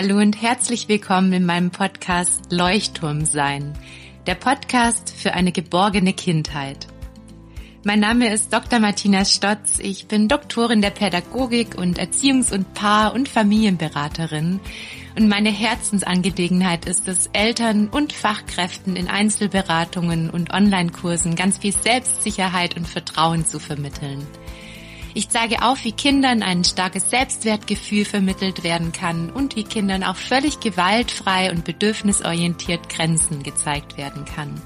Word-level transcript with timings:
Hallo 0.00 0.18
und 0.18 0.40
herzlich 0.40 0.88
willkommen 0.88 1.32
in 1.32 1.44
meinem 1.44 1.72
Podcast 1.72 2.52
Leuchtturm 2.52 3.24
sein, 3.24 3.76
der 4.28 4.36
Podcast 4.36 5.10
für 5.10 5.34
eine 5.34 5.50
geborgene 5.50 6.12
Kindheit. 6.12 6.86
Mein 7.82 7.98
Name 7.98 8.32
ist 8.32 8.52
Dr. 8.52 8.78
Martina 8.78 9.24
Stotz. 9.24 9.80
Ich 9.80 10.06
bin 10.06 10.28
Doktorin 10.28 10.82
der 10.82 10.90
Pädagogik 10.90 11.76
und 11.76 11.98
Erziehungs- 11.98 12.52
und 12.52 12.74
Paar- 12.74 13.12
und 13.12 13.28
Familienberaterin. 13.28 14.60
Und 15.16 15.28
meine 15.28 15.50
Herzensangelegenheit 15.50 16.84
ist 16.84 17.08
es, 17.08 17.28
Eltern 17.32 17.88
und 17.88 18.12
Fachkräften 18.12 18.94
in 18.94 19.08
Einzelberatungen 19.08 20.30
und 20.30 20.52
Online-Kursen 20.52 21.34
ganz 21.34 21.58
viel 21.58 21.74
Selbstsicherheit 21.74 22.76
und 22.76 22.86
Vertrauen 22.86 23.44
zu 23.44 23.58
vermitteln. 23.58 24.24
Ich 25.14 25.28
zeige 25.30 25.62
auf, 25.62 25.84
wie 25.84 25.92
Kindern 25.92 26.42
ein 26.42 26.64
starkes 26.64 27.10
Selbstwertgefühl 27.10 28.04
vermittelt 28.04 28.62
werden 28.62 28.92
kann 28.92 29.30
und 29.30 29.56
wie 29.56 29.64
Kindern 29.64 30.04
auch 30.04 30.16
völlig 30.16 30.60
gewaltfrei 30.60 31.50
und 31.50 31.64
bedürfnisorientiert 31.64 32.88
Grenzen 32.88 33.42
gezeigt 33.42 33.96
werden 33.96 34.24
kann. 34.24 34.60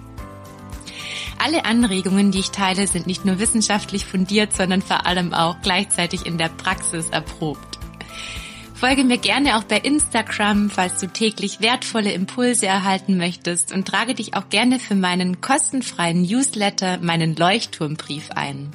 Alle 1.38 1.64
Anregungen, 1.64 2.30
die 2.30 2.40
ich 2.40 2.50
teile, 2.50 2.86
sind 2.86 3.06
nicht 3.06 3.24
nur 3.24 3.38
wissenschaftlich 3.38 4.04
fundiert, 4.04 4.52
sondern 4.54 4.82
vor 4.82 5.06
allem 5.06 5.34
auch 5.34 5.56
gleichzeitig 5.62 6.26
in 6.26 6.38
der 6.38 6.48
Praxis 6.48 7.08
erprobt. 7.10 7.78
Folge 8.74 9.04
mir 9.04 9.18
gerne 9.18 9.56
auch 9.56 9.64
bei 9.64 9.78
Instagram, 9.78 10.68
falls 10.68 10.98
du 10.98 11.06
täglich 11.06 11.60
wertvolle 11.60 12.12
Impulse 12.12 12.66
erhalten 12.66 13.16
möchtest 13.16 13.72
und 13.72 13.86
trage 13.86 14.14
dich 14.14 14.34
auch 14.34 14.48
gerne 14.48 14.80
für 14.80 14.96
meinen 14.96 15.40
kostenfreien 15.40 16.22
Newsletter, 16.22 16.98
meinen 16.98 17.36
Leuchtturmbrief 17.36 18.32
ein. 18.32 18.72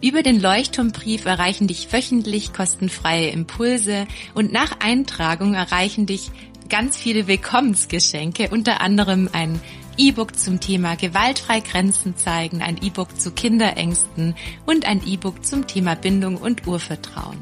Über 0.00 0.22
den 0.22 0.40
Leuchtturmbrief 0.40 1.24
erreichen 1.24 1.66
dich 1.66 1.92
wöchentlich 1.92 2.52
kostenfreie 2.52 3.30
Impulse 3.30 4.06
und 4.32 4.52
nach 4.52 4.78
Eintragung 4.78 5.54
erreichen 5.54 6.06
dich 6.06 6.30
ganz 6.68 6.96
viele 6.96 7.26
Willkommensgeschenke, 7.26 8.50
unter 8.50 8.80
anderem 8.80 9.28
ein 9.32 9.60
E-Book 9.96 10.38
zum 10.38 10.60
Thema 10.60 10.94
gewaltfrei 10.94 11.58
Grenzen 11.58 12.16
zeigen, 12.16 12.62
ein 12.62 12.80
E-Book 12.80 13.18
zu 13.18 13.32
Kinderängsten 13.32 14.36
und 14.66 14.86
ein 14.86 15.04
E-Book 15.04 15.44
zum 15.44 15.66
Thema 15.66 15.96
Bindung 15.96 16.36
und 16.36 16.68
Urvertrauen. 16.68 17.38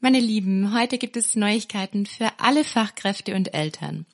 Meine 0.00 0.18
Lieben, 0.18 0.74
heute 0.76 0.98
gibt 0.98 1.16
es 1.16 1.36
Neuigkeiten 1.36 2.04
für 2.06 2.32
alle 2.38 2.64
Fachkräfte 2.64 3.36
und 3.36 3.54
Eltern. 3.54 4.06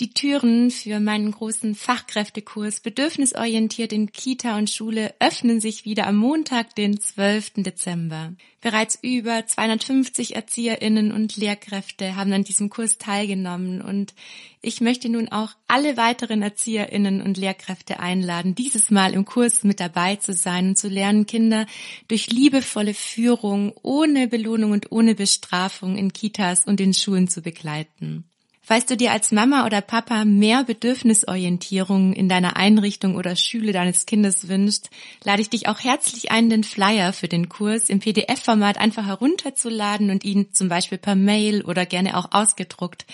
Die 0.00 0.14
Türen 0.14 0.70
für 0.70 1.00
meinen 1.00 1.32
großen 1.32 1.74
Fachkräftekurs 1.74 2.80
Bedürfnisorientiert 2.80 3.92
in 3.92 4.10
Kita 4.10 4.56
und 4.56 4.70
Schule 4.70 5.14
öffnen 5.20 5.60
sich 5.60 5.84
wieder 5.84 6.06
am 6.06 6.16
Montag, 6.16 6.74
den 6.74 6.98
12. 6.98 7.52
Dezember. 7.58 8.32
Bereits 8.62 8.98
über 9.02 9.46
250 9.46 10.34
Erzieherinnen 10.34 11.12
und 11.12 11.36
Lehrkräfte 11.36 12.16
haben 12.16 12.32
an 12.32 12.42
diesem 12.42 12.70
Kurs 12.70 12.96
teilgenommen 12.96 13.82
und 13.82 14.14
ich 14.62 14.80
möchte 14.80 15.10
nun 15.10 15.28
auch 15.28 15.50
alle 15.68 15.98
weiteren 15.98 16.40
Erzieherinnen 16.40 17.20
und 17.20 17.36
Lehrkräfte 17.36 18.00
einladen, 18.00 18.54
dieses 18.54 18.90
Mal 18.90 19.12
im 19.12 19.26
Kurs 19.26 19.62
mit 19.62 19.78
dabei 19.78 20.16
zu 20.16 20.32
sein 20.32 20.68
und 20.68 20.78
zu 20.78 20.88
lernen, 20.88 21.26
Kinder 21.26 21.66
durch 22.08 22.30
liebevolle 22.30 22.94
Führung 22.94 23.74
ohne 23.82 24.26
Belohnung 24.26 24.70
und 24.70 24.90
ohne 24.90 25.14
Bestrafung 25.14 25.98
in 25.98 26.14
Kitas 26.14 26.64
und 26.64 26.80
in 26.80 26.94
Schulen 26.94 27.28
zu 27.28 27.42
begleiten. 27.42 28.24
Falls 28.64 28.86
du 28.86 28.96
dir 28.96 29.10
als 29.10 29.32
Mama 29.32 29.66
oder 29.66 29.80
Papa 29.80 30.24
mehr 30.24 30.62
Bedürfnisorientierung 30.62 32.12
in 32.12 32.28
deiner 32.28 32.56
Einrichtung 32.56 33.16
oder 33.16 33.34
Schule 33.34 33.72
deines 33.72 34.06
Kindes 34.06 34.46
wünschst, 34.46 34.88
lade 35.24 35.42
ich 35.42 35.50
dich 35.50 35.66
auch 35.66 35.80
herzlich 35.80 36.30
ein, 36.30 36.48
den 36.48 36.62
Flyer 36.62 37.12
für 37.12 37.26
den 37.26 37.48
Kurs 37.48 37.88
im 37.88 37.98
PDF-Format 37.98 38.78
einfach 38.78 39.04
herunterzuladen 39.04 40.10
und 40.10 40.22
ihn 40.22 40.52
zum 40.52 40.68
Beispiel 40.68 40.98
per 40.98 41.16
Mail 41.16 41.62
oder 41.62 41.86
gerne 41.86 42.16
auch 42.16 42.28
ausgedruckt 42.30 43.04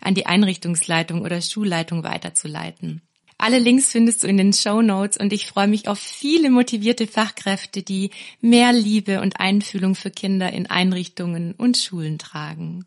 an 0.00 0.14
die 0.14 0.26
Einrichtungsleitung 0.26 1.22
oder 1.22 1.40
Schulleitung 1.40 2.02
weiterzuleiten. 2.02 3.00
Alle 3.38 3.60
Links 3.60 3.92
findest 3.92 4.24
du 4.24 4.26
in 4.26 4.38
den 4.38 4.52
Show 4.52 4.82
Notes 4.82 5.18
und 5.18 5.32
ich 5.32 5.46
freue 5.46 5.68
mich 5.68 5.86
auf 5.86 6.00
viele 6.00 6.50
motivierte 6.50 7.06
Fachkräfte, 7.06 7.84
die 7.84 8.10
mehr 8.40 8.72
Liebe 8.72 9.20
und 9.20 9.38
Einfühlung 9.38 9.94
für 9.94 10.10
Kinder 10.10 10.52
in 10.52 10.66
Einrichtungen 10.66 11.52
und 11.52 11.76
Schulen 11.76 12.18
tragen. 12.18 12.86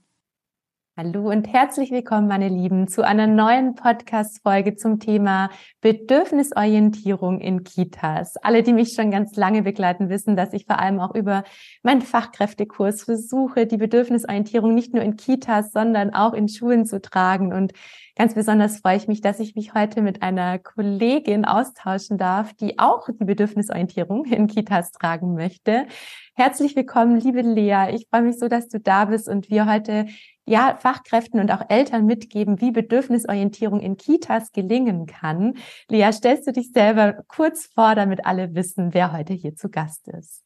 Hallo 1.01 1.29
und 1.29 1.47
herzlich 1.47 1.91
willkommen, 1.91 2.27
meine 2.27 2.49
Lieben, 2.49 2.89
zu 2.89 3.05
einer 3.05 3.25
neuen 3.25 3.73
Podcast-Folge 3.73 4.75
zum 4.75 4.99
Thema 4.99 5.49
Bedürfnisorientierung 5.79 7.39
in 7.39 7.63
Kitas. 7.63 8.35
Alle, 8.35 8.63
die 8.63 8.73
mich 8.73 8.95
schon 8.95 9.09
ganz 9.09 9.37
lange 9.37 9.61
begleiten, 9.61 10.09
wissen, 10.09 10.35
dass 10.35 10.51
ich 10.51 10.65
vor 10.65 10.77
allem 10.77 10.99
auch 10.99 11.15
über 11.15 11.45
meinen 11.83 12.01
Fachkräftekurs 12.01 13.03
versuche, 13.03 13.65
die 13.65 13.77
Bedürfnisorientierung 13.77 14.75
nicht 14.75 14.93
nur 14.93 15.01
in 15.01 15.15
Kitas, 15.15 15.71
sondern 15.71 16.13
auch 16.13 16.33
in 16.33 16.49
Schulen 16.49 16.85
zu 16.85 16.99
tragen. 16.99 17.53
Und 17.53 17.71
ganz 18.17 18.33
besonders 18.33 18.79
freue 18.81 18.97
ich 18.97 19.07
mich, 19.07 19.21
dass 19.21 19.39
ich 19.39 19.55
mich 19.55 19.73
heute 19.73 20.01
mit 20.01 20.21
einer 20.21 20.59
Kollegin 20.59 21.45
austauschen 21.45 22.17
darf, 22.17 22.53
die 22.55 22.77
auch 22.77 23.07
die 23.07 23.23
Bedürfnisorientierung 23.23 24.25
in 24.25 24.47
Kitas 24.47 24.91
tragen 24.91 25.33
möchte. 25.33 25.85
Herzlich 26.33 26.75
willkommen, 26.75 27.19
liebe 27.19 27.41
Lea. 27.41 27.93
Ich 27.93 28.07
freue 28.09 28.23
mich 28.23 28.37
so, 28.37 28.49
dass 28.49 28.67
du 28.67 28.81
da 28.81 29.05
bist 29.05 29.29
und 29.29 29.49
wir 29.49 29.65
heute 29.65 30.05
ja, 30.49 30.75
Fachkräften 30.75 31.39
und 31.39 31.51
auch 31.51 31.69
Eltern 31.69 32.05
mitgeben, 32.05 32.59
wie 32.59 32.71
Bedürfnisorientierung 32.71 33.79
in 33.81 33.97
Kitas 33.97 34.51
gelingen 34.51 35.05
kann. 35.05 35.53
Lea, 35.87 36.11
stellst 36.11 36.47
du 36.47 36.51
dich 36.51 36.71
selber 36.71 37.23
kurz 37.27 37.67
vor, 37.67 37.93
damit 37.93 38.25
alle 38.25 38.55
wissen, 38.55 38.95
wer 38.95 39.11
heute 39.13 39.33
hier 39.33 39.55
zu 39.55 39.69
Gast 39.69 40.07
ist? 40.07 40.43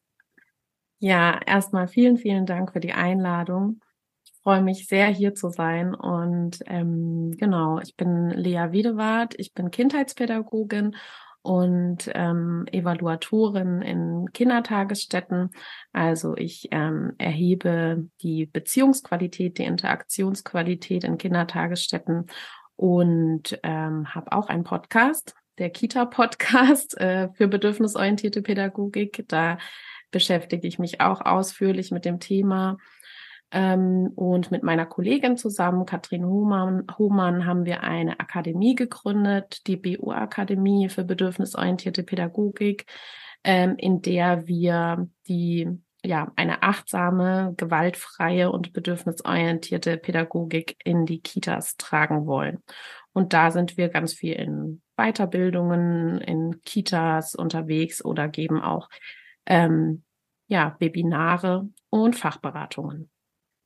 Ja, 1.00 1.40
erstmal 1.46 1.88
vielen, 1.88 2.18
vielen 2.18 2.46
Dank 2.46 2.74
für 2.74 2.82
die 2.82 2.92
Einladung. 2.92 3.80
Ich 4.26 4.34
freue 4.44 4.62
mich 4.62 4.88
sehr, 4.88 5.08
hier 5.08 5.36
zu 5.36 5.50
sein. 5.50 5.96
Und 5.96 6.60
ähm, 6.66 7.32
genau, 7.38 7.80
ich 7.80 7.96
bin 7.96 8.30
Lea 8.30 8.72
Wiedewart, 8.72 9.36
ich 9.38 9.54
bin 9.54 9.72
Kindheitspädagogin 9.72 10.98
und 11.44 12.10
ähm, 12.14 12.66
Evaluatorin 12.72 13.82
in 13.82 14.32
Kindertagesstätten. 14.34 15.52
Also 15.92 16.36
ich 16.38 16.70
ähm, 16.72 17.14
erhebe 17.18 18.08
die 18.22 18.46
Beziehungsqualität, 18.46 19.58
die 19.58 19.66
Interaktionsqualität 19.66 21.04
in 21.04 21.18
Kindertagesstätten 21.18 22.28
und 22.78 23.60
ähm, 23.62 24.16
habe 24.16 24.32
auch 24.32 24.48
einen 24.48 24.64
Podcast, 24.64 25.36
der 25.58 25.70
Kita-Podcast 25.70 26.98
äh, 27.00 27.30
für 27.34 27.48
bedürfnisorientierte 27.48 28.42
Pädagogik. 28.42 29.26
Da 29.28 29.58
beschäftige 30.12 30.68
ich 30.68 30.80
mich 30.80 31.02
auch 31.02 31.22
ausführlich 31.22 31.92
mit 31.92 32.06
dem 32.06 32.20
Thema 32.22 32.78
und 33.54 34.50
mit 34.50 34.64
meiner 34.64 34.86
Kollegin 34.86 35.38
zusammen, 35.38 35.86
Katrin 35.86 36.26
Hohmann, 36.26 36.88
Hohmann, 36.98 37.46
haben 37.46 37.66
wir 37.66 37.84
eine 37.84 38.20
Akademie 38.20 38.74
gegründet, 38.74 39.68
die 39.68 39.78
BU-Akademie 39.78 40.90
für 40.90 41.04
bedürfnisorientierte 41.04 42.04
Pädagogik, 42.04 42.86
ähm, 43.44 43.76
in 43.78 44.02
der 44.02 44.48
wir 44.48 45.08
die 45.28 45.70
ja, 46.06 46.32
eine 46.36 46.64
achtsame, 46.64 47.54
gewaltfreie 47.56 48.52
und 48.52 48.74
bedürfnisorientierte 48.74 49.98
Pädagogik 49.98 50.76
in 50.84 51.06
die 51.06 51.22
Kitas 51.22 51.78
tragen 51.78 52.26
wollen. 52.26 52.62
Und 53.14 53.34
da 53.34 53.52
sind 53.52 53.78
wir 53.78 53.90
ganz 53.90 54.14
viel 54.14 54.34
in 54.34 54.82
Weiterbildungen, 54.98 56.20
in 56.20 56.62
Kitas 56.66 57.36
unterwegs 57.36 58.04
oder 58.04 58.28
geben 58.28 58.62
auch 58.62 58.90
ähm, 59.46 60.04
ja, 60.48 60.76
Webinare 60.80 61.70
und 61.90 62.16
Fachberatungen. 62.16 63.10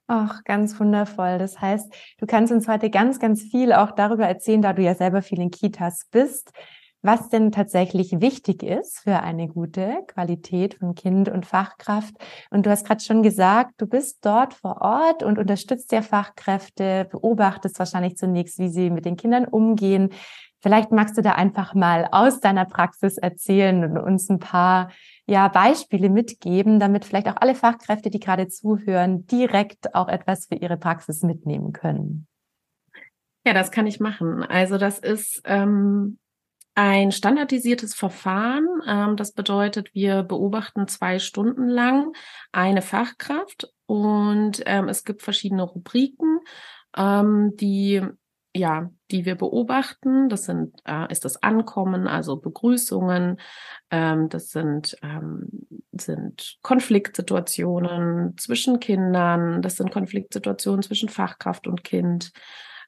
Ach, 0.08 0.44
ganz 0.46 0.80
wundervoll. 0.80 1.38
Das 1.38 1.60
heißt, 1.60 1.94
du 2.18 2.26
kannst 2.26 2.54
uns 2.54 2.70
heute 2.70 2.90
ganz, 2.90 3.20
ganz 3.20 3.42
viel 3.42 3.74
auch 3.74 3.92
darüber 3.92 4.26
erzählen, 4.26 4.62
da 4.62 4.72
du 4.72 4.82
ja 4.82 4.96
selber 4.96 5.22
viel 5.22 5.42
in 5.42 5.52
Kitas 5.52 6.08
bist, 6.10 6.52
was 7.02 7.28
denn 7.28 7.52
tatsächlich 7.52 8.22
wichtig 8.22 8.64
ist 8.64 9.00
für 9.00 9.20
eine 9.20 9.50
gute 9.50 9.98
Qualität 10.08 10.76
von 10.76 10.96
Kind 10.96 11.28
und 11.28 11.46
Fachkraft. 11.46 12.16
Und 12.50 12.66
du 12.66 12.70
hast 12.70 12.86
gerade 12.86 13.04
schon 13.04 13.22
gesagt, 13.22 13.74
du 13.80 13.86
bist 13.86 14.20
dort 14.22 14.54
vor 14.54 14.82
Ort 14.82 15.24
und 15.24 15.38
unterstützt 15.38 15.92
ja 15.92 16.02
Fachkräfte, 16.02 17.06
beobachtest 17.12 17.78
wahrscheinlich 17.78 18.16
zunächst, 18.16 18.60
wie 18.60 18.70
sie 18.70 18.90
mit 18.90 19.04
den 19.04 19.18
Kindern 19.18 19.44
umgehen. 19.44 20.10
Vielleicht 20.62 20.92
magst 20.92 21.18
du 21.18 21.22
da 21.22 21.34
einfach 21.34 21.76
mal 21.76 22.08
aus 22.12 22.40
deiner 22.40 22.66
Praxis 22.66 23.18
erzählen 23.18 23.84
und 23.84 23.98
uns 23.98 24.30
ein 24.30 24.40
paar 24.40 24.90
ja, 25.28 25.50
Beispiele 25.50 26.10
mitgeben, 26.10 26.80
damit 26.80 27.06
vielleicht 27.06 27.28
auch 27.28 27.36
alle 27.38 27.54
Fachkräfte, 27.54 28.10
die 28.10 28.20
gerade 28.20 28.48
zuhören, 28.48 29.28
direkt 29.28 29.94
auch 29.94 30.08
etwas 30.08 30.48
für 30.48 30.56
ihre 30.56 30.78
Praxis 30.78 31.22
mitnehmen 31.22 31.74
können? 31.74 32.28
Ja, 33.46 33.54
das 33.54 33.72
kann 33.72 33.88
ich 33.88 34.00
machen. 34.00 34.44
Also 34.44 34.78
das 34.78 35.00
ist 35.00 35.42
ähm, 35.46 36.18
ein 36.76 37.12
standardisiertes 37.12 37.94
Verfahren. 37.94 38.68
Ähm, 38.88 39.18
das 39.18 39.34
bedeutet, 39.34 39.94
wir 39.94 40.24
beobachten 40.24 40.88
zwei 40.88 41.20
Stunden 41.20 41.68
lang 41.68 42.14
eine 42.52 42.82
Fachkraft 42.82 43.74
und 43.86 44.64
ähm, 44.66 44.88
es 44.88 45.04
gibt 45.04 45.24
verschiedene 45.24 45.64
Rubriken, 45.64 46.40
ähm, 46.96 47.54
die 47.56 48.02
ja, 48.58 48.90
die 49.12 49.26
wir 49.26 49.36
beobachten. 49.36 50.30
Das 50.30 50.46
sind, 50.46 50.76
äh, 50.86 51.12
ist 51.12 51.26
das 51.26 51.42
Ankommen, 51.42 52.08
also 52.08 52.38
Begrüßungen. 52.38 53.40
Ähm, 53.92 54.30
das 54.30 54.50
sind 54.50 54.98
ähm, 55.02 55.48
sind 56.02 56.58
Konfliktsituationen 56.62 58.38
zwischen 58.38 58.80
Kindern, 58.80 59.62
das 59.62 59.76
sind 59.76 59.92
Konfliktsituationen 59.92 60.82
zwischen 60.82 61.10
Fachkraft 61.10 61.68
und 61.68 61.84
Kind. 61.84 62.32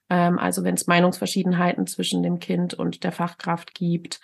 Ähm, 0.08 0.38
also 0.38 0.64
wenn 0.64 0.74
es 0.74 0.86
Meinungsverschiedenheiten 0.86 1.86
zwischen 1.86 2.22
dem 2.22 2.38
Kind 2.38 2.74
und 2.74 3.04
der 3.04 3.12
Fachkraft 3.12 3.74
gibt. 3.74 4.20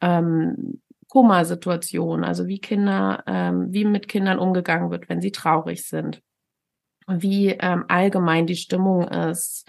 Ähm, 0.00 0.80
Koma-Situationen, 1.08 2.24
also 2.24 2.46
wie 2.46 2.58
Kinder, 2.58 3.22
ähm, 3.26 3.72
wie 3.72 3.84
mit 3.84 4.08
Kindern 4.08 4.38
umgegangen 4.38 4.90
wird, 4.90 5.08
wenn 5.08 5.20
sie 5.20 5.30
traurig 5.30 5.86
sind, 5.86 6.20
wie 7.06 7.50
ähm, 7.50 7.84
allgemein 7.88 8.46
die 8.46 8.56
Stimmung 8.56 9.06
ist 9.06 9.68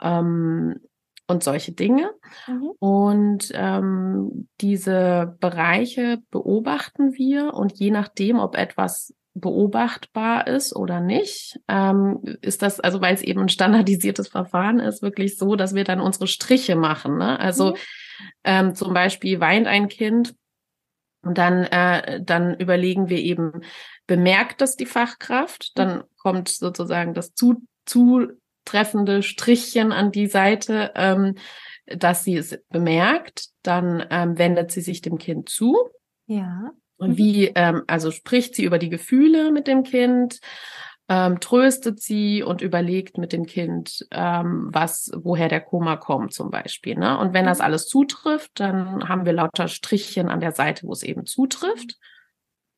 ähm, 0.00 0.80
und 1.26 1.44
solche 1.44 1.72
Dinge. 1.72 2.10
Mhm. 2.46 2.70
Und 2.78 3.50
ähm, 3.54 4.48
diese 4.60 5.36
Bereiche 5.40 6.18
beobachten 6.30 7.14
wir 7.14 7.54
und 7.54 7.78
je 7.78 7.90
nachdem, 7.90 8.38
ob 8.38 8.56
etwas 8.56 9.14
beobachtbar 9.34 10.46
ist 10.46 10.74
oder 10.74 11.00
nicht, 11.00 11.60
ähm, 11.68 12.20
ist 12.40 12.62
das, 12.62 12.80
also 12.80 13.00
weil 13.00 13.14
es 13.14 13.22
eben 13.22 13.42
ein 13.42 13.48
standardisiertes 13.48 14.28
Verfahren 14.28 14.80
ist, 14.80 15.02
wirklich 15.02 15.38
so, 15.38 15.54
dass 15.54 15.74
wir 15.74 15.84
dann 15.84 16.00
unsere 16.00 16.26
Striche 16.26 16.76
machen. 16.76 17.18
Ne? 17.18 17.38
Also 17.38 17.70
mhm. 17.70 17.76
ähm, 18.44 18.74
zum 18.74 18.94
Beispiel 18.94 19.38
weint 19.38 19.66
ein 19.66 19.88
Kind 19.88 20.34
und 21.22 21.36
dann, 21.38 21.64
äh, 21.64 22.22
dann 22.22 22.54
überlegen 22.54 23.08
wir 23.08 23.18
eben, 23.18 23.62
bemerkt 24.06 24.60
das 24.60 24.76
die 24.76 24.86
Fachkraft? 24.86 25.72
Dann 25.76 26.04
kommt 26.16 26.48
sozusagen 26.48 27.14
das 27.14 27.34
zu, 27.34 27.62
zutreffende 28.68 29.22
Strichchen 29.22 29.92
an 29.92 30.12
die 30.12 30.26
Seite, 30.26 30.92
ähm, 30.94 31.34
dass 31.86 32.24
sie 32.24 32.36
es 32.36 32.62
bemerkt. 32.68 33.48
Dann 33.62 34.04
ähm, 34.10 34.38
wendet 34.38 34.70
sie 34.70 34.80
sich 34.80 35.00
dem 35.00 35.18
Kind 35.18 35.48
zu. 35.48 35.76
Ja. 36.26 36.72
Und 36.98 37.16
wie, 37.16 37.52
ähm, 37.54 37.82
also 37.86 38.10
spricht 38.10 38.54
sie 38.54 38.64
über 38.64 38.78
die 38.78 38.90
Gefühle 38.90 39.52
mit 39.52 39.68
dem 39.68 39.84
Kind, 39.84 40.40
ähm, 41.08 41.40
tröstet 41.40 42.00
sie 42.00 42.42
und 42.42 42.60
überlegt 42.60 43.16
mit 43.16 43.32
dem 43.32 43.46
Kind, 43.46 44.06
ähm, 44.10 44.68
was, 44.72 45.10
woher 45.14 45.48
der 45.48 45.60
Koma 45.60 45.96
kommt 45.96 46.34
zum 46.34 46.50
Beispiel. 46.50 46.96
Ne? 46.96 47.18
Und 47.18 47.32
wenn 47.32 47.46
das 47.46 47.58
mhm. 47.58 47.64
alles 47.64 47.86
zutrifft, 47.86 48.60
dann 48.60 49.08
haben 49.08 49.24
wir 49.24 49.32
lauter 49.32 49.68
Strichchen 49.68 50.28
an 50.28 50.40
der 50.40 50.52
Seite, 50.52 50.86
wo 50.86 50.92
es 50.92 51.02
eben 51.02 51.24
zutrifft. 51.24 51.96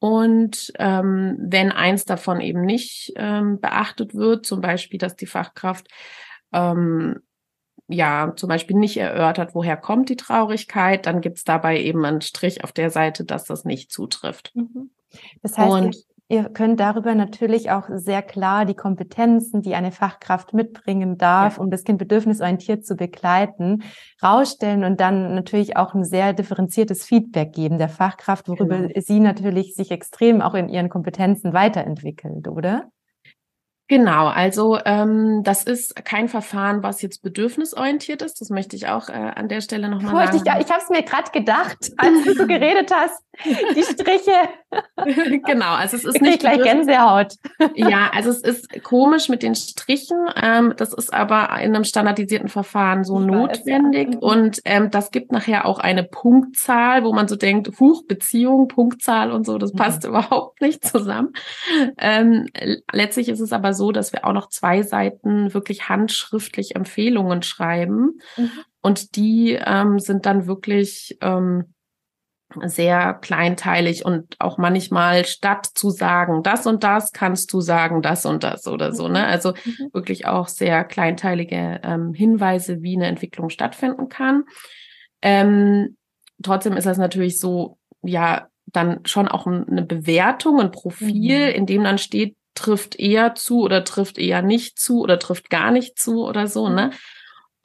Und 0.00 0.72
ähm, 0.78 1.36
wenn 1.38 1.70
eins 1.72 2.06
davon 2.06 2.40
eben 2.40 2.62
nicht 2.62 3.12
ähm, 3.16 3.60
beachtet 3.60 4.14
wird, 4.14 4.46
zum 4.46 4.62
Beispiel, 4.62 4.98
dass 4.98 5.14
die 5.14 5.26
Fachkraft 5.26 5.88
ähm, 6.52 7.20
ja 7.86 8.32
zum 8.34 8.48
Beispiel 8.48 8.76
nicht 8.76 8.96
erörtert, 8.96 9.54
woher 9.54 9.76
kommt 9.76 10.08
die 10.08 10.16
Traurigkeit, 10.16 11.04
dann 11.04 11.20
gibt's 11.20 11.44
dabei 11.44 11.80
eben 11.80 12.04
einen 12.04 12.22
Strich 12.22 12.64
auf 12.64 12.72
der 12.72 12.90
Seite, 12.90 13.24
dass 13.24 13.44
das 13.44 13.66
nicht 13.66 13.92
zutrifft. 13.92 14.52
Mhm. 14.54 14.90
Das 15.42 15.58
heißt, 15.58 15.70
und, 15.70 15.96
Ihr 16.30 16.44
könnt 16.44 16.78
darüber 16.78 17.16
natürlich 17.16 17.72
auch 17.72 17.88
sehr 17.92 18.22
klar 18.22 18.64
die 18.64 18.76
Kompetenzen, 18.76 19.62
die 19.62 19.74
eine 19.74 19.90
Fachkraft 19.90 20.54
mitbringen 20.54 21.18
darf, 21.18 21.56
ja. 21.56 21.62
um 21.64 21.72
das 21.72 21.82
Kind 21.82 21.98
bedürfnisorientiert 21.98 22.86
zu 22.86 22.94
begleiten, 22.94 23.82
rausstellen 24.22 24.84
und 24.84 25.00
dann 25.00 25.34
natürlich 25.34 25.76
auch 25.76 25.92
ein 25.92 26.04
sehr 26.04 26.32
differenziertes 26.32 27.04
Feedback 27.04 27.52
geben 27.52 27.78
der 27.78 27.88
Fachkraft, 27.88 28.48
worüber 28.48 28.78
genau. 28.78 29.00
sie 29.00 29.18
natürlich 29.18 29.74
sich 29.74 29.90
extrem 29.90 30.40
auch 30.40 30.54
in 30.54 30.68
ihren 30.68 30.88
Kompetenzen 30.88 31.52
weiterentwickelt, 31.52 32.46
oder? 32.46 32.84
Genau, 33.90 34.28
also 34.28 34.78
ähm, 34.84 35.40
das 35.42 35.64
ist 35.64 36.04
kein 36.04 36.28
Verfahren, 36.28 36.84
was 36.84 37.02
jetzt 37.02 37.24
bedürfnisorientiert 37.24 38.22
ist. 38.22 38.40
Das 38.40 38.48
möchte 38.48 38.76
ich 38.76 38.86
auch 38.86 39.08
äh, 39.08 39.14
an 39.14 39.48
der 39.48 39.62
Stelle 39.62 39.88
nochmal 39.88 40.28
sagen. 40.28 40.36
Ich, 40.36 40.42
ich 40.42 40.70
habe 40.70 40.80
es 40.80 40.90
mir 40.90 41.02
gerade 41.02 41.32
gedacht, 41.32 41.90
als 41.96 42.22
du 42.24 42.46
geredet 42.46 42.92
hast. 42.94 43.20
Die 43.44 43.82
Striche. 43.82 45.40
genau, 45.46 45.74
also 45.74 45.96
es 45.96 46.04
ist 46.04 46.16
ich 46.16 46.20
nicht 46.22 46.40
gleich 46.40 46.62
Gänsehaut. 46.62 47.34
ja, 47.74 48.10
also 48.14 48.30
es 48.30 48.42
ist 48.42 48.82
komisch 48.84 49.28
mit 49.28 49.42
den 49.42 49.54
Strichen. 49.54 50.18
Ähm, 50.40 50.74
das 50.76 50.92
ist 50.92 51.12
aber 51.12 51.48
in 51.60 51.74
einem 51.74 51.84
standardisierten 51.84 52.48
Verfahren 52.48 53.02
so 53.02 53.18
ich 53.18 53.26
notwendig 53.26 54.08
weiß, 54.08 54.14
ja. 54.14 54.20
und 54.20 54.60
ähm, 54.66 54.90
das 54.90 55.10
gibt 55.10 55.32
nachher 55.32 55.66
auch 55.66 55.78
eine 55.78 56.04
Punktzahl, 56.04 57.02
wo 57.02 57.12
man 57.12 57.28
so 57.28 57.36
denkt, 57.36 57.80
Huch, 57.80 58.06
Beziehung, 58.06 58.68
Punktzahl 58.68 59.32
und 59.32 59.46
so, 59.46 59.58
das 59.58 59.72
passt 59.72 60.04
mhm. 60.04 60.10
überhaupt 60.10 60.60
nicht 60.60 60.84
zusammen. 60.84 61.32
Ähm, 61.98 62.46
letztlich 62.92 63.28
ist 63.28 63.40
es 63.40 63.52
aber 63.52 63.72
so, 63.72 63.79
so, 63.80 63.90
dass 63.92 64.12
wir 64.12 64.24
auch 64.26 64.32
noch 64.32 64.50
zwei 64.50 64.82
Seiten 64.82 65.54
wirklich 65.54 65.88
handschriftlich 65.88 66.76
Empfehlungen 66.76 67.42
schreiben. 67.42 68.20
Mhm. 68.36 68.50
Und 68.82 69.16
die 69.16 69.58
ähm, 69.60 69.98
sind 69.98 70.26
dann 70.26 70.46
wirklich 70.46 71.16
ähm, 71.22 71.74
sehr 72.64 73.14
kleinteilig 73.14 74.04
und 74.04 74.36
auch 74.38 74.58
manchmal 74.58 75.24
statt 75.24 75.66
zu 75.74 75.90
sagen, 75.90 76.42
das 76.42 76.66
und 76.66 76.84
das 76.84 77.12
kannst 77.12 77.52
du 77.52 77.60
sagen, 77.60 78.02
das 78.02 78.26
und 78.26 78.44
das 78.44 78.66
oder 78.66 78.92
so. 78.92 79.08
Ne? 79.08 79.20
Mhm. 79.20 79.24
Also 79.24 79.52
mhm. 79.64 79.90
wirklich 79.92 80.26
auch 80.26 80.48
sehr 80.48 80.84
kleinteilige 80.84 81.80
ähm, 81.82 82.12
Hinweise, 82.12 82.82
wie 82.82 82.96
eine 82.96 83.06
Entwicklung 83.06 83.48
stattfinden 83.48 84.08
kann. 84.08 84.44
Ähm, 85.22 85.96
trotzdem 86.42 86.76
ist 86.76 86.86
das 86.86 86.98
natürlich 86.98 87.38
so, 87.38 87.78
ja, 88.02 88.48
dann 88.66 89.00
schon 89.04 89.28
auch 89.28 89.46
eine 89.46 89.82
Bewertung, 89.82 90.60
ein 90.60 90.70
Profil, 90.70 91.48
mhm. 91.48 91.54
in 91.54 91.66
dem 91.66 91.84
dann 91.84 91.98
steht, 91.98 92.36
trifft 92.54 92.98
eher 92.98 93.34
zu 93.34 93.62
oder 93.62 93.84
trifft 93.84 94.18
eher 94.18 94.42
nicht 94.42 94.78
zu 94.78 95.00
oder 95.00 95.18
trifft 95.18 95.50
gar 95.50 95.70
nicht 95.70 95.98
zu 95.98 96.24
oder 96.26 96.46
so, 96.46 96.68
ne? 96.68 96.86
Mhm. 96.86 96.92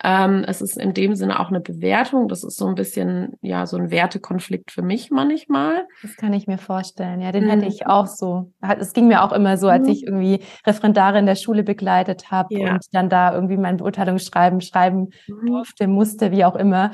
Ähm, 0.04 0.44
es 0.46 0.62
ist 0.62 0.78
in 0.78 0.94
dem 0.94 1.16
Sinne 1.16 1.40
auch 1.40 1.48
eine 1.48 1.62
Bewertung. 1.62 2.28
Das 2.28 2.44
ist 2.44 2.58
so 2.58 2.68
ein 2.68 2.76
bisschen, 2.76 3.38
ja, 3.42 3.66
so 3.66 3.78
ein 3.78 3.92
Wertekonflikt 3.92 4.72
für 4.72 4.82
mich 4.82 5.10
manchmal. 5.10 5.88
Das 6.02 6.18
kann 6.18 6.34
ich 6.34 6.48
mir 6.48 6.58
vorstellen. 6.58 7.22
Ja, 7.22 7.32
den 7.32 7.46
mhm. 7.46 7.52
hatte 7.52 7.66
ich 7.66 7.88
auch 7.88 8.06
so. 8.06 8.52
Es 8.78 8.94
ging 8.94 9.08
mir 9.08 9.24
auch 9.24 9.32
immer 9.32 9.58
so, 9.58 9.70
als 9.70 9.88
mhm. 9.88 9.94
ich 9.94 10.04
irgendwie 10.06 10.42
Referendare 10.68 11.18
in 11.18 11.26
der 11.26 11.36
Schule 11.36 11.64
begleitet 11.64 12.30
habe 12.30 12.54
ja. 12.54 12.74
und 12.74 12.86
dann 12.92 13.10
da 13.10 13.34
irgendwie 13.34 13.58
mein 13.58 13.78
Beurteilungsschreiben 13.78 14.60
schreiben 14.62 15.10
mhm. 15.28 15.46
durfte, 15.46 15.88
musste, 15.88 16.32
wie 16.32 16.44
auch 16.44 16.56
immer. 16.56 16.92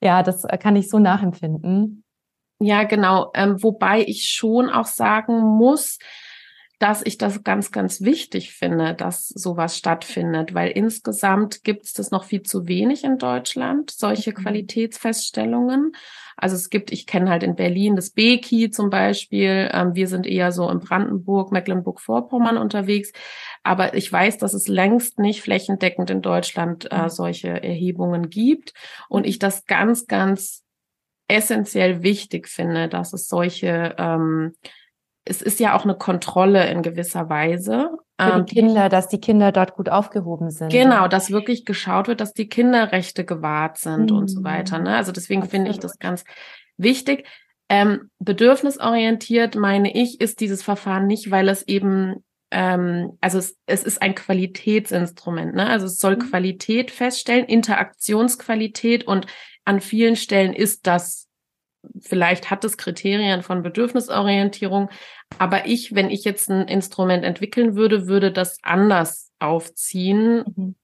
Ja, 0.00 0.22
das 0.22 0.46
kann 0.60 0.76
ich 0.76 0.88
so 0.88 0.98
nachempfinden. 0.98 2.04
Ja, 2.58 2.84
genau. 2.84 3.32
Ähm, 3.34 3.62
wobei 3.62 4.02
ich 4.02 4.28
schon 4.28 4.70
auch 4.70 4.86
sagen 4.86 5.40
muss, 5.40 5.98
dass 6.78 7.00
ich 7.04 7.16
das 7.16 7.42
ganz, 7.42 7.72
ganz 7.72 8.02
wichtig 8.02 8.52
finde, 8.52 8.94
dass 8.94 9.28
sowas 9.28 9.78
stattfindet, 9.78 10.52
weil 10.52 10.70
insgesamt 10.70 11.64
gibt 11.64 11.86
es 11.86 11.94
das 11.94 12.10
noch 12.10 12.24
viel 12.24 12.42
zu 12.42 12.68
wenig 12.68 13.02
in 13.02 13.16
Deutschland, 13.16 13.90
solche 13.90 14.32
mhm. 14.32 14.34
Qualitätsfeststellungen. 14.34 15.92
Also 16.36 16.54
es 16.54 16.68
gibt, 16.68 16.92
ich 16.92 17.06
kenne 17.06 17.30
halt 17.30 17.42
in 17.42 17.54
Berlin 17.54 17.96
das 17.96 18.10
BEKI 18.10 18.70
zum 18.70 18.90
Beispiel. 18.90 19.70
Ähm, 19.72 19.94
wir 19.94 20.06
sind 20.06 20.26
eher 20.26 20.52
so 20.52 20.68
in 20.68 20.80
Brandenburg, 20.80 21.50
Mecklenburg-Vorpommern 21.50 22.58
unterwegs. 22.58 23.10
Aber 23.62 23.94
ich 23.94 24.12
weiß, 24.12 24.36
dass 24.36 24.52
es 24.52 24.68
längst 24.68 25.18
nicht 25.18 25.40
flächendeckend 25.40 26.10
in 26.10 26.20
Deutschland 26.20 26.92
äh, 26.92 27.04
mhm. 27.04 27.08
solche 27.08 27.48
Erhebungen 27.48 28.28
gibt. 28.28 28.74
Und 29.08 29.26
ich 29.26 29.38
das 29.38 29.64
ganz, 29.64 30.06
ganz 30.06 30.62
essentiell 31.26 32.02
wichtig 32.02 32.48
finde, 32.48 32.88
dass 32.88 33.14
es 33.14 33.28
solche 33.28 33.94
ähm, 33.98 34.52
es 35.28 35.42
ist 35.42 35.60
ja 35.60 35.76
auch 35.76 35.84
eine 35.84 35.96
Kontrolle 35.96 36.70
in 36.70 36.82
gewisser 36.82 37.28
Weise. 37.28 37.90
Für 38.18 38.30
die 38.30 38.38
ähm, 38.38 38.46
Kinder, 38.46 38.88
dass 38.88 39.08
die 39.08 39.20
Kinder 39.20 39.52
dort 39.52 39.74
gut 39.74 39.88
aufgehoben 39.90 40.50
sind. 40.50 40.72
Genau, 40.72 41.08
dass 41.08 41.30
wirklich 41.30 41.66
geschaut 41.66 42.08
wird, 42.08 42.20
dass 42.20 42.32
die 42.32 42.48
Kinderrechte 42.48 43.24
gewahrt 43.24 43.76
sind 43.76 44.10
mhm. 44.10 44.16
und 44.16 44.28
so 44.28 44.42
weiter. 44.42 44.78
Ne? 44.78 44.96
Also 44.96 45.12
deswegen 45.12 45.44
finde 45.44 45.70
ich 45.70 45.80
das 45.80 45.98
ganz 45.98 46.24
wichtig. 46.78 47.26
Ähm, 47.68 48.10
bedürfnisorientiert 48.20 49.56
meine 49.56 49.92
ich, 49.92 50.20
ist 50.20 50.40
dieses 50.40 50.62
Verfahren 50.62 51.08
nicht, 51.08 51.32
weil 51.32 51.48
es 51.48 51.66
eben, 51.66 52.24
ähm, 52.52 53.18
also 53.20 53.38
es, 53.38 53.56
es 53.66 53.82
ist 53.82 54.00
ein 54.00 54.14
Qualitätsinstrument. 54.14 55.56
Ne? 55.56 55.68
Also 55.68 55.86
es 55.86 55.98
soll 55.98 56.14
mhm. 56.14 56.30
Qualität 56.30 56.92
feststellen, 56.92 57.44
Interaktionsqualität 57.44 59.04
und 59.04 59.26
an 59.64 59.80
vielen 59.80 60.14
Stellen 60.14 60.54
ist 60.54 60.86
das 60.86 61.25
vielleicht 62.00 62.50
hat 62.50 62.64
es 62.64 62.76
Kriterien 62.76 63.42
von 63.42 63.62
Bedürfnisorientierung, 63.62 64.90
aber 65.38 65.66
ich, 65.66 65.94
wenn 65.94 66.10
ich 66.10 66.24
jetzt 66.24 66.48
ein 66.50 66.68
Instrument 66.68 67.24
entwickeln 67.24 67.76
würde, 67.76 68.06
würde 68.06 68.32
das 68.32 68.58
anders 68.62 69.32
aufziehen. 69.38 70.44
Mhm. 70.56 70.74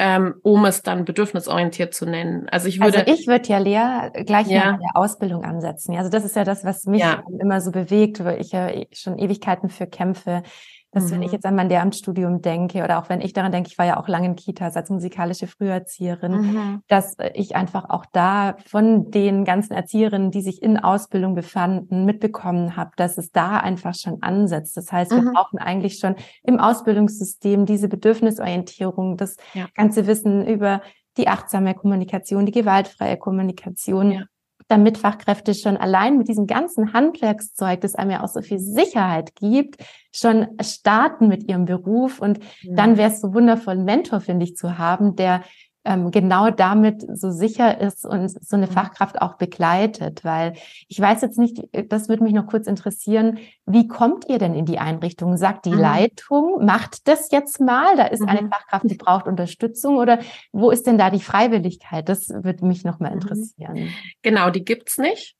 Ähm, 0.00 0.36
um 0.42 0.64
es 0.64 0.84
dann 0.84 1.04
bedürfnisorientiert 1.04 1.92
zu 1.92 2.06
nennen. 2.06 2.48
Also 2.50 2.68
ich 2.68 2.78
würde. 2.78 3.00
Also 3.00 3.12
ich 3.12 3.26
würde 3.26 3.48
ja 3.48 3.58
Lea 3.58 4.22
gleich 4.24 4.46
ja. 4.46 4.74
in 4.74 4.78
der 4.78 4.90
Ausbildung 4.94 5.42
ansetzen. 5.42 5.96
Also 5.96 6.08
das 6.08 6.24
ist 6.24 6.36
ja 6.36 6.44
das, 6.44 6.64
was 6.64 6.84
mich 6.84 7.00
ja. 7.00 7.24
immer 7.40 7.60
so 7.60 7.72
bewegt, 7.72 8.22
weil 8.22 8.40
ich 8.40 8.52
ja 8.52 8.70
schon 8.92 9.18
Ewigkeiten 9.18 9.68
für 9.68 9.88
kämpfe, 9.88 10.44
dass 10.90 11.04
mhm. 11.04 11.10
wenn 11.10 11.22
ich 11.22 11.28
mhm. 11.28 11.34
jetzt 11.34 11.46
an 11.46 11.54
mein 11.54 11.68
Lehramtsstudium 11.68 12.40
denke 12.40 12.82
oder 12.82 12.98
auch 12.98 13.08
wenn 13.08 13.20
ich 13.20 13.32
daran 13.32 13.52
denke, 13.52 13.68
ich 13.68 13.78
war 13.78 13.86
ja 13.86 13.98
auch 13.98 14.08
lange 14.08 14.26
in 14.26 14.36
Kitas 14.36 14.76
als 14.76 14.90
musikalische 14.90 15.46
Früherzieherin, 15.46 16.32
mhm. 16.32 16.82
dass 16.88 17.16
ich 17.34 17.56
einfach 17.56 17.90
auch 17.90 18.06
da 18.12 18.56
von 18.66 19.10
den 19.10 19.44
ganzen 19.44 19.74
Erzieherinnen, 19.74 20.30
die 20.30 20.40
sich 20.40 20.62
in 20.62 20.78
Ausbildung 20.78 21.34
befanden, 21.34 22.04
mitbekommen 22.04 22.76
habe, 22.76 22.90
dass 22.96 23.18
es 23.18 23.30
da 23.30 23.58
einfach 23.58 23.94
schon 23.94 24.22
ansetzt. 24.22 24.76
Das 24.76 24.90
heißt, 24.90 25.10
wir 25.10 25.22
mhm. 25.22 25.32
brauchen 25.34 25.58
eigentlich 25.58 25.98
schon 25.98 26.16
im 26.42 26.58
Ausbildungssystem 26.58 27.66
diese 27.66 27.88
Bedürfnisorientierung, 27.88 29.16
das 29.16 29.36
ja. 29.54 29.66
ganze 29.74 30.06
Wissen 30.06 30.46
über 30.46 30.80
die 31.16 31.28
achtsame 31.28 31.74
Kommunikation, 31.74 32.46
die 32.46 32.52
gewaltfreie 32.52 33.16
Kommunikation. 33.16 34.12
Ja 34.12 34.22
damit 34.68 34.98
Fachkräfte 34.98 35.54
schon 35.54 35.76
allein 35.76 36.18
mit 36.18 36.28
diesem 36.28 36.46
ganzen 36.46 36.92
Handwerkszeug, 36.92 37.80
das 37.80 37.94
einem 37.94 38.10
ja 38.10 38.22
auch 38.22 38.28
so 38.28 38.42
viel 38.42 38.58
Sicherheit 38.58 39.34
gibt, 39.36 39.76
schon 40.12 40.46
starten 40.60 41.28
mit 41.28 41.48
ihrem 41.48 41.64
Beruf. 41.64 42.20
Und 42.20 42.38
ja. 42.60 42.74
dann 42.76 42.96
wäre 42.96 43.10
es 43.10 43.20
so 43.20 43.32
wundervoll, 43.34 43.74
einen 43.74 43.84
Mentor, 43.84 44.20
finde 44.20 44.44
ich, 44.44 44.56
zu 44.56 44.78
haben, 44.78 45.16
der 45.16 45.42
ähm, 45.88 46.10
genau 46.10 46.50
damit 46.50 47.02
so 47.18 47.30
sicher 47.30 47.80
ist 47.80 48.04
und 48.04 48.28
so 48.28 48.56
eine 48.56 48.66
mhm. 48.66 48.72
Fachkraft 48.72 49.22
auch 49.22 49.36
begleitet. 49.36 50.22
Weil 50.22 50.52
ich 50.86 51.00
weiß 51.00 51.22
jetzt 51.22 51.38
nicht, 51.38 51.62
das 51.88 52.10
würde 52.10 52.22
mich 52.22 52.34
noch 52.34 52.46
kurz 52.46 52.66
interessieren, 52.66 53.38
wie 53.64 53.88
kommt 53.88 54.28
ihr 54.28 54.38
denn 54.38 54.54
in 54.54 54.66
die 54.66 54.78
Einrichtung? 54.78 55.38
Sagt 55.38 55.64
die 55.64 55.72
mhm. 55.72 55.80
Leitung, 55.80 56.64
macht 56.64 57.08
das 57.08 57.30
jetzt 57.30 57.58
mal, 57.58 57.96
da 57.96 58.04
ist 58.04 58.20
mhm. 58.20 58.28
eine 58.28 58.48
Fachkraft, 58.48 58.90
die 58.90 58.96
braucht 58.96 59.26
Unterstützung 59.26 59.96
oder 59.96 60.18
wo 60.52 60.70
ist 60.70 60.86
denn 60.86 60.98
da 60.98 61.08
die 61.08 61.22
Freiwilligkeit? 61.22 62.06
Das 62.08 62.28
würde 62.28 62.66
mich 62.66 62.84
noch 62.84 63.00
mal 63.00 63.10
mhm. 63.10 63.22
interessieren. 63.22 63.88
Genau, 64.20 64.50
die 64.50 64.64
gibt's 64.64 64.98
nicht. 64.98 65.36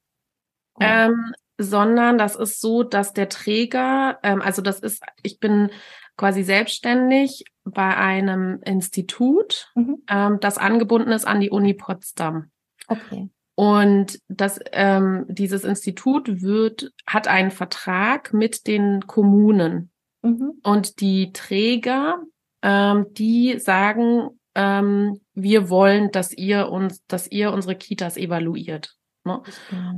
Oh. 0.77 0.79
Ähm, 0.81 1.35
sondern 1.59 2.17
das 2.17 2.37
ist 2.37 2.61
so, 2.61 2.85
dass 2.85 3.13
der 3.13 3.29
Träger, 3.29 4.19
ähm, 4.23 4.41
also 4.41 4.63
das 4.63 4.81
ist, 4.81 5.03
ich 5.23 5.41
bin 5.41 5.71
quasi 6.19 6.43
selbstständig 6.43 7.45
bei 7.65 7.97
einem 7.97 8.61
Institut, 8.65 9.71
mhm. 9.75 10.03
ähm, 10.11 10.39
das 10.41 10.59
angebunden 10.59 11.13
ist 11.13 11.27
an 11.27 11.41
die 11.41 11.51
Uni 11.51 11.73
Potsdam. 11.73 12.51
Okay. 12.89 13.31
Und 13.55 14.21
das, 14.29 14.61
ähm, 14.73 15.25
dieses 15.29 15.65
Institut 15.65 16.43
wird, 16.43 16.93
hat 17.07 17.27
einen 17.27 17.51
Vertrag 17.51 18.33
mit 18.35 18.67
den 18.67 19.07
Kommunen. 19.07 19.91
Mhm. 20.23 20.61
Und 20.63 21.01
die 21.01 21.33
Träger, 21.33 22.23
ähm, 22.63 23.07
die 23.13 23.59
sagen, 23.59 24.29
ähm, 24.55 25.21
wir 25.35 25.71
wollen, 25.71 26.11
dass 26.11 26.33
ihr 26.33 26.69
uns, 26.69 27.05
dass 27.07 27.31
ihr 27.31 27.53
unsere 27.53 27.77
Kitas 27.77 28.17
evaluiert. 28.17 28.98
Ne? 29.29 29.43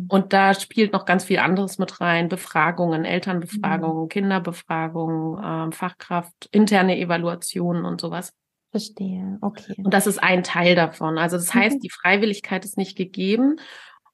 Und 0.08 0.32
da 0.32 0.52
spielt 0.52 0.92
noch 0.92 1.06
ganz 1.06 1.24
viel 1.24 1.38
anderes 1.38 1.78
mit 1.78 2.00
rein. 2.00 2.28
Befragungen, 2.28 3.04
Elternbefragungen, 3.04 4.04
mhm. 4.04 4.08
Kinderbefragungen, 4.08 5.42
ähm, 5.42 5.72
Fachkraft, 5.72 6.48
interne 6.50 6.98
Evaluationen 6.98 7.84
und 7.84 8.00
sowas. 8.00 8.32
Verstehe, 8.70 9.38
okay. 9.40 9.74
Und 9.78 9.92
das 9.92 10.06
ist 10.06 10.22
ein 10.22 10.44
Teil 10.44 10.76
davon. 10.76 11.18
Also 11.18 11.36
das 11.36 11.52
heißt, 11.52 11.76
mhm. 11.76 11.80
die 11.80 11.90
Freiwilligkeit 11.90 12.64
ist 12.64 12.76
nicht 12.76 12.96
gegeben. 12.96 13.56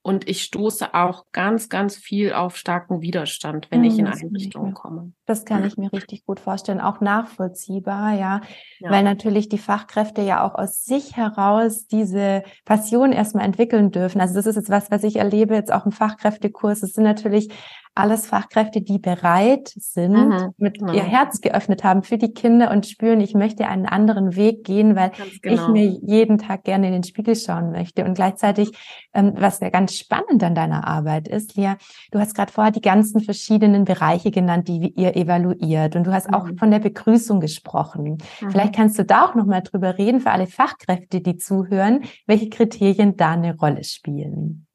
Und 0.07 0.29
ich 0.29 0.43
stoße 0.43 0.93
auch 0.93 1.25
ganz, 1.33 1.67
ganz 1.67 1.97
viel 1.97 2.31
auf 2.31 2.55
starken 2.55 3.01
Widerstand, 3.01 3.67
wenn 3.71 3.83
hm, 3.83 3.89
ich 3.91 3.99
in 3.99 4.07
Einrichtungen 4.07 4.73
komme. 4.73 5.11
Das 5.25 5.43
kann 5.43 5.65
ich 5.65 5.75
mir 5.75 5.91
richtig 5.91 6.25
gut 6.25 6.39
vorstellen, 6.39 6.79
auch 6.79 7.01
nachvollziehbar, 7.01 8.13
ja, 8.13 8.39
ja, 8.79 8.89
weil 8.89 9.03
natürlich 9.03 9.49
die 9.49 9.57
Fachkräfte 9.57 10.21
ja 10.21 10.47
auch 10.47 10.55
aus 10.55 10.85
sich 10.85 11.17
heraus 11.17 11.87
diese 11.87 12.43
Passion 12.63 13.11
erstmal 13.11 13.43
entwickeln 13.43 13.91
dürfen. 13.91 14.21
Also 14.21 14.33
das 14.35 14.45
ist 14.45 14.55
jetzt 14.55 14.69
was, 14.69 14.89
was 14.91 15.03
ich 15.03 15.17
erlebe 15.17 15.55
jetzt 15.55 15.73
auch 15.73 15.85
im 15.85 15.91
Fachkräftekurs. 15.91 16.83
Es 16.83 16.93
sind 16.93 17.03
natürlich 17.03 17.49
alles 17.97 18.27
Fachkräfte, 18.27 18.81
die 18.81 18.99
bereit 18.99 19.73
sind, 19.75 20.13
mhm, 20.13 20.53
mit 20.57 20.79
genau. 20.79 20.93
ihr 20.93 21.03
Herz 21.03 21.41
geöffnet 21.41 21.83
haben 21.83 22.03
für 22.03 22.17
die 22.17 22.33
Kinder 22.33 22.71
und 22.71 22.85
spüren, 22.85 23.21
ich 23.21 23.33
möchte 23.33 23.67
einen 23.67 23.85
anderen 23.85 24.35
Weg 24.35 24.63
gehen, 24.63 24.95
weil 24.95 25.11
genau. 25.41 25.63
ich 25.63 25.67
mir 25.69 25.85
jeden 25.85 26.37
Tag 26.37 26.63
gerne 26.63 26.87
in 26.87 26.93
den 26.93 27.03
Spiegel 27.03 27.35
schauen 27.35 27.71
möchte. 27.71 28.05
Und 28.05 28.13
gleichzeitig, 28.13 28.71
ähm, 29.13 29.33
was 29.35 29.59
ja 29.59 29.69
ganz 29.69 29.95
spannend 29.95 30.43
an 30.43 30.55
deiner 30.55 30.87
Arbeit 30.87 31.27
ist, 31.27 31.55
Lea, 31.55 31.73
du 32.11 32.19
hast 32.19 32.35
gerade 32.35 32.51
vorher 32.51 32.71
die 32.71 32.81
ganzen 32.81 33.21
verschiedenen 33.21 33.85
Bereiche 33.85 34.31
genannt, 34.31 34.67
die 34.67 34.93
ihr 34.95 35.15
evaluiert. 35.15 35.95
Und 35.95 36.05
du 36.05 36.13
hast 36.13 36.29
mhm. 36.29 36.33
auch 36.35 36.47
von 36.57 36.71
der 36.71 36.79
Begrüßung 36.79 37.39
gesprochen. 37.39 38.17
Mhm. 38.41 38.51
Vielleicht 38.51 38.75
kannst 38.75 38.99
du 38.99 39.05
da 39.05 39.25
auch 39.25 39.35
nochmal 39.35 39.63
drüber 39.63 39.97
reden, 39.97 40.19
für 40.19 40.31
alle 40.31 40.47
Fachkräfte, 40.47 41.21
die 41.21 41.37
zuhören, 41.37 42.01
welche 42.27 42.49
Kriterien 42.49 43.17
da 43.17 43.31
eine 43.31 43.57
Rolle 43.57 43.83
spielen. 43.83 44.66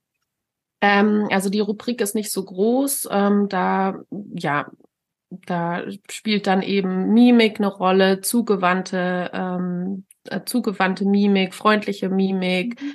Ähm, 0.82 1.28
also 1.30 1.48
die 1.48 1.60
Rubrik 1.60 2.00
ist 2.00 2.14
nicht 2.14 2.32
so 2.32 2.44
groß. 2.44 3.08
Ähm, 3.10 3.48
da, 3.48 4.00
ja, 4.34 4.66
da 5.30 5.84
spielt 6.10 6.46
dann 6.46 6.60
eben 6.60 7.14
Mimik 7.14 7.58
eine 7.58 7.68
Rolle, 7.68 8.20
zugewandte, 8.20 9.30
ähm, 9.32 10.04
äh, 10.24 10.40
zugewandte 10.44 11.06
Mimik, 11.06 11.54
freundliche 11.54 12.10
Mimik. 12.10 12.82
Mhm. 12.82 12.94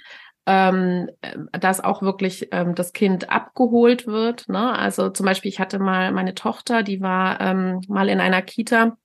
Ähm, 0.50 1.10
dass 1.52 1.84
auch 1.84 2.02
wirklich 2.02 2.48
ähm, 2.54 2.74
das 2.74 2.94
Kind 2.94 3.30
abgeholt 3.30 4.08
wird. 4.08 4.48
Ne? 4.48 4.78
Also 4.78 5.10
zum 5.10 5.26
Beispiel, 5.26 5.50
ich 5.50 5.60
hatte 5.60 5.78
mal 5.78 6.14
meine 6.14 6.36
Tochter, 6.36 6.84
die 6.84 7.02
war 7.02 7.42
ähm, 7.42 7.82
mal 7.90 8.08
in 8.08 8.22
einer 8.22 8.42
Kita 8.42 8.98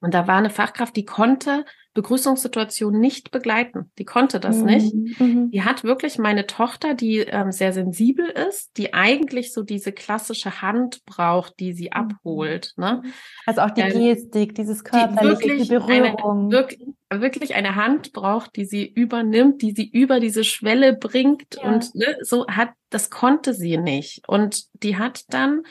und 0.00 0.14
da 0.14 0.26
war 0.28 0.36
eine 0.36 0.50
Fachkraft, 0.50 0.94
die 0.96 1.04
konnte 1.04 1.64
Begrüßungssituation 1.94 2.96
nicht 3.00 3.32
begleiten. 3.32 3.90
Die 3.98 4.04
konnte 4.04 4.38
das 4.38 4.58
mhm. 4.58 4.64
nicht. 4.64 4.94
Mhm. 4.94 5.50
Die 5.50 5.64
hat 5.64 5.82
wirklich 5.82 6.16
meine 6.16 6.46
Tochter, 6.46 6.94
die 6.94 7.18
ähm, 7.18 7.50
sehr 7.50 7.72
sensibel 7.72 8.26
ist, 8.26 8.76
die 8.76 8.94
eigentlich 8.94 9.52
so 9.52 9.64
diese 9.64 9.90
klassische 9.90 10.62
Hand 10.62 11.04
braucht, 11.06 11.58
die 11.58 11.72
sie 11.72 11.86
mhm. 11.86 11.92
abholt. 11.94 12.74
Ne? 12.76 13.02
Also 13.46 13.62
auch 13.62 13.70
die 13.72 13.80
ähm, 13.80 13.98
Gestik, 13.98 14.54
dieses 14.54 14.84
körperliche, 14.84 15.56
die, 15.56 15.62
die 15.64 15.68
Berührung. 15.70 16.44
Eine, 16.44 16.52
wirklich, 16.52 16.88
wirklich 17.10 17.54
eine 17.56 17.74
Hand 17.74 18.12
braucht, 18.12 18.54
die 18.54 18.64
sie 18.64 18.86
übernimmt, 18.86 19.62
die 19.62 19.72
sie 19.72 19.88
über 19.88 20.20
diese 20.20 20.44
Schwelle 20.44 20.94
bringt 20.94 21.56
ja. 21.56 21.68
und 21.68 21.96
ne, 21.96 22.18
so 22.22 22.46
hat, 22.46 22.70
das 22.90 23.10
konnte 23.10 23.54
sie 23.54 23.76
nicht. 23.76 24.22
Und 24.28 24.66
die 24.84 24.98
hat 24.98 25.24
dann 25.30 25.64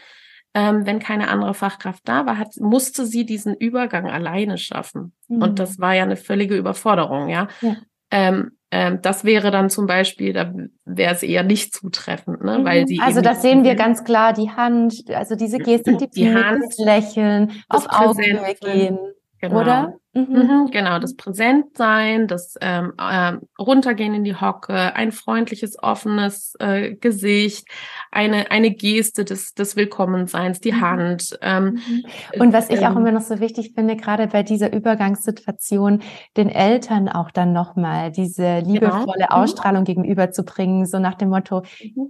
ähm, 0.58 0.88
wenn 0.88 0.98
keine 0.98 1.28
andere 1.28 1.54
Fachkraft 1.54 2.02
da 2.06 2.26
war, 2.26 2.40
hat, 2.40 2.56
musste 2.60 3.06
sie 3.06 3.28
diesen 3.28 3.54
Übergang 3.54 4.10
alleine 4.10 4.58
schaffen. 4.58 5.14
Mhm. 5.28 5.44
Und 5.44 5.60
das 5.60 5.78
war 5.78 5.94
ja 5.94 6.02
eine 6.02 6.16
völlige 6.16 6.58
Überforderung, 6.58 7.30
ja. 7.30 7.48
ja. 7.62 7.76
Ähm, 8.10 8.54
ähm, 8.72 8.98
das 9.04 9.24
wäre 9.24 9.52
dann 9.52 9.70
zum 9.70 9.86
Beispiel, 9.86 10.34
da 10.34 10.52
wäre 10.84 11.14
es 11.14 11.22
eher 11.22 11.44
nicht 11.44 11.76
zutreffend, 11.76 12.44
ne? 12.44 12.58
Mhm. 12.58 12.66
weil 12.66 12.88
sie 12.88 13.00
also 13.00 13.22
das 13.22 13.44
sehen 13.44 13.64
wir 13.64 13.76
ganz 13.76 14.04
klar, 14.04 14.34
die 14.34 14.50
Hand, 14.50 15.04
also 15.14 15.36
diese 15.36 15.60
Gestik, 15.60 16.00
die, 16.00 16.10
die 16.10 16.34
Hand, 16.34 16.64
Lächeln, 16.80 17.52
auf 17.70 17.86
Augenhöhe 17.90 18.56
gehen, 18.60 18.98
genau. 19.40 19.62
oder? 19.62 19.94
Mhm. 20.18 20.36
mhm. 20.36 20.72
Genau, 20.72 21.00
das 21.00 21.16
Präsentsein, 21.16 22.28
das 22.28 22.56
ähm, 22.62 22.94
äh, 22.98 23.34
Runtergehen 23.60 24.14
in 24.14 24.24
die 24.24 24.36
Hocke, 24.36 24.96
ein 24.96 25.12
freundliches, 25.12 25.82
offenes 25.82 26.56
äh, 26.60 26.96
Gesicht, 26.96 27.68
eine, 28.12 28.52
eine 28.52 28.72
Geste 28.72 29.26
des, 29.26 29.54
des 29.54 29.76
Willkommenseins, 29.76 30.60
die 30.60 30.72
mhm. 30.72 30.82
Hand. 30.82 31.38
Ähm, 31.42 31.80
mhm. 31.88 32.42
Und 32.42 32.54
was 32.54 32.70
ich 32.70 32.80
auch 32.80 32.92
ähm, 32.92 32.98
immer 32.98 33.12
noch 33.12 33.22
so 33.22 33.40
wichtig 33.40 33.74
finde, 33.76 33.96
gerade 33.96 34.28
bei 34.28 34.44
dieser 34.44 34.74
Übergangssituation, 34.74 36.02
den 36.36 36.50
Eltern 36.50 37.10
auch 37.10 37.32
dann 37.32 37.54
nochmal 37.54 38.12
diese 38.12 38.60
liebevolle 38.60 39.28
genau. 39.28 39.44
Ausstrahlung 39.44 39.84
gegenüberzubringen, 39.84 40.86
so 40.86 41.00
nach 41.00 41.16
dem 41.16 41.30
Motto, 41.30 41.64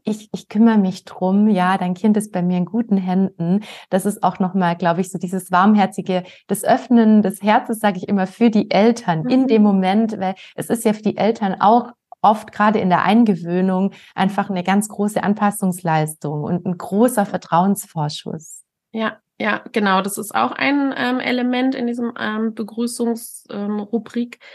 ich, 0.04 0.30
ich 0.32 0.48
kümmere 0.48 0.78
mich 0.78 1.04
drum, 1.06 1.50
ja, 1.50 1.78
dein 1.78 1.94
Kind 1.94 2.16
ist 2.18 2.32
bei 2.32 2.42
mir 2.42 2.58
in 2.58 2.66
guten 2.66 2.98
Händen. 2.98 3.62
Das 3.90 4.06
ist 4.06 4.24
auch 4.24 4.40
nochmal, 4.40 4.76
glaube 4.76 5.02
ich, 5.02 5.12
so 5.12 5.18
dieses 5.18 5.52
warmherzige, 5.52 6.24
das 6.48 6.64
Öffnen 6.64 7.22
des 7.22 7.42
Herzens, 7.42 7.80
sage 7.80 7.97
ich 7.98 8.08
immer, 8.08 8.27
für 8.27 8.50
die 8.50 8.72
Eltern 8.72 9.24
mhm. 9.24 9.30
in 9.30 9.48
dem 9.48 9.63
Moment, 9.63 10.20
weil 10.20 10.36
es 10.56 10.70
ist 10.70 10.86
ja 10.86 10.94
für 10.94 11.01
die 11.01 11.18
Eltern 11.18 11.60
auch 11.60 11.92
oft 12.22 12.51
gerade 12.51 12.80
in 12.80 12.89
der 12.89 13.04
Eingewöhnung 13.04 13.94
einfach 14.16 14.50
eine 14.50 14.63
ganz 14.63 14.89
große 14.89 15.24
Anpassungsleistung 15.24 16.44
und 16.44 16.66
ein 16.66 16.77
großer 16.77 17.25
Vertrauensvorschuss. 17.25 18.63
Ja, 18.92 19.18
ja, 19.39 19.63
genau. 19.72 20.01
Das 20.01 20.18
ist 20.18 20.34
auch 20.34 20.51
ein 20.51 20.94
ähm, 20.98 21.20
Element 21.20 21.75
in 21.75 21.88
diesem 21.88 22.13
ähm, 22.20 22.56
Begrüßungsrubrik, 22.56 24.39
ähm, 24.42 24.48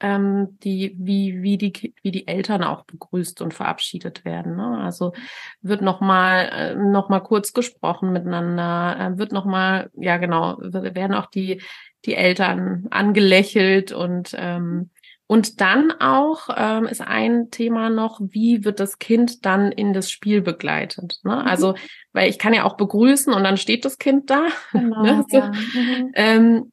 die 0.00 0.94
wie 0.98 1.42
wie 1.42 1.58
die 1.58 1.94
wie 2.02 2.10
die 2.10 2.28
Eltern 2.28 2.62
auch 2.62 2.84
begrüßt 2.84 3.42
und 3.42 3.54
verabschiedet 3.54 4.24
werden. 4.24 4.56
Ne? 4.56 4.78
Also 4.78 5.12
wird 5.60 5.82
noch 5.82 6.00
mal 6.00 6.48
äh, 6.52 6.74
noch 6.74 7.08
mal 7.08 7.20
kurz 7.20 7.52
gesprochen 7.52 8.12
miteinander, 8.12 8.96
äh, 8.98 9.18
wird 9.18 9.32
noch 9.32 9.44
mal 9.44 9.90
ja 9.94 10.18
genau 10.18 10.58
werden 10.60 11.14
auch 11.14 11.26
die 11.26 11.60
die 12.04 12.14
Eltern 12.14 12.86
angelächelt 12.90 13.92
und 13.92 14.34
ähm, 14.38 14.90
und 15.30 15.60
dann 15.60 15.92
auch 15.92 16.48
ähm, 16.56 16.86
ist 16.86 17.02
ein 17.02 17.50
Thema 17.50 17.90
noch, 17.90 18.18
wie 18.18 18.64
wird 18.64 18.80
das 18.80 18.98
Kind 18.98 19.44
dann 19.44 19.70
in 19.70 19.92
das 19.92 20.10
Spiel 20.10 20.40
begleitet? 20.40 21.20
Ne? 21.22 21.32
Mhm. 21.32 21.46
Also, 21.46 21.74
weil 22.14 22.30
ich 22.30 22.38
kann 22.38 22.54
ja 22.54 22.64
auch 22.64 22.78
begrüßen 22.78 23.34
und 23.34 23.44
dann 23.44 23.58
steht 23.58 23.84
das 23.84 23.98
Kind 23.98 24.30
da. 24.30 24.46
Genau, 24.72 25.02
ne? 25.02 25.24
so. 25.28 25.36
ja. 25.36 25.48
mhm. 25.50 26.12
ähm, 26.14 26.72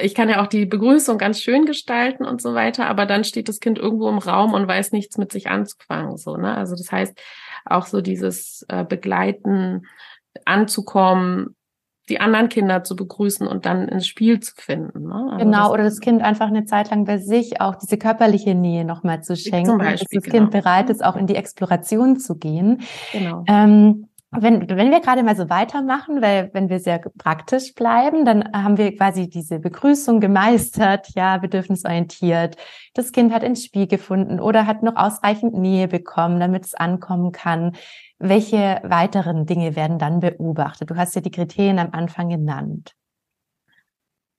ich 0.00 0.14
kann 0.14 0.28
ja 0.28 0.42
auch 0.42 0.46
die 0.46 0.66
Begrüßung 0.66 1.18
ganz 1.18 1.40
schön 1.40 1.64
gestalten 1.66 2.24
und 2.24 2.42
so 2.42 2.54
weiter, 2.54 2.86
aber 2.86 3.06
dann 3.06 3.24
steht 3.24 3.48
das 3.48 3.60
Kind 3.60 3.78
irgendwo 3.78 4.08
im 4.08 4.18
Raum 4.18 4.52
und 4.54 4.68
weiß 4.68 4.92
nichts 4.92 5.18
mit 5.18 5.32
sich 5.32 5.48
anzufangen. 5.48 6.16
So, 6.16 6.36
ne? 6.36 6.56
Also 6.56 6.76
das 6.76 6.90
heißt, 6.90 7.18
auch 7.64 7.86
so 7.86 8.00
dieses 8.00 8.64
äh, 8.68 8.84
Begleiten, 8.84 9.82
anzukommen, 10.44 11.56
die 12.08 12.20
anderen 12.20 12.50
Kinder 12.50 12.84
zu 12.84 12.96
begrüßen 12.96 13.46
und 13.46 13.64
dann 13.64 13.88
ins 13.88 14.06
Spiel 14.06 14.38
zu 14.40 14.52
finden. 14.56 15.08
Ne? 15.08 15.28
Also 15.32 15.44
genau, 15.44 15.62
das 15.62 15.70
oder 15.70 15.84
das 15.84 16.00
Kind 16.00 16.22
einfach 16.22 16.48
eine 16.48 16.66
Zeit 16.66 16.90
lang 16.90 17.06
bei 17.06 17.16
sich 17.16 17.60
auch 17.62 17.76
diese 17.76 17.96
körperliche 17.96 18.54
Nähe 18.54 18.84
nochmal 18.84 19.22
zu 19.22 19.36
schenken, 19.36 19.78
Beispiel, 19.78 20.20
dass 20.20 20.24
das 20.24 20.24
genau. 20.24 20.36
Kind 20.36 20.50
bereit 20.50 20.90
ist, 20.90 21.02
auch 21.02 21.16
in 21.16 21.26
die 21.26 21.36
Exploration 21.36 22.18
zu 22.18 22.36
gehen. 22.36 22.82
Genau. 23.12 23.44
Ähm, 23.46 24.08
wenn, 24.38 24.68
wenn 24.68 24.90
wir 24.90 25.00
gerade 25.00 25.22
mal 25.22 25.36
so 25.36 25.48
weitermachen, 25.50 26.22
weil 26.22 26.50
wenn 26.52 26.68
wir 26.68 26.80
sehr 26.80 26.98
praktisch 27.18 27.74
bleiben, 27.74 28.24
dann 28.24 28.50
haben 28.52 28.78
wir 28.78 28.96
quasi 28.96 29.28
diese 29.28 29.58
Begrüßung 29.58 30.20
gemeistert, 30.20 31.08
ja, 31.14 31.38
bedürfnisorientiert. 31.38 32.56
Das 32.94 33.12
Kind 33.12 33.32
hat 33.32 33.44
ein 33.44 33.56
Spiel 33.56 33.86
gefunden 33.86 34.40
oder 34.40 34.66
hat 34.66 34.82
noch 34.82 34.96
ausreichend 34.96 35.54
Nähe 35.54 35.88
bekommen, 35.88 36.40
damit 36.40 36.66
es 36.66 36.74
ankommen 36.74 37.32
kann. 37.32 37.76
Welche 38.18 38.80
weiteren 38.84 39.46
Dinge 39.46 39.76
werden 39.76 39.98
dann 39.98 40.20
beobachtet? 40.20 40.90
Du 40.90 40.96
hast 40.96 41.14
ja 41.14 41.20
die 41.20 41.30
Kriterien 41.30 41.78
am 41.78 41.90
Anfang 41.92 42.28
genannt. 42.28 42.94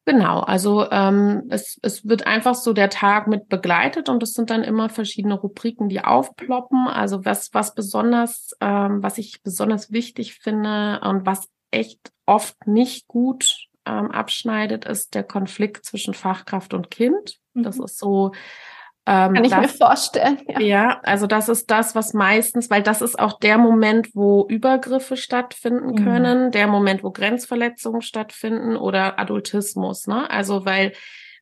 Genau, 0.07 0.41
also 0.41 0.89
ähm, 0.91 1.47
es, 1.49 1.79
es 1.81 2.07
wird 2.07 2.27
einfach 2.27 2.53
so 2.53 2.73
der 2.73 2.91
Tag 2.91 3.27
mit 3.27 3.49
begleitet 3.49 4.07
und 4.07 4.21
es 4.21 4.33
sind 4.33 4.51
dann 4.51 4.63
immer 4.63 4.87
verschiedene 4.87 5.33
Rubriken, 5.33 5.89
die 5.89 6.03
aufploppen. 6.03 6.87
Also 6.87 7.25
was, 7.25 7.51
was 7.55 7.73
besonders, 7.73 8.55
ähm, 8.61 9.01
was 9.01 9.17
ich 9.17 9.41
besonders 9.41 9.91
wichtig 9.91 10.35
finde 10.35 10.99
und 11.01 11.25
was 11.25 11.47
echt 11.71 12.11
oft 12.27 12.67
nicht 12.67 13.07
gut 13.07 13.67
ähm, 13.87 14.11
abschneidet, 14.11 14.85
ist 14.85 15.15
der 15.15 15.23
Konflikt 15.23 15.85
zwischen 15.85 16.13
Fachkraft 16.13 16.75
und 16.75 16.91
Kind. 16.91 17.39
Das 17.55 17.77
mhm. 17.77 17.85
ist 17.85 17.97
so 17.97 18.31
ähm, 19.07 19.33
Kann 19.33 19.43
ich 19.43 19.51
das, 19.51 19.61
mir 19.61 19.67
vorstellen. 19.67 20.39
Ja. 20.47 20.59
ja. 20.59 20.99
also 21.03 21.27
das 21.27 21.47
ist 21.47 21.69
das, 21.69 21.93
was 21.93 22.13
meistens, 22.13 22.69
weil 22.69 22.81
das 22.81 23.01
ist 23.01 23.19
auch 23.19 23.39
der 23.39 23.57
Moment, 23.57 24.15
wo 24.15 24.47
Übergriffe 24.47 25.15
stattfinden 25.15 25.91
mhm. 25.91 26.03
können, 26.03 26.51
der 26.51 26.67
Moment, 26.67 27.03
wo 27.03 27.11
Grenzverletzungen 27.11 28.01
stattfinden 28.01 28.75
oder 28.75 29.19
Adultismus. 29.19 30.07
Ne? 30.07 30.29
Also 30.29 30.65
weil 30.65 30.93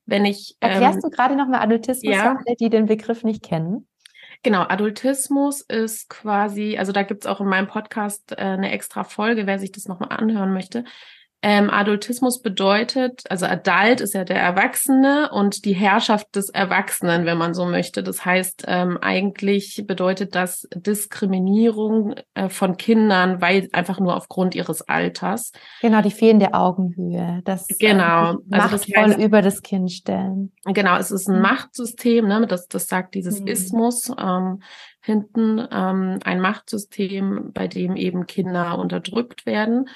wenn 0.06 0.26
ich 0.26 0.58
erklärst 0.60 0.98
ähm, 0.98 1.10
du 1.10 1.10
gerade 1.10 1.36
noch 1.36 1.48
mal 1.48 1.62
Adultismus 1.62 2.14
ja. 2.14 2.36
alle, 2.36 2.56
die 2.58 2.70
den 2.70 2.88
Begriff 2.88 3.24
nicht 3.24 3.44
kennen? 3.44 3.88
Genau, 4.44 4.64
Adultismus 4.64 5.62
ist 5.62 6.10
quasi, 6.10 6.78
also 6.78 6.92
da 6.92 7.04
gibt's 7.04 7.26
auch 7.26 7.40
in 7.40 7.48
meinem 7.48 7.68
Podcast 7.68 8.34
äh, 8.34 8.42
eine 8.42 8.72
extra 8.72 9.06
Folge, 9.06 9.48
wer 9.48 9.58
sich 9.58 9.72
das 9.72 9.88
nochmal 9.88 10.10
anhören 10.12 10.52
möchte. 10.52 10.84
Ähm, 11.46 11.70
Adultismus 11.70 12.42
bedeutet, 12.42 13.24
also 13.30 13.46
Adult 13.46 14.00
ist 14.00 14.14
ja 14.14 14.24
der 14.24 14.40
Erwachsene 14.40 15.30
und 15.30 15.66
die 15.66 15.74
Herrschaft 15.74 16.34
des 16.38 16.50
Erwachsenen, 16.50 17.26
wenn 17.26 17.38
man 17.38 17.54
so 17.54 17.66
möchte. 17.66 18.02
Das 18.02 18.24
heißt, 18.24 18.64
ähm, 18.66 18.98
eigentlich 19.02 19.84
bedeutet 19.86 20.36
das 20.36 20.70
Diskriminierung 20.74 22.16
äh, 22.34 22.48
von 22.48 22.78
Kindern, 22.78 23.42
weil 23.42 23.68
einfach 23.74 24.00
nur 24.00 24.16
aufgrund 24.16 24.56
ihres 24.56 24.84
Alters. 24.84 25.52
Genau, 25.82 26.02
die 26.02 26.12
fehlende 26.12 26.54
Augenhöhe. 26.54 27.42
Das 27.44 27.68
genau, 27.68 28.32
ähm, 28.32 28.40
also 28.50 28.70
das 28.70 28.88
heißt, 28.88 29.20
über 29.20 29.42
das 29.42 29.62
Kind 29.62 29.92
stellen. 29.92 30.54
Genau, 30.64 30.96
es 30.96 31.12
ist 31.12 31.28
ein 31.28 31.36
mhm. 31.36 31.42
Machtsystem, 31.42 32.26
ne? 32.26 32.48
das, 32.48 32.70
das 32.70 32.88
sagt 32.88 33.16
dieses 33.16 33.42
mhm. 33.42 33.48
Ismus. 33.48 34.10
Ähm, 34.18 34.62
hinten 35.02 35.60
ähm, 35.70 36.20
ein 36.24 36.40
Machtsystem, 36.40 37.52
bei 37.54 37.68
dem 37.68 37.98
eben 37.98 38.28
Kinder 38.28 38.80
unterdrückt 38.80 39.46
werden. 39.46 39.90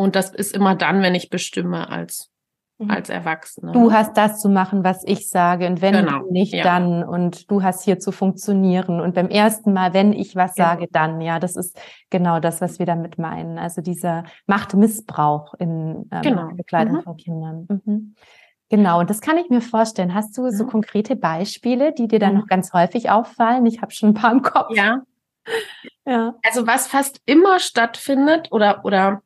Und 0.00 0.16
das 0.16 0.30
ist 0.30 0.54
immer 0.56 0.74
dann, 0.74 1.02
wenn 1.02 1.14
ich 1.14 1.28
bestimme 1.28 1.90
als 1.90 2.30
mhm. 2.78 2.90
als 2.90 3.10
Erwachsene. 3.10 3.72
Du 3.72 3.92
hast 3.92 4.16
das 4.16 4.40
zu 4.40 4.48
machen, 4.48 4.82
was 4.82 5.04
ich 5.04 5.28
sage 5.28 5.66
und 5.66 5.82
wenn 5.82 5.92
genau, 5.92 6.22
nicht, 6.30 6.54
ja. 6.54 6.64
dann 6.64 7.04
und 7.04 7.50
du 7.50 7.62
hast 7.62 7.84
hier 7.84 7.98
zu 7.98 8.10
funktionieren 8.10 9.00
und 9.00 9.14
beim 9.14 9.28
ersten 9.28 9.72
Mal, 9.74 9.92
wenn 9.92 10.12
ich 10.12 10.34
was 10.36 10.54
genau. 10.54 10.68
sage, 10.68 10.86
dann, 10.90 11.20
ja, 11.20 11.38
das 11.38 11.54
ist 11.56 11.78
genau 12.08 12.40
das, 12.40 12.60
was 12.60 12.78
wir 12.78 12.86
damit 12.86 13.18
meinen. 13.18 13.58
Also 13.58 13.82
dieser 13.82 14.24
Machtmissbrauch 14.46 15.54
in 15.58 16.08
ähm, 16.10 16.22
genau. 16.22 16.48
Begleitung 16.54 16.96
mhm. 16.96 17.02
von 17.02 17.16
Kindern. 17.16 17.66
Mhm. 17.68 18.14
Genau, 18.70 19.00
und 19.00 19.10
das 19.10 19.20
kann 19.20 19.36
ich 19.36 19.50
mir 19.50 19.60
vorstellen. 19.60 20.14
Hast 20.14 20.38
du 20.38 20.48
so 20.50 20.64
konkrete 20.64 21.16
Beispiele, 21.16 21.92
die 21.92 22.08
dir 22.08 22.20
dann 22.20 22.34
mhm. 22.34 22.40
noch 22.40 22.46
ganz 22.46 22.72
häufig 22.72 23.10
auffallen? 23.10 23.66
Ich 23.66 23.82
habe 23.82 23.92
schon 23.92 24.10
ein 24.10 24.14
paar 24.14 24.32
im 24.32 24.42
Kopf. 24.42 24.74
Ja. 24.74 25.02
ja. 26.06 26.34
Also 26.42 26.66
was 26.66 26.86
fast 26.86 27.20
immer 27.26 27.58
stattfindet 27.58 28.52
oder 28.52 28.84
oder 28.84 29.22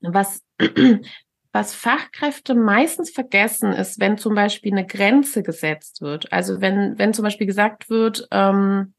was, 0.00 0.42
was 1.52 1.74
Fachkräfte 1.74 2.54
meistens 2.54 3.10
vergessen 3.10 3.72
ist, 3.72 4.00
wenn 4.00 4.18
zum 4.18 4.34
Beispiel 4.34 4.72
eine 4.72 4.86
Grenze 4.86 5.42
gesetzt 5.42 6.00
wird. 6.00 6.32
Also 6.32 6.60
wenn, 6.60 6.98
wenn 6.98 7.14
zum 7.14 7.24
Beispiel 7.24 7.46
gesagt 7.46 7.90
wird, 7.90 8.28
ähm, 8.30 8.94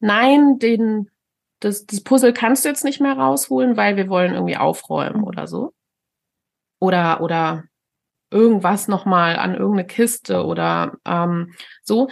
nein, 0.00 0.58
den, 0.58 1.10
das, 1.60 1.86
das 1.86 2.02
Puzzle 2.02 2.32
kannst 2.32 2.64
du 2.64 2.68
jetzt 2.68 2.84
nicht 2.84 3.00
mehr 3.00 3.14
rausholen, 3.14 3.76
weil 3.76 3.96
wir 3.96 4.08
wollen 4.08 4.34
irgendwie 4.34 4.56
aufräumen 4.56 5.24
oder 5.24 5.46
so. 5.46 5.72
Oder, 6.80 7.20
oder 7.20 7.64
irgendwas 8.30 8.88
nochmal 8.88 9.36
an 9.36 9.54
irgendeine 9.54 9.86
Kiste 9.86 10.44
oder 10.44 10.96
ähm, 11.04 11.54
so, 11.82 12.08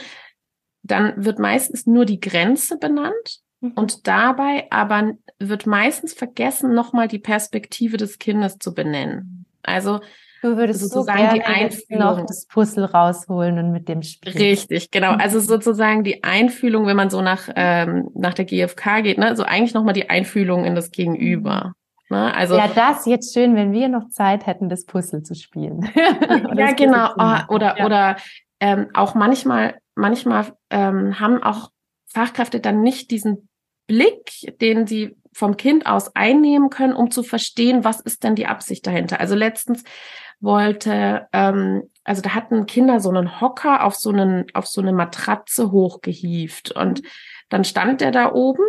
dann 0.82 1.24
wird 1.24 1.38
meistens 1.38 1.86
nur 1.86 2.04
die 2.04 2.20
Grenze 2.20 2.78
benannt. 2.78 3.40
Und 3.74 4.06
dabei 4.06 4.66
aber 4.70 5.12
wird 5.38 5.66
meistens 5.66 6.14
vergessen, 6.14 6.74
nochmal 6.74 7.08
die 7.08 7.18
Perspektive 7.18 7.96
des 7.96 8.18
Kindes 8.18 8.58
zu 8.58 8.74
benennen. 8.74 9.46
Also 9.62 10.00
Du 10.42 10.56
würdest 10.56 10.80
sozusagen 10.80 11.30
so 11.30 11.34
die 11.34 11.42
Einfühlung 11.42 12.04
noch 12.04 12.26
das 12.26 12.46
Puzzle 12.46 12.84
rausholen 12.84 13.58
und 13.58 13.72
mit 13.72 13.88
dem 13.88 14.02
Spiel. 14.02 14.32
Richtig, 14.32 14.90
genau. 14.90 15.14
Mhm. 15.14 15.20
Also 15.20 15.40
sozusagen 15.40 16.04
die 16.04 16.22
Einfühlung, 16.22 16.86
wenn 16.86 16.96
man 16.96 17.10
so 17.10 17.20
nach 17.22 17.48
ähm, 17.56 18.10
nach 18.14 18.34
der 18.34 18.44
GfK 18.44 19.02
geht, 19.02 19.18
ne, 19.18 19.34
so 19.34 19.42
eigentlich 19.42 19.74
nochmal 19.74 19.94
die 19.94 20.10
Einfühlung 20.10 20.64
in 20.64 20.74
das 20.74 20.90
Gegenüber. 20.90 21.72
Ne? 22.10 22.34
Also 22.34 22.56
ja, 22.56 22.68
das 22.68 23.06
jetzt 23.06 23.34
schön, 23.34 23.56
wenn 23.56 23.72
wir 23.72 23.88
noch 23.88 24.08
Zeit 24.10 24.46
hätten, 24.46 24.68
das 24.68 24.84
Puzzle 24.84 25.22
zu 25.22 25.34
spielen. 25.34 25.90
ja, 26.54 26.72
genau. 26.72 27.08
Oh, 27.18 27.54
oder 27.54 27.78
ja. 27.78 27.86
oder 27.86 28.16
ähm, 28.60 28.88
auch 28.94 29.14
manchmal 29.14 29.78
manchmal 29.94 30.52
ähm, 30.70 31.18
haben 31.18 31.42
auch 31.42 31.70
Fachkräfte 32.06 32.60
dann 32.60 32.82
nicht 32.82 33.10
diesen 33.10 33.48
Blick, 33.86 34.56
den 34.60 34.86
sie 34.86 35.16
vom 35.32 35.56
Kind 35.56 35.86
aus 35.86 36.14
einnehmen 36.16 36.70
können, 36.70 36.94
um 36.94 37.10
zu 37.10 37.22
verstehen, 37.22 37.84
was 37.84 38.00
ist 38.00 38.24
denn 38.24 38.34
die 38.34 38.46
Absicht 38.46 38.86
dahinter. 38.86 39.20
Also 39.20 39.34
letztens 39.34 39.84
wollte, 40.40 41.26
ähm, 41.32 41.90
also 42.04 42.22
da 42.22 42.34
hatten 42.34 42.66
Kinder 42.66 43.00
so 43.00 43.10
einen 43.10 43.40
Hocker 43.40 43.84
auf 43.84 43.94
so 43.94 44.10
einen, 44.10 44.46
auf 44.54 44.66
so 44.66 44.80
eine 44.80 44.92
Matratze 44.92 45.70
hochgehieft 45.72 46.72
und 46.72 47.02
dann 47.48 47.64
stand 47.64 48.00
der 48.00 48.10
da 48.10 48.32
oben 48.32 48.64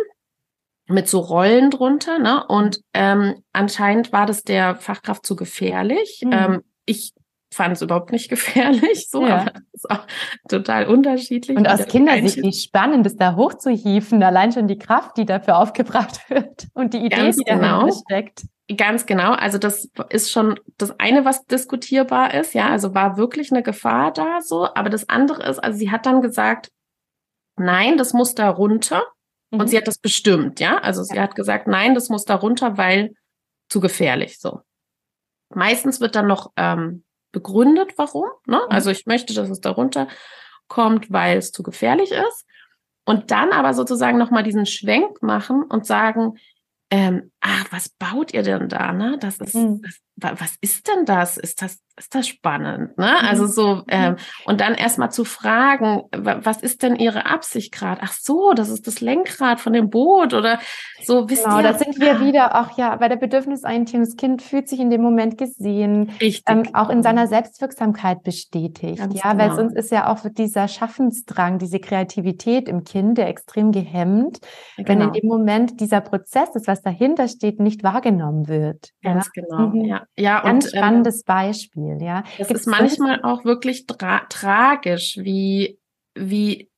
mit 0.86 1.08
so 1.08 1.20
Rollen 1.20 1.70
drunter, 1.70 2.18
ne? 2.18 2.46
Und 2.46 2.80
ähm, 2.94 3.42
anscheinend 3.52 4.12
war 4.12 4.24
das 4.24 4.42
der 4.42 4.76
Fachkraft 4.76 5.26
zu 5.26 5.36
gefährlich. 5.36 6.22
Mhm. 6.24 6.32
Ähm, 6.32 6.62
ich 6.86 7.12
fand 7.52 7.76
es 7.76 7.82
überhaupt 7.82 8.12
nicht 8.12 8.28
gefährlich, 8.30 9.08
so, 9.10 9.26
ja. 9.26 9.40
aber 9.40 9.50
das 9.50 9.62
ist 9.72 9.90
auch 9.90 10.06
total 10.48 10.86
unterschiedlich. 10.86 11.56
Und 11.56 11.68
aus 11.68 11.86
Kindersicht, 11.86 12.42
wie 12.42 12.52
spannend 12.52 13.06
ist 13.06 13.20
da 13.20 13.36
hochzuhieven, 13.36 14.22
allein 14.22 14.52
schon 14.52 14.68
die 14.68 14.78
Kraft, 14.78 15.16
die 15.16 15.24
dafür 15.24 15.58
aufgebracht 15.58 16.20
wird 16.30 16.68
und 16.74 16.94
die 16.94 16.98
Idee, 16.98 17.16
Ganz 17.16 17.36
die 17.36 17.44
genau. 17.44 17.80
dahinter 17.80 18.00
steckt. 18.06 18.42
Ganz 18.76 19.06
genau. 19.06 19.32
Also 19.32 19.56
das 19.56 19.88
ist 20.10 20.30
schon 20.30 20.60
das 20.76 21.00
eine, 21.00 21.24
was 21.24 21.46
diskutierbar 21.46 22.34
ist. 22.34 22.52
Ja, 22.52 22.68
also 22.68 22.94
war 22.94 23.16
wirklich 23.16 23.50
eine 23.50 23.62
Gefahr 23.62 24.12
da 24.12 24.42
so. 24.42 24.66
Aber 24.74 24.90
das 24.90 25.08
andere 25.08 25.42
ist, 25.48 25.58
also 25.58 25.78
sie 25.78 25.90
hat 25.90 26.04
dann 26.04 26.20
gesagt, 26.20 26.70
nein, 27.56 27.96
das 27.96 28.12
muss 28.12 28.34
da 28.34 28.50
runter. 28.50 29.04
Mhm. 29.50 29.60
Und 29.60 29.68
sie 29.68 29.78
hat 29.78 29.88
das 29.88 29.96
bestimmt. 29.96 30.60
Ja, 30.60 30.78
also 30.78 31.02
sie 31.02 31.18
hat 31.18 31.34
gesagt, 31.34 31.66
nein, 31.66 31.94
das 31.94 32.10
muss 32.10 32.26
da 32.26 32.34
runter, 32.34 32.76
weil 32.76 33.14
zu 33.70 33.80
gefährlich 33.80 34.38
so. 34.38 34.60
Meistens 35.54 36.00
wird 36.00 36.14
dann 36.14 36.26
noch 36.26 36.52
ähm, 36.56 37.04
begründet, 37.38 37.94
warum. 37.96 38.26
Ne? 38.46 38.56
Mhm. 38.56 38.72
Also 38.72 38.90
ich 38.90 39.06
möchte, 39.06 39.34
dass 39.34 39.48
es 39.48 39.60
darunter 39.60 40.08
kommt, 40.66 41.10
weil 41.12 41.38
es 41.38 41.52
zu 41.52 41.62
gefährlich 41.62 42.10
ist. 42.10 42.44
Und 43.04 43.30
dann 43.30 43.52
aber 43.52 43.72
sozusagen 43.72 44.18
nochmal 44.18 44.42
diesen 44.42 44.66
Schwenk 44.66 45.22
machen 45.22 45.62
und 45.62 45.86
sagen, 45.86 46.38
ähm, 46.90 47.30
ach, 47.40 47.66
was 47.70 47.88
baut 47.88 48.34
ihr 48.34 48.42
denn 48.42 48.68
da? 48.68 48.92
Ne? 48.92 49.16
Das 49.20 49.38
ist, 49.38 49.54
mhm. 49.54 49.82
das, 50.16 50.40
was 50.40 50.56
ist 50.60 50.88
denn 50.88 51.04
das? 51.06 51.36
Ist 51.38 51.62
das 51.62 51.78
ist 51.98 52.14
das 52.14 52.28
spannend, 52.28 52.96
ne? 52.96 53.16
Mhm. 53.20 53.28
Also 53.28 53.46
so 53.46 53.82
ähm, 53.88 54.16
und 54.46 54.60
dann 54.60 54.74
erstmal 54.74 55.10
zu 55.10 55.24
fragen, 55.24 56.02
was 56.12 56.62
ist 56.62 56.82
denn 56.82 56.96
Ihre 56.96 57.26
Absicht 57.26 57.72
gerade? 57.72 58.00
Ach 58.02 58.12
so, 58.12 58.52
das 58.54 58.68
ist 58.68 58.86
das 58.86 59.00
Lenkrad 59.00 59.60
von 59.60 59.72
dem 59.72 59.90
Boot 59.90 60.34
oder 60.34 60.58
so. 61.02 61.28
Wisst 61.28 61.44
genau, 61.44 61.58
ihr? 61.58 61.62
da 61.64 61.74
sind 61.74 62.00
wir 62.00 62.20
wieder 62.20 62.60
auch 62.60 62.76
ja 62.78 62.96
bei 62.96 63.08
der 63.08 63.16
Bedürfnisorientierung. 63.16 64.04
Das 64.04 64.16
Kind 64.16 64.42
fühlt 64.42 64.68
sich 64.68 64.80
in 64.80 64.90
dem 64.90 65.02
Moment 65.02 65.38
gesehen, 65.38 66.12
ähm, 66.20 66.62
auch 66.72 66.90
in 66.90 67.02
seiner 67.02 67.26
Selbstwirksamkeit 67.26 68.22
bestätigt. 68.22 68.98
Ganz 68.98 69.14
ja, 69.14 69.32
genau. 69.32 69.44
weil 69.44 69.56
sonst 69.56 69.76
ist 69.76 69.90
ja 69.90 70.08
auch 70.08 70.24
dieser 70.30 70.68
Schaffensdrang, 70.68 71.58
diese 71.58 71.80
Kreativität 71.80 72.68
im 72.68 72.84
Kind, 72.84 73.18
der 73.18 73.28
extrem 73.28 73.72
gehemmt, 73.72 74.38
genau. 74.76 74.88
wenn 74.88 75.00
in 75.00 75.12
dem 75.12 75.26
Moment 75.26 75.80
dieser 75.80 76.00
Prozess, 76.00 76.52
das 76.52 76.66
was 76.66 76.82
dahinter 76.82 77.28
steht, 77.28 77.60
nicht 77.60 77.82
wahrgenommen 77.82 78.48
wird. 78.48 78.90
Ganz 79.02 79.28
ja? 79.34 79.42
genau. 79.42 79.68
Mhm. 79.68 79.84
Ja, 79.84 80.02
ja 80.16 80.40
ganz 80.42 80.66
und, 80.66 80.74
ähm, 80.74 80.78
spannendes 80.78 81.16
ähm, 81.20 81.24
Beispiel. 81.26 81.87
Beispiel, 81.88 82.06
ja. 82.06 82.24
Es 82.38 82.50
ist 82.50 82.66
manchmal 82.66 83.22
auch 83.22 83.44
wirklich 83.44 83.86
tra 83.86 84.20
tragisch, 84.28 85.18
wie, 85.20 85.78
wie 86.14 86.70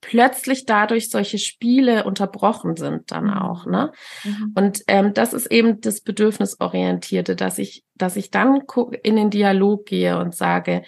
plötzlich 0.00 0.64
dadurch 0.64 1.10
solche 1.10 1.38
Spiele 1.38 2.04
unterbrochen 2.04 2.76
sind 2.76 3.10
dann 3.10 3.24
mhm. 3.24 3.32
auch, 3.34 3.66
ne? 3.66 3.92
Mhm. 4.24 4.52
Und 4.54 4.82
ähm, 4.88 5.14
das 5.14 5.32
ist 5.32 5.46
eben 5.46 5.80
das 5.80 6.00
Bedürfnisorientierte, 6.00 7.36
dass 7.36 7.58
ich, 7.58 7.84
dass 7.94 8.16
ich 8.16 8.30
dann 8.30 8.62
in 9.02 9.16
den 9.16 9.30
Dialog 9.30 9.86
gehe 9.86 10.18
und 10.18 10.34
sage, 10.34 10.82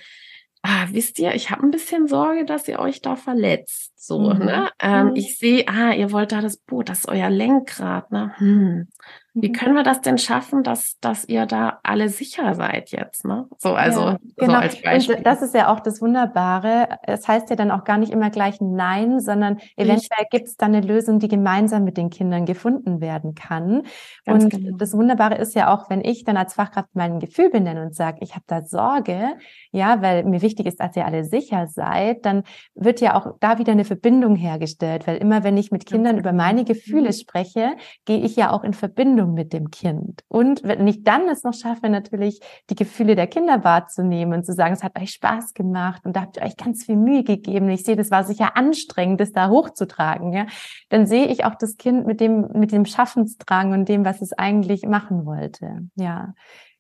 ah, 0.62 0.87
wisst 0.90 1.18
ihr, 1.18 1.35
ich 1.35 1.50
habe 1.50 1.64
ein 1.64 1.70
bisschen 1.70 2.06
Sorge, 2.06 2.44
dass 2.44 2.68
ihr 2.68 2.78
euch 2.78 3.02
da 3.02 3.16
verletzt. 3.16 3.92
So, 3.96 4.18
mhm. 4.18 4.44
ne? 4.44 4.70
Ähm, 4.80 5.08
mhm. 5.08 5.16
Ich 5.16 5.37
sehe, 5.37 5.66
ah, 5.68 5.92
ihr 5.92 6.11
wollt 6.11 6.32
da 6.32 6.40
das 6.40 6.56
Boot, 6.56 6.88
das 6.88 7.00
ist 7.00 7.08
euer 7.08 7.30
Lenkrad, 7.30 8.11
ne? 8.11 8.32
Hm. 8.38 8.88
Wie 9.34 9.48
mhm. 9.48 9.52
können 9.52 9.74
wir 9.74 9.82
das 9.82 10.02
denn 10.02 10.18
schaffen, 10.18 10.62
dass, 10.62 10.98
dass 11.00 11.24
ihr 11.24 11.46
da 11.46 11.80
alle 11.82 12.10
sicher 12.10 12.54
seid 12.54 12.90
jetzt, 12.90 13.24
ne? 13.24 13.46
So, 13.58 13.70
also, 13.74 14.00
ja, 14.00 14.18
genau. 14.36 14.52
so 14.52 14.58
als 14.58 14.82
Beispiel. 14.82 15.16
Und 15.16 15.26
das 15.26 15.40
ist 15.40 15.54
ja 15.54 15.72
auch 15.72 15.80
das 15.80 16.02
Wunderbare. 16.02 16.98
Es 17.04 17.26
heißt 17.26 17.48
ja 17.48 17.56
dann 17.56 17.70
auch 17.70 17.84
gar 17.84 17.96
nicht 17.96 18.12
immer 18.12 18.28
gleich 18.28 18.60
Nein, 18.60 19.20
sondern 19.20 19.58
eventuell 19.76 20.26
gibt 20.30 20.48
es 20.48 20.56
dann 20.56 20.74
eine 20.74 20.86
Lösung, 20.86 21.18
die 21.18 21.28
gemeinsam 21.28 21.84
mit 21.84 21.96
den 21.96 22.10
Kindern 22.10 22.44
gefunden 22.44 23.00
werden 23.00 23.34
kann. 23.34 23.84
Ganz 24.26 24.44
und 24.44 24.50
genau. 24.50 24.76
das 24.76 24.92
Wunderbare 24.92 25.36
ist 25.36 25.54
ja 25.54 25.72
auch, 25.72 25.88
wenn 25.88 26.04
ich 26.04 26.24
dann 26.24 26.36
als 26.36 26.52
Fachkraft 26.52 26.90
mein 26.92 27.18
Gefühl 27.18 27.48
benenne 27.48 27.82
und 27.82 27.94
sage, 27.94 28.18
ich 28.20 28.34
habe 28.34 28.44
da 28.46 28.60
Sorge, 28.60 29.36
ja, 29.70 30.02
weil 30.02 30.24
mir 30.24 30.42
wichtig 30.42 30.66
ist, 30.66 30.78
dass 30.78 30.94
ihr 30.94 31.06
alle 31.06 31.24
sicher 31.24 31.68
seid, 31.68 32.26
dann 32.26 32.42
wird 32.74 33.00
ja 33.00 33.14
auch 33.14 33.34
da 33.40 33.58
wieder 33.58 33.72
eine 33.72 33.86
Verbindung 33.86 34.36
hergestellt, 34.36 35.06
weil 35.06 35.16
immer 35.16 35.42
wenn 35.42 35.56
ich 35.56 35.70
mit 35.70 35.86
Kindern 35.86 36.18
über 36.18 36.32
genau. 36.32 36.42
meine 36.42 36.64
Gefühle 36.64 37.08
mhm. 37.08 37.12
spreche, 37.14 37.76
gehe 38.04 38.18
ich 38.18 38.36
ja 38.36 38.50
auch 38.50 38.62
in 38.62 38.74
Verbindung 38.74 39.21
mit 39.26 39.52
dem 39.52 39.70
Kind. 39.70 40.22
Und 40.28 40.62
wenn 40.64 40.87
ich 40.87 41.04
dann 41.04 41.28
es 41.28 41.42
noch 41.44 41.54
schaffe, 41.54 41.88
natürlich 41.88 42.40
die 42.70 42.74
Gefühle 42.74 43.16
der 43.16 43.26
Kinder 43.26 43.64
wahrzunehmen 43.64 44.35
und 44.35 44.44
zu 44.44 44.52
sagen, 44.52 44.74
es 44.74 44.82
hat 44.82 44.98
euch 45.00 45.11
Spaß 45.11 45.54
gemacht 45.54 46.04
und 46.04 46.16
da 46.16 46.22
habt 46.22 46.37
ihr 46.37 46.42
euch 46.42 46.56
ganz 46.56 46.85
viel 46.85 46.96
Mühe 46.96 47.24
gegeben. 47.24 47.68
Ich 47.70 47.85
sehe, 47.85 47.96
das 47.96 48.11
war 48.11 48.24
sicher 48.24 48.56
anstrengend, 48.56 49.20
das 49.20 49.32
da 49.32 49.48
hochzutragen, 49.48 50.32
ja, 50.32 50.46
dann 50.88 51.06
sehe 51.06 51.26
ich 51.26 51.44
auch 51.44 51.54
das 51.54 51.76
Kind 51.76 52.06
mit 52.06 52.20
dem, 52.20 52.48
mit 52.54 52.72
dem 52.72 52.85
Schaffensdrang 52.85 53.72
und 53.72 53.88
dem, 53.88 54.04
was 54.04 54.22
es 54.22 54.32
eigentlich 54.32 54.87
machen 54.87 55.26
wollte. 55.26 55.88
Ja. 55.96 56.35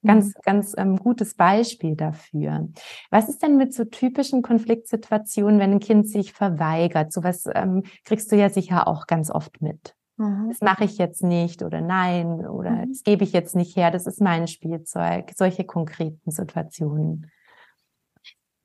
Ganz, 0.04 0.26
mhm. 0.26 0.40
ganz 0.44 0.74
ähm, 0.76 0.96
gutes 0.96 1.34
Beispiel 1.34 1.94
dafür. 1.94 2.68
Was 3.10 3.28
ist 3.28 3.42
denn 3.42 3.56
mit 3.56 3.72
so 3.72 3.84
typischen 3.84 4.42
Konfliktsituationen, 4.42 5.60
wenn 5.60 5.72
ein 5.72 5.80
Kind 5.80 6.08
sich 6.08 6.32
verweigert? 6.32 7.12
Sowas 7.12 7.44
ähm, 7.54 7.84
kriegst 8.04 8.32
du 8.32 8.36
ja 8.36 8.50
sicher 8.50 8.88
auch 8.88 9.06
ganz 9.06 9.30
oft 9.30 9.62
mit. 9.62 9.94
Mhm. 10.22 10.48
Das 10.48 10.60
mache 10.60 10.84
ich 10.84 10.98
jetzt 10.98 11.22
nicht 11.22 11.62
oder 11.62 11.80
nein 11.80 12.46
oder 12.46 12.70
mhm. 12.70 12.90
das 12.90 13.02
gebe 13.02 13.24
ich 13.24 13.32
jetzt 13.32 13.56
nicht 13.56 13.76
her, 13.76 13.90
das 13.90 14.06
ist 14.06 14.20
mein 14.20 14.46
Spielzeug. 14.46 15.32
Solche 15.34 15.64
konkreten 15.64 16.30
Situationen. 16.30 17.30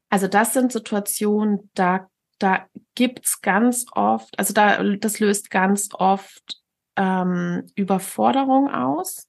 Also 0.09 0.27
das 0.27 0.53
sind 0.53 0.71
Situationen, 0.71 1.69
da, 1.73 2.07
da 2.39 2.65
gibt's 2.95 3.41
ganz 3.41 3.85
oft, 3.91 4.37
also 4.37 4.53
da, 4.53 4.83
das 4.83 5.19
löst 5.19 5.49
ganz 5.49 5.89
oft 5.93 6.61
ähm, 6.95 7.65
Überforderung 7.75 8.69
aus 8.69 9.27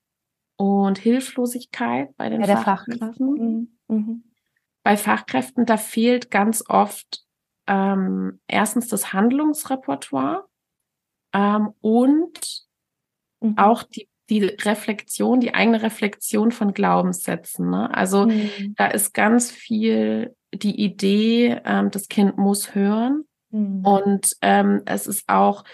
und 0.56 0.98
Hilflosigkeit 0.98 2.14
bei 2.16 2.28
den 2.28 2.42
bei 2.42 2.56
Fachkräften. 2.56 3.70
Mhm. 3.88 3.96
mhm. 3.96 4.24
Bei 4.84 4.96
Fachkräften, 4.96 5.66
da 5.66 5.76
fehlt 5.76 6.30
ganz 6.30 6.64
oft 6.68 7.24
ähm, 7.66 8.40
erstens 8.46 8.88
das 8.88 9.12
Handlungsrepertoire 9.12 10.47
ähm, 11.32 11.70
und 11.80 12.66
mhm. 13.40 13.58
auch 13.58 13.82
die, 13.82 14.08
die 14.30 14.44
Reflexion, 14.44 15.40
die 15.40 15.54
eigene 15.54 15.82
Reflexion 15.82 16.52
von 16.52 16.74
Glaubenssätzen. 16.74 17.70
Ne? 17.70 17.94
Also 17.94 18.26
mhm. 18.26 18.74
da 18.76 18.86
ist 18.88 19.14
ganz 19.14 19.50
viel 19.50 20.34
die 20.52 20.82
Idee, 20.82 21.60
ähm, 21.64 21.90
das 21.90 22.08
Kind 22.08 22.38
muss 22.38 22.74
hören. 22.74 23.24
Mhm. 23.50 23.84
Und 23.84 24.36
ähm, 24.42 24.82
es 24.86 25.06
ist 25.06 25.28
auch 25.28 25.64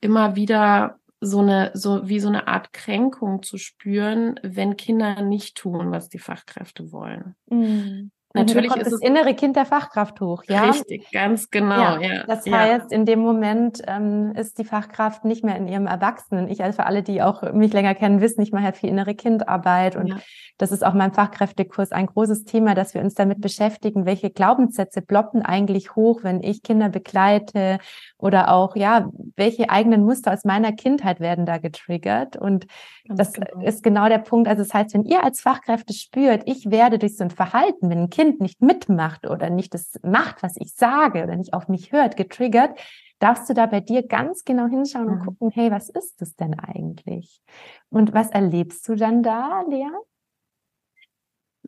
immer 0.00 0.36
wieder 0.36 0.98
so 1.20 1.40
eine, 1.40 1.70
so 1.74 2.08
wie 2.08 2.20
so 2.20 2.28
eine 2.28 2.48
Art 2.48 2.72
Kränkung 2.72 3.42
zu 3.42 3.58
spüren, 3.58 4.40
wenn 4.42 4.76
Kinder 4.76 5.20
nicht 5.22 5.56
tun, 5.56 5.90
was 5.90 6.08
die 6.08 6.18
Fachkräfte 6.18 6.92
wollen. 6.92 7.36
Mhm. 7.48 8.10
Natürlich 8.32 8.70
kommt 8.70 8.82
ist 8.82 8.92
das 8.92 9.00
innere 9.00 9.34
Kind 9.34 9.56
der 9.56 9.66
Fachkraft 9.66 10.20
hoch, 10.20 10.44
ja. 10.48 10.62
Richtig, 10.70 11.10
ganz 11.10 11.50
genau. 11.50 11.98
Ja, 11.98 12.00
ja. 12.00 12.24
Das 12.28 12.46
heißt, 12.46 12.92
in 12.92 13.04
dem 13.04 13.18
Moment 13.18 13.82
ähm, 13.88 14.32
ist 14.36 14.58
die 14.58 14.64
Fachkraft 14.64 15.24
nicht 15.24 15.42
mehr 15.42 15.56
in 15.56 15.66
ihrem 15.66 15.88
Erwachsenen. 15.88 16.48
Ich, 16.48 16.62
also 16.62 16.76
für 16.76 16.86
alle, 16.86 17.02
die 17.02 17.22
auch 17.22 17.52
mich 17.52 17.72
länger 17.72 17.96
kennen, 17.96 18.20
wissen, 18.20 18.40
ich 18.42 18.52
mache 18.52 18.64
ja 18.64 18.72
viel 18.72 18.88
innere 18.88 19.16
Kindarbeit 19.16 19.96
und 19.96 20.06
ja. 20.06 20.16
das 20.58 20.70
ist 20.70 20.86
auch 20.86 20.94
mein 20.94 21.12
Fachkräftekurs 21.12 21.90
ein 21.90 22.06
großes 22.06 22.44
Thema, 22.44 22.76
dass 22.76 22.94
wir 22.94 23.00
uns 23.00 23.14
damit 23.14 23.40
beschäftigen, 23.40 24.06
welche 24.06 24.30
Glaubenssätze 24.30 25.02
ploppen 25.02 25.42
eigentlich 25.42 25.96
hoch, 25.96 26.20
wenn 26.22 26.40
ich 26.40 26.62
Kinder 26.62 26.88
begleite 26.88 27.78
oder 28.16 28.52
auch, 28.52 28.76
ja, 28.76 29.08
welche 29.34 29.70
eigenen 29.70 30.04
Muster 30.04 30.32
aus 30.32 30.44
meiner 30.44 30.70
Kindheit 30.72 31.18
werden 31.18 31.46
da 31.46 31.58
getriggert 31.58 32.36
und 32.36 32.66
Ganz 33.08 33.18
das 33.18 33.32
genau. 33.32 33.66
ist 33.66 33.82
genau 33.82 34.08
der 34.08 34.18
Punkt. 34.18 34.46
Also 34.46 34.62
das 34.62 34.72
heißt, 34.72 34.94
wenn 34.94 35.04
ihr 35.04 35.24
als 35.24 35.40
Fachkräfte 35.40 35.92
spürt, 35.92 36.42
ich 36.46 36.70
werde 36.70 36.98
durch 36.98 37.16
so 37.16 37.24
ein 37.24 37.30
Verhalten, 37.30 37.90
wenn 37.90 37.98
ein 37.98 38.10
Kind 38.10 38.19
nicht 38.24 38.62
mitmacht 38.62 39.26
oder 39.26 39.50
nicht 39.50 39.74
das 39.74 39.98
macht, 40.02 40.42
was 40.42 40.56
ich 40.56 40.74
sage 40.74 41.22
oder 41.22 41.36
nicht 41.36 41.52
auf 41.54 41.68
mich 41.68 41.92
hört, 41.92 42.16
getriggert, 42.16 42.78
darfst 43.18 43.48
du 43.48 43.54
da 43.54 43.66
bei 43.66 43.80
dir 43.80 44.06
ganz 44.06 44.44
genau 44.44 44.66
hinschauen 44.66 45.06
mhm. 45.06 45.12
und 45.12 45.24
gucken, 45.24 45.50
hey, 45.50 45.70
was 45.70 45.88
ist 45.88 46.20
das 46.20 46.34
denn 46.36 46.58
eigentlich? 46.58 47.42
Und 47.88 48.12
was 48.14 48.30
erlebst 48.30 48.86
du 48.88 48.94
dann 48.94 49.22
da, 49.22 49.62
Lea? 49.68 49.90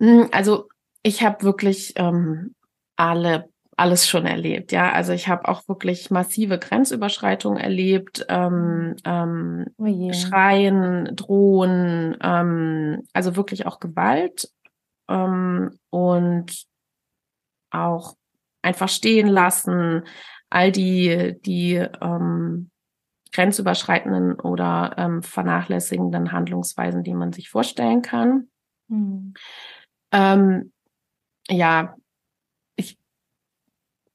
Hm, 0.00 0.28
also 0.32 0.68
ich 1.02 1.22
habe 1.22 1.42
wirklich 1.42 1.94
ähm, 1.96 2.54
alle 2.96 3.52
alles 3.76 4.06
schon 4.06 4.26
erlebt. 4.26 4.70
Ja, 4.70 4.92
also 4.92 5.12
ich 5.12 5.28
habe 5.28 5.48
auch 5.48 5.66
wirklich 5.66 6.10
massive 6.10 6.58
Grenzüberschreitungen 6.58 7.58
erlebt, 7.58 8.24
ähm, 8.28 8.96
ähm, 9.04 9.66
oh 9.78 9.86
yeah. 9.86 10.12
Schreien, 10.12 11.16
Drohen, 11.16 12.16
ähm, 12.22 13.02
also 13.12 13.34
wirklich 13.34 13.66
auch 13.66 13.80
Gewalt 13.80 14.50
ähm, 15.12 15.78
und 15.90 16.64
auch 17.70 18.14
einfach 18.62 18.88
stehen 18.88 19.28
lassen, 19.28 20.04
all 20.50 20.72
die 20.72 21.36
die 21.44 21.74
ähm, 21.74 22.70
grenzüberschreitenden 23.32 24.38
oder 24.40 24.94
ähm, 24.98 25.22
vernachlässigenden 25.22 26.32
Handlungsweisen, 26.32 27.02
die 27.02 27.14
man 27.14 27.32
sich 27.32 27.48
vorstellen 27.48 28.02
kann. 28.02 28.48
Mhm. 28.88 29.34
Ähm, 30.12 30.72
ja, 31.48 31.94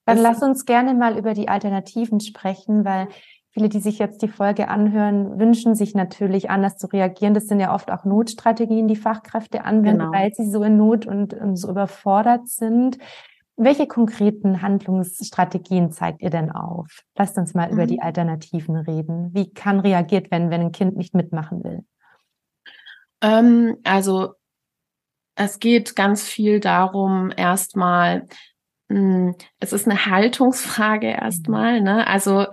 dann 0.06 0.20
lass 0.20 0.42
uns 0.42 0.64
gerne 0.64 0.94
mal 0.94 1.18
über 1.18 1.34
die 1.34 1.50
Alternativen 1.50 2.22
sprechen, 2.22 2.86
weil 2.86 3.10
viele, 3.58 3.70
die 3.70 3.80
sich 3.80 3.98
jetzt 3.98 4.22
die 4.22 4.28
Folge 4.28 4.68
anhören, 4.68 5.40
wünschen 5.40 5.74
sich 5.74 5.96
natürlich 5.96 6.52
anders 6.52 6.78
zu 6.78 6.86
reagieren. 6.86 7.34
Das 7.34 7.48
sind 7.48 7.60
ja 7.60 7.74
oft 7.74 7.90
auch 7.90 8.06
Notstrategien, 8.06 8.88
die 8.88 8.96
Fachkräfte 8.96 9.66
anwenden, 9.66 10.02
genau. 10.02 10.12
weil 10.12 10.32
sie 10.32 10.48
so 10.48 10.62
in 10.62 10.78
Not 10.78 11.08
und, 11.08 11.34
und 11.34 11.56
so 11.56 11.68
überfordert 11.68 12.48
sind. 12.48 13.00
Welche 13.56 13.88
konkreten 13.88 14.62
Handlungsstrategien 14.62 15.92
zeigt 15.92 16.22
ihr 16.22 16.30
denn 16.30 16.52
auf? 16.52 17.02
Lasst 17.18 17.36
uns 17.40 17.56
mal 17.56 17.70
mhm. 17.70 17.74
über 17.74 17.88
die 17.88 18.00
Alternativen 18.00 18.76
reden. 18.76 19.34
Wie 19.34 19.52
kann 19.52 19.80
reagiert 19.80 20.30
werden, 20.30 20.52
wenn 20.52 20.62
ein 20.62 20.72
Kind 20.72 20.96
nicht 20.96 21.16
mitmachen 21.16 21.64
will? 21.64 21.84
Ähm, 23.22 23.78
also 23.84 24.34
es 25.34 25.58
geht 25.58 25.96
ganz 25.96 26.22
viel 26.22 26.60
darum, 26.60 27.32
erstmal 27.36 28.28
hm, 28.90 29.36
es 29.60 29.74
ist 29.74 29.88
eine 29.88 30.06
Haltungsfrage 30.06 31.08
erstmal, 31.08 31.80
mhm. 31.80 31.86
ne? 31.86 32.08
Also, 32.08 32.46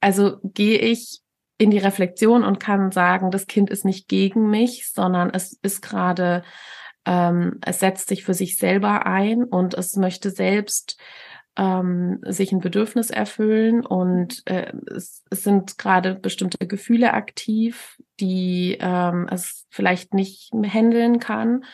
also 0.00 0.38
gehe 0.42 0.78
ich 0.78 1.20
in 1.58 1.70
die 1.70 1.78
Reflexion 1.78 2.44
und 2.44 2.60
kann 2.60 2.92
sagen, 2.92 3.30
das 3.30 3.46
Kind 3.46 3.68
ist 3.70 3.84
nicht 3.84 4.08
gegen 4.08 4.48
mich, 4.48 4.90
sondern 4.92 5.30
es 5.30 5.58
ist 5.62 5.82
gerade, 5.82 6.44
ähm, 7.04 7.58
es 7.66 7.80
setzt 7.80 8.08
sich 8.08 8.24
für 8.24 8.34
sich 8.34 8.56
selber 8.56 9.06
ein 9.06 9.42
und 9.42 9.74
es 9.74 9.96
möchte 9.96 10.30
selbst 10.30 11.00
ähm, 11.56 12.20
sich 12.22 12.52
ein 12.52 12.60
Bedürfnis 12.60 13.10
erfüllen 13.10 13.84
und 13.84 14.42
äh, 14.46 14.72
es, 14.86 15.24
es 15.28 15.42
sind 15.42 15.76
gerade 15.76 16.14
bestimmte 16.14 16.66
Gefühle 16.68 17.12
aktiv, 17.12 17.96
die 18.20 18.78
ähm, 18.80 19.26
es 19.28 19.66
vielleicht 19.68 20.14
nicht 20.14 20.52
handeln 20.52 21.18
kann. 21.18 21.64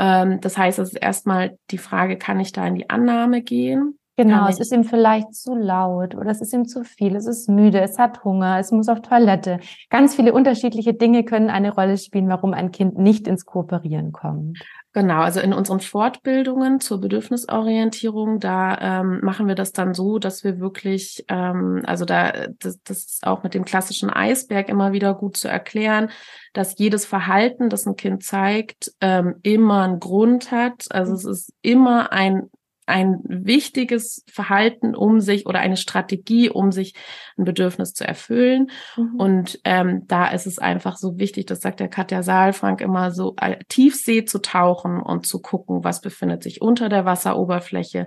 Ähm, 0.00 0.40
das 0.40 0.58
heißt, 0.58 0.80
es 0.80 0.94
ist 0.94 1.00
erstmal 1.00 1.56
die 1.70 1.78
Frage, 1.78 2.18
kann 2.18 2.40
ich 2.40 2.50
da 2.50 2.66
in 2.66 2.74
die 2.74 2.90
Annahme 2.90 3.42
gehen? 3.42 3.98
Genau, 4.16 4.46
es 4.46 4.60
ist 4.60 4.72
ihm 4.72 4.84
vielleicht 4.84 5.34
zu 5.34 5.56
laut 5.56 6.14
oder 6.14 6.30
es 6.30 6.40
ist 6.40 6.52
ihm 6.52 6.66
zu 6.66 6.84
viel, 6.84 7.16
es 7.16 7.26
ist 7.26 7.48
müde, 7.48 7.80
es 7.80 7.98
hat 7.98 8.22
Hunger, 8.22 8.58
es 8.60 8.70
muss 8.70 8.88
auf 8.88 9.02
Toilette. 9.02 9.58
Ganz 9.90 10.14
viele 10.14 10.32
unterschiedliche 10.32 10.94
Dinge 10.94 11.24
können 11.24 11.50
eine 11.50 11.74
Rolle 11.74 11.98
spielen, 11.98 12.28
warum 12.28 12.54
ein 12.54 12.70
Kind 12.70 12.96
nicht 12.96 13.26
ins 13.26 13.44
Kooperieren 13.44 14.12
kommt. 14.12 14.60
Genau, 14.92 15.22
also 15.22 15.40
in 15.40 15.52
unseren 15.52 15.80
Fortbildungen 15.80 16.78
zur 16.78 17.00
Bedürfnisorientierung, 17.00 18.38
da 18.38 19.00
ähm, 19.00 19.18
machen 19.22 19.48
wir 19.48 19.56
das 19.56 19.72
dann 19.72 19.92
so, 19.92 20.20
dass 20.20 20.44
wir 20.44 20.60
wirklich, 20.60 21.24
ähm, 21.26 21.82
also 21.84 22.04
da, 22.04 22.46
das, 22.60 22.80
das 22.84 22.98
ist 22.98 23.26
auch 23.26 23.42
mit 23.42 23.54
dem 23.54 23.64
klassischen 23.64 24.08
Eisberg 24.08 24.68
immer 24.68 24.92
wieder 24.92 25.14
gut 25.14 25.36
zu 25.36 25.48
erklären, 25.48 26.10
dass 26.52 26.78
jedes 26.78 27.04
Verhalten, 27.06 27.68
das 27.68 27.86
ein 27.86 27.96
Kind 27.96 28.22
zeigt, 28.22 28.92
ähm, 29.00 29.34
immer 29.42 29.82
einen 29.82 29.98
Grund 29.98 30.52
hat. 30.52 30.86
Also 30.90 31.14
es 31.14 31.24
ist 31.24 31.52
immer 31.60 32.12
ein 32.12 32.48
ein 32.86 33.20
wichtiges 33.24 34.24
Verhalten, 34.30 34.94
um 34.94 35.20
sich 35.20 35.46
oder 35.46 35.60
eine 35.60 35.76
Strategie, 35.76 36.50
um 36.50 36.72
sich 36.72 36.94
ein 37.38 37.44
Bedürfnis 37.44 37.94
zu 37.94 38.06
erfüllen. 38.06 38.70
Mhm. 38.96 39.14
Und 39.16 39.60
ähm, 39.64 40.02
da 40.06 40.28
ist 40.28 40.46
es 40.46 40.58
einfach 40.58 40.96
so 40.96 41.18
wichtig, 41.18 41.46
das 41.46 41.60
sagt 41.60 41.80
der 41.80 41.88
Katja 41.88 42.22
Saalfrank 42.22 42.80
immer 42.80 43.10
so, 43.10 43.34
äh, 43.40 43.56
Tiefsee 43.68 44.24
zu 44.24 44.40
tauchen 44.40 45.00
und 45.00 45.26
zu 45.26 45.40
gucken, 45.40 45.84
was 45.84 46.00
befindet 46.00 46.42
sich 46.42 46.60
unter 46.60 46.88
der 46.88 47.04
Wasseroberfläche. 47.04 48.06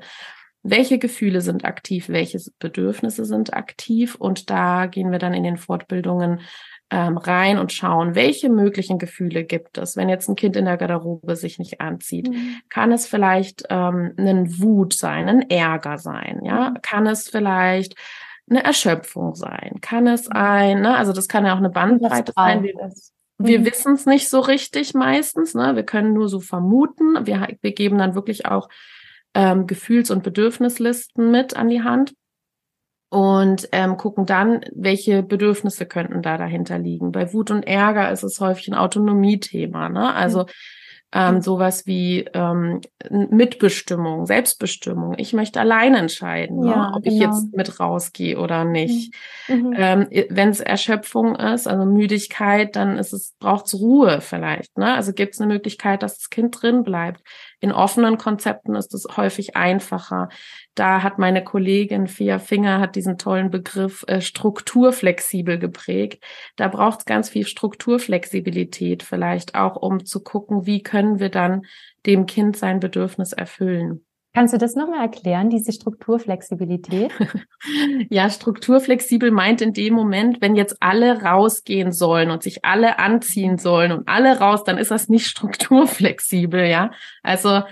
Welche 0.64 1.00
Gefühle 1.00 1.42
sind 1.42 1.66
aktiv, 1.66 2.10
welche 2.10 2.40
Bedürfnisse 2.60 3.26
sind 3.26 3.54
aktiv? 3.54 4.16
Und 4.16 4.50
da 4.50 4.88
gehen 4.88 5.12
wir 5.12 5.20
dann 5.20 5.34
in 5.34 5.44
den 5.44 5.58
Fortbildungen 5.58 6.42
ähm, 6.90 7.18
rein 7.18 7.58
und 7.58 7.74
schauen, 7.74 8.16
welche 8.16 8.50
möglichen 8.50 8.98
Gefühle 8.98 9.44
gibt 9.44 9.78
es. 9.78 9.98
Wenn 9.98 10.10
jetzt 10.10 10.30
ein 10.30 10.36
Kind 10.36 10.56
in 10.56 10.66
der 10.66 10.78
Garderobe 10.78 11.36
sich 11.36 11.60
nicht 11.60 11.82
anzieht, 11.82 12.30
mhm. 12.30 12.58
kann 12.70 12.92
es 12.92 13.08
vielleicht 13.08 13.66
ähm, 13.70 14.14
ein 14.18 14.60
Wut 14.60 14.94
sein, 14.94 15.28
ein 15.28 15.50
Ärger 15.50 15.98
sein, 15.98 16.42
ja, 16.44 16.70
mhm. 16.70 16.82
kann 16.82 17.08
es 17.08 17.30
vielleicht 17.30 17.96
eine 18.50 18.64
Erschöpfung 18.64 19.36
sein, 19.36 19.80
kann 19.82 20.08
es 20.08 20.30
mhm. 20.30 20.36
ein, 20.36 20.82
ne, 20.82 20.96
also 20.96 21.12
das 21.12 21.28
kann 21.28 21.46
ja 21.46 21.54
auch 21.54 21.58
eine 21.58 21.70
Bandbreite 21.70 22.32
sein. 22.36 22.64
Wir, 22.64 22.76
wir 23.38 23.60
mhm. 23.60 23.66
wissen 23.66 23.94
es 23.94 24.06
nicht 24.06 24.30
so 24.30 24.40
richtig 24.40 24.94
meistens, 24.94 25.54
ne? 25.54 25.76
Wir 25.76 25.84
können 25.84 26.14
nur 26.14 26.28
so 26.28 26.40
vermuten. 26.40 27.28
Wir, 27.28 27.48
wir 27.62 27.72
geben 27.72 28.00
dann 28.00 28.16
wirklich 28.16 28.48
auch 28.48 28.68
ähm, 29.36 29.68
Gefühls- 29.68 30.10
und 30.10 30.24
Bedürfnislisten 30.24 31.30
mit 31.30 31.56
an 31.56 31.70
die 31.70 31.84
Hand 31.84 32.14
und 33.10 33.70
ähm, 33.72 33.98
gucken 33.98 34.26
dann, 34.26 34.62
welche 34.74 35.24
Bedürfnisse 35.24 35.86
könnten 35.86 36.22
da 36.22 36.38
dahinter 36.38 36.78
liegen. 36.78 37.12
Bei 37.12 37.34
Wut 37.34 37.52
und 37.52 37.64
Ärger 37.64 38.12
ist 38.12 38.24
es 38.24 38.40
häufig 38.42 38.68
ein 38.68 38.76
Autonomiethema, 38.76 39.90
ne? 39.90 40.14
Also 40.14 40.46
ähm, 41.14 41.42
sowas 41.42 41.88
wie 41.88 42.26
ähm, 42.34 42.82
Mitbestimmung, 43.10 44.26
Selbstbestimmung. 44.26 45.16
Ich 45.18 45.32
möchte 45.32 45.62
allein 45.62 45.96
entscheiden, 45.96 46.60
ne, 46.60 46.70
ja, 46.70 46.90
ne, 46.90 46.96
ob 46.96 47.04
genau. 47.04 47.16
ich 47.16 47.22
jetzt 47.22 47.56
mit 47.56 47.80
rausgehe 47.80 48.38
oder 48.38 48.66
nicht. 48.66 49.14
Mhm. 49.48 49.56
mhm. 49.56 49.74
Ähm, 49.78 50.08
Wenn 50.30 50.50
es 50.50 50.60
Erschöpfung 50.60 51.36
ist, 51.36 51.68
also 51.68 51.86
Müdigkeit, 51.86 52.76
dann 52.76 52.98
ist 52.98 53.14
es 53.14 53.36
braucht 53.40 53.68
es 53.68 53.76
Ruhe 53.76 54.20
vielleicht. 54.20 54.78
Ne? 54.78 54.94
Also 54.94 55.14
gibt 55.14 55.34
es 55.34 55.40
eine 55.42 55.52
Möglichkeit, 55.52 56.04
dass 56.04 56.18
das 56.18 56.30
Kind 56.30 56.62
drin 56.62 56.84
bleibt. 56.84 57.22
In 57.62 57.72
offenen 57.72 58.18
Konzepten 58.18 58.76
ist 58.76 58.94
es 58.94 59.08
häufig 59.16 59.56
einfacher. 59.56 60.28
Da 60.78 61.02
hat 61.02 61.18
meine 61.18 61.44
Kollegin 61.44 62.06
Fia 62.06 62.38
Finger 62.38 62.80
hat 62.80 62.96
diesen 62.96 63.18
tollen 63.18 63.50
Begriff 63.50 64.06
äh, 64.08 64.22
strukturflexibel 64.22 65.58
geprägt. 65.58 66.24
Da 66.56 66.68
braucht 66.68 67.00
es 67.00 67.06
ganz 67.06 67.30
viel 67.30 67.48
Strukturflexibilität 67.48 69.02
vielleicht 69.02 69.56
auch, 69.56 69.76
um 69.76 70.06
zu 70.06 70.22
gucken, 70.22 70.68
wie 70.68 70.84
können 70.84 71.20
wir 71.20 71.30
dann 71.30 71.64
dem 72.06 72.28
Kind 72.28 72.58
sein 72.58 72.80
Bedürfnis 72.80 73.34
erfüllen. 73.34 74.06
Kannst 74.36 74.54
du 74.54 74.60
das 74.60 74.76
nochmal 74.76 75.02
erklären, 75.02 75.50
diese 75.50 75.72
Strukturflexibilität? 75.72 77.12
ja, 78.12 78.30
strukturflexibel 78.30 79.32
meint 79.32 79.62
in 79.62 79.74
dem 79.74 79.96
Moment, 79.96 80.42
wenn 80.42 80.56
jetzt 80.56 80.78
alle 80.80 81.24
rausgehen 81.24 81.92
sollen 81.92 82.30
und 82.30 82.44
sich 82.44 82.64
alle 82.64 83.00
anziehen 83.00 83.58
sollen 83.58 83.92
und 83.92 84.08
alle 84.08 84.38
raus, 84.38 84.64
dann 84.64 84.78
ist 84.78 84.92
das 84.92 85.10
nicht 85.10 85.26
strukturflexibel, 85.28 86.68
ja. 86.68 86.92
Also 87.24 87.64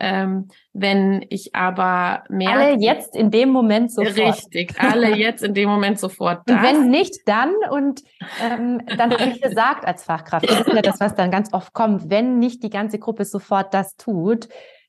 ähm, 0.00 0.48
wenn 0.72 1.24
ich 1.28 1.54
aber 1.54 2.24
mehr. 2.28 2.50
Alle 2.50 2.80
jetzt 2.80 3.14
in 3.14 3.30
dem 3.30 3.50
Moment 3.50 3.92
sofort. 3.92 4.16
Richtig, 4.16 4.74
alle 4.80 5.14
jetzt 5.14 5.44
in 5.44 5.54
dem 5.54 5.68
Moment 5.68 6.00
sofort. 6.00 6.40
Das. 6.46 6.56
Und 6.56 6.62
wenn 6.62 6.90
nicht, 6.90 7.14
dann 7.26 7.52
und 7.70 8.02
ähm, 8.42 8.82
dann 8.96 9.12
habe 9.12 9.30
ich 9.30 9.42
gesagt 9.42 9.84
als 9.84 10.04
Fachkraft, 10.04 10.48
das 10.48 10.60
ist 10.60 10.72
ja 10.72 10.82
das, 10.82 11.00
was 11.00 11.14
dann 11.14 11.30
ganz 11.30 11.52
oft 11.52 11.72
kommt, 11.74 12.10
wenn 12.10 12.38
nicht 12.38 12.62
die 12.62 12.70
ganze 12.70 12.98
Gruppe 12.98 13.24
sofort 13.24 13.74
das 13.74 13.96
tut, 13.96 14.48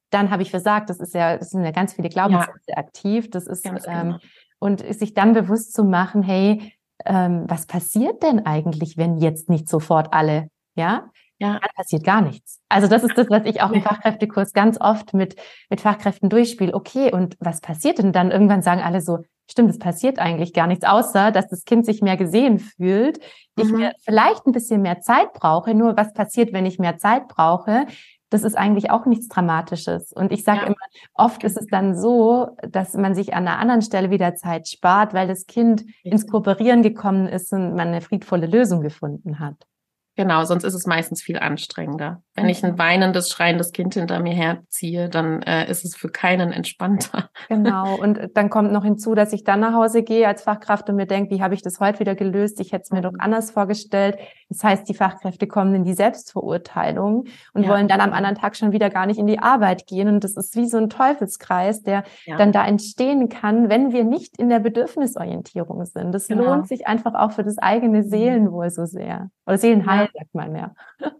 dann 0.09 0.31
habe 0.31 0.43
ich 0.43 0.49
versagt. 0.49 0.89
Das 0.89 0.99
ist 0.99 1.13
ja, 1.13 1.37
das 1.37 1.49
sind 1.49 1.63
ja 1.63 1.71
ganz 1.71 1.93
viele 1.93 2.09
Glaubenssätze 2.09 2.69
ja. 2.69 2.77
aktiv. 2.77 3.29
Das 3.29 3.47
ist 3.47 3.65
ähm, 3.65 3.77
genau. 3.83 4.17
und 4.59 4.81
sich 4.95 5.13
dann 5.13 5.33
bewusst 5.33 5.73
zu 5.73 5.83
machen, 5.83 6.23
hey, 6.23 6.73
ähm, 7.05 7.45
was 7.47 7.65
passiert 7.65 8.23
denn 8.23 8.45
eigentlich, 8.45 8.97
wenn 8.97 9.17
jetzt 9.17 9.49
nicht 9.49 9.67
sofort 9.67 10.13
alle, 10.13 10.47
ja? 10.75 11.09
Ja. 11.41 11.53
Dann 11.53 11.71
passiert 11.75 12.03
gar 12.03 12.21
nichts. 12.21 12.59
Also 12.69 12.87
das 12.87 13.03
ist 13.03 13.17
das, 13.17 13.27
was 13.31 13.45
ich 13.45 13.63
auch 13.63 13.71
im 13.71 13.81
Fachkräftekurs 13.81 14.53
ganz 14.53 14.79
oft 14.79 15.15
mit, 15.15 15.35
mit 15.71 15.81
Fachkräften 15.81 16.29
durchspiele. 16.29 16.71
Okay, 16.71 17.11
und 17.11 17.35
was 17.39 17.61
passiert 17.61 17.97
denn 17.97 18.13
dann? 18.13 18.29
Irgendwann 18.29 18.61
sagen 18.61 18.81
alle 18.81 19.01
so, 19.01 19.23
stimmt, 19.49 19.71
es 19.71 19.79
passiert 19.79 20.19
eigentlich 20.19 20.53
gar 20.53 20.67
nichts, 20.67 20.85
außer 20.85 21.31
dass 21.31 21.47
das 21.47 21.65
Kind 21.65 21.87
sich 21.87 22.03
mehr 22.03 22.15
gesehen 22.15 22.59
fühlt. 22.59 23.19
Ich 23.55 23.71
mhm. 23.71 23.77
mir 23.77 23.93
vielleicht 24.05 24.45
ein 24.45 24.51
bisschen 24.51 24.83
mehr 24.83 25.01
Zeit 25.01 25.33
brauche. 25.33 25.73
Nur 25.73 25.97
was 25.97 26.13
passiert, 26.13 26.53
wenn 26.53 26.67
ich 26.67 26.77
mehr 26.77 26.99
Zeit 26.99 27.27
brauche? 27.27 27.87
das 28.29 28.43
ist 28.43 28.57
eigentlich 28.57 28.89
auch 28.89 29.05
nichts 29.05 29.27
Dramatisches. 29.27 30.13
Und 30.13 30.31
ich 30.31 30.45
sage 30.45 30.61
ja. 30.61 30.67
immer, 30.67 30.77
oft 31.15 31.43
ist 31.43 31.57
es 31.57 31.67
dann 31.67 31.97
so, 31.99 32.55
dass 32.61 32.93
man 32.93 33.13
sich 33.13 33.33
an 33.33 33.45
einer 33.45 33.59
anderen 33.59 33.81
Stelle 33.81 34.09
wieder 34.09 34.35
Zeit 34.35 34.69
spart, 34.69 35.13
weil 35.13 35.27
das 35.27 35.47
Kind 35.47 35.83
ins 36.01 36.27
Kooperieren 36.27 36.81
gekommen 36.81 37.27
ist 37.27 37.51
und 37.51 37.75
man 37.75 37.89
eine 37.89 37.99
friedvolle 37.99 38.47
Lösung 38.47 38.79
gefunden 38.79 39.39
hat. 39.39 39.67
Genau, 40.15 40.43
sonst 40.43 40.63
ist 40.63 40.73
es 40.73 40.85
meistens 40.85 41.21
viel 41.21 41.39
anstrengender. 41.39 42.21
Wenn 42.41 42.49
ich 42.49 42.63
ein 42.63 42.77
weinendes, 42.77 43.29
schreiendes 43.29 43.71
Kind 43.71 43.93
hinter 43.93 44.19
mir 44.19 44.33
herziehe, 44.33 45.09
dann 45.09 45.41
äh, 45.43 45.69
ist 45.69 45.85
es 45.85 45.95
für 45.95 46.09
keinen 46.09 46.51
entspannter. 46.51 47.29
Genau, 47.49 47.95
und 48.01 48.19
dann 48.33 48.49
kommt 48.49 48.71
noch 48.71 48.83
hinzu, 48.83 49.15
dass 49.15 49.33
ich 49.33 49.43
dann 49.43 49.59
nach 49.59 49.73
Hause 49.73 50.03
gehe 50.03 50.27
als 50.27 50.43
Fachkraft 50.43 50.89
und 50.89 50.95
mir 50.95 51.05
denke, 51.05 51.35
wie 51.35 51.41
habe 51.41 51.53
ich 51.53 51.61
das 51.61 51.79
heute 51.79 51.99
wieder 51.99 52.15
gelöst? 52.15 52.59
Ich 52.59 52.71
hätte 52.71 52.83
es 52.83 52.91
mir 52.91 53.01
doch 53.01 53.13
mhm. 53.13 53.19
anders 53.19 53.51
vorgestellt. 53.51 54.17
Das 54.49 54.63
heißt, 54.63 54.89
die 54.89 54.93
Fachkräfte 54.93 55.47
kommen 55.47 55.73
in 55.75 55.83
die 55.83 55.93
Selbstverurteilung 55.93 57.25
und 57.53 57.63
ja. 57.63 57.69
wollen 57.69 57.87
dann 57.87 58.01
am 58.01 58.13
anderen 58.13 58.35
Tag 58.35 58.55
schon 58.55 58.71
wieder 58.71 58.89
gar 58.89 59.05
nicht 59.05 59.19
in 59.19 59.27
die 59.27 59.39
Arbeit 59.39 59.87
gehen. 59.87 60.07
Und 60.07 60.23
das 60.23 60.35
ist 60.35 60.55
wie 60.55 60.67
so 60.67 60.77
ein 60.77 60.89
Teufelskreis, 60.89 61.83
der 61.83 62.03
ja. 62.25 62.37
dann 62.37 62.51
da 62.51 62.65
entstehen 62.65 63.29
kann, 63.29 63.69
wenn 63.69 63.91
wir 63.93 64.03
nicht 64.03 64.37
in 64.37 64.49
der 64.49 64.59
Bedürfnisorientierung 64.59 65.85
sind. 65.85 66.11
Das 66.11 66.27
genau. 66.27 66.45
lohnt 66.45 66.67
sich 66.67 66.87
einfach 66.87 67.13
auch 67.13 67.31
für 67.31 67.43
das 67.43 67.57
eigene 67.57 67.99
mhm. 67.99 68.09
Seelenwohl 68.09 68.69
so 68.69 68.85
sehr. 68.85 69.29
Oder 69.45 69.57
Seelenheil, 69.57 70.09
ja. 70.13 70.19
sagt 70.19 70.35
man 70.35 70.51
mehr. 70.51 70.73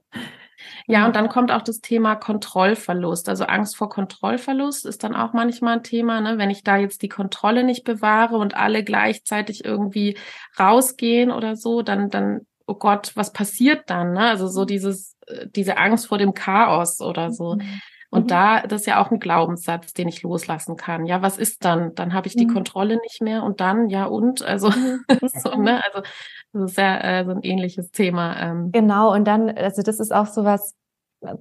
Ja, 0.88 1.06
und 1.06 1.16
dann 1.16 1.30
kommt 1.30 1.52
auch 1.52 1.62
das 1.62 1.82
Thema 1.82 2.16
Kontrollverlust. 2.16 3.30
Also 3.30 3.46
Angst 3.46 3.76
vor 3.78 3.90
Kontrollverlust 3.90 4.86
ist 4.86 5.04
dann 5.04 5.16
auch 5.16 5.34
manchmal 5.34 5.78
ein 5.78 5.84
Thema, 5.84 6.22
ne? 6.22 6.38
wenn 6.38 6.50
ich 6.50 6.64
da 6.64 6.78
jetzt 6.78 7.02
die 7.02 7.10
Kontrolle 7.10 7.64
nicht 7.64 7.84
bewahre 7.84 8.38
und 8.38 8.56
alle 8.56 8.84
gleichzeitig 8.84 9.66
irgendwie 9.66 10.18
rausgehen 10.60 11.32
oder 11.32 11.56
so, 11.56 11.82
dann, 11.82 12.10
dann, 12.10 12.42
oh 12.68 12.76
Gott, 12.76 13.12
was 13.16 13.34
passiert 13.34 13.90
dann? 13.90 14.14
Ne? 14.14 14.22
Also 14.22 14.48
so 14.48 14.62
mhm. 14.62 14.68
dieses, 14.68 15.18
äh, 15.28 15.48
diese 15.48 15.78
Angst 15.78 16.08
vor 16.08 16.18
dem 16.18 16.34
Chaos 16.34 17.02
oder 17.02 17.32
so. 17.32 17.56
Mhm. 17.56 17.82
Und 18.12 18.24
mhm. 18.24 18.28
da, 18.28 18.62
das 18.68 18.82
ist 18.82 18.88
ja 18.88 19.02
auch 19.02 19.10
ein 19.10 19.20
Glaubenssatz, 19.20 19.94
den 19.94 20.10
ich 20.10 20.22
loslassen 20.22 20.76
kann. 20.76 21.06
Ja, 21.06 21.22
was 21.22 21.38
ist 21.38 21.64
dann? 21.64 21.96
Dann 21.96 22.14
habe 22.14 22.28
ich 22.28 22.36
die 22.36 22.46
mhm. 22.46 22.54
Kontrolle 22.54 22.98
nicht 22.98 23.22
mehr 23.22 23.42
und 23.44 23.62
dann, 23.62 23.90
ja 23.90 24.06
und? 24.06 24.44
Also, 24.44 24.70
mhm. 24.70 25.06
so, 25.28 25.56
ne? 25.56 25.82
Also 25.86 26.04
das 26.52 26.72
ist 26.72 26.78
ja 26.78 26.98
äh, 27.00 27.26
so 27.26 27.32
ein 27.32 27.42
ähnliches 27.42 27.92
Thema. 27.92 28.38
Ähm. 28.38 28.72
Genau, 28.74 29.14
und 29.14 29.26
dann, 29.26 29.50
also 29.50 29.82
das 29.82 30.02
ist 30.02 30.14
auch 30.14 30.28
so 30.28 30.44
was, 30.44 30.76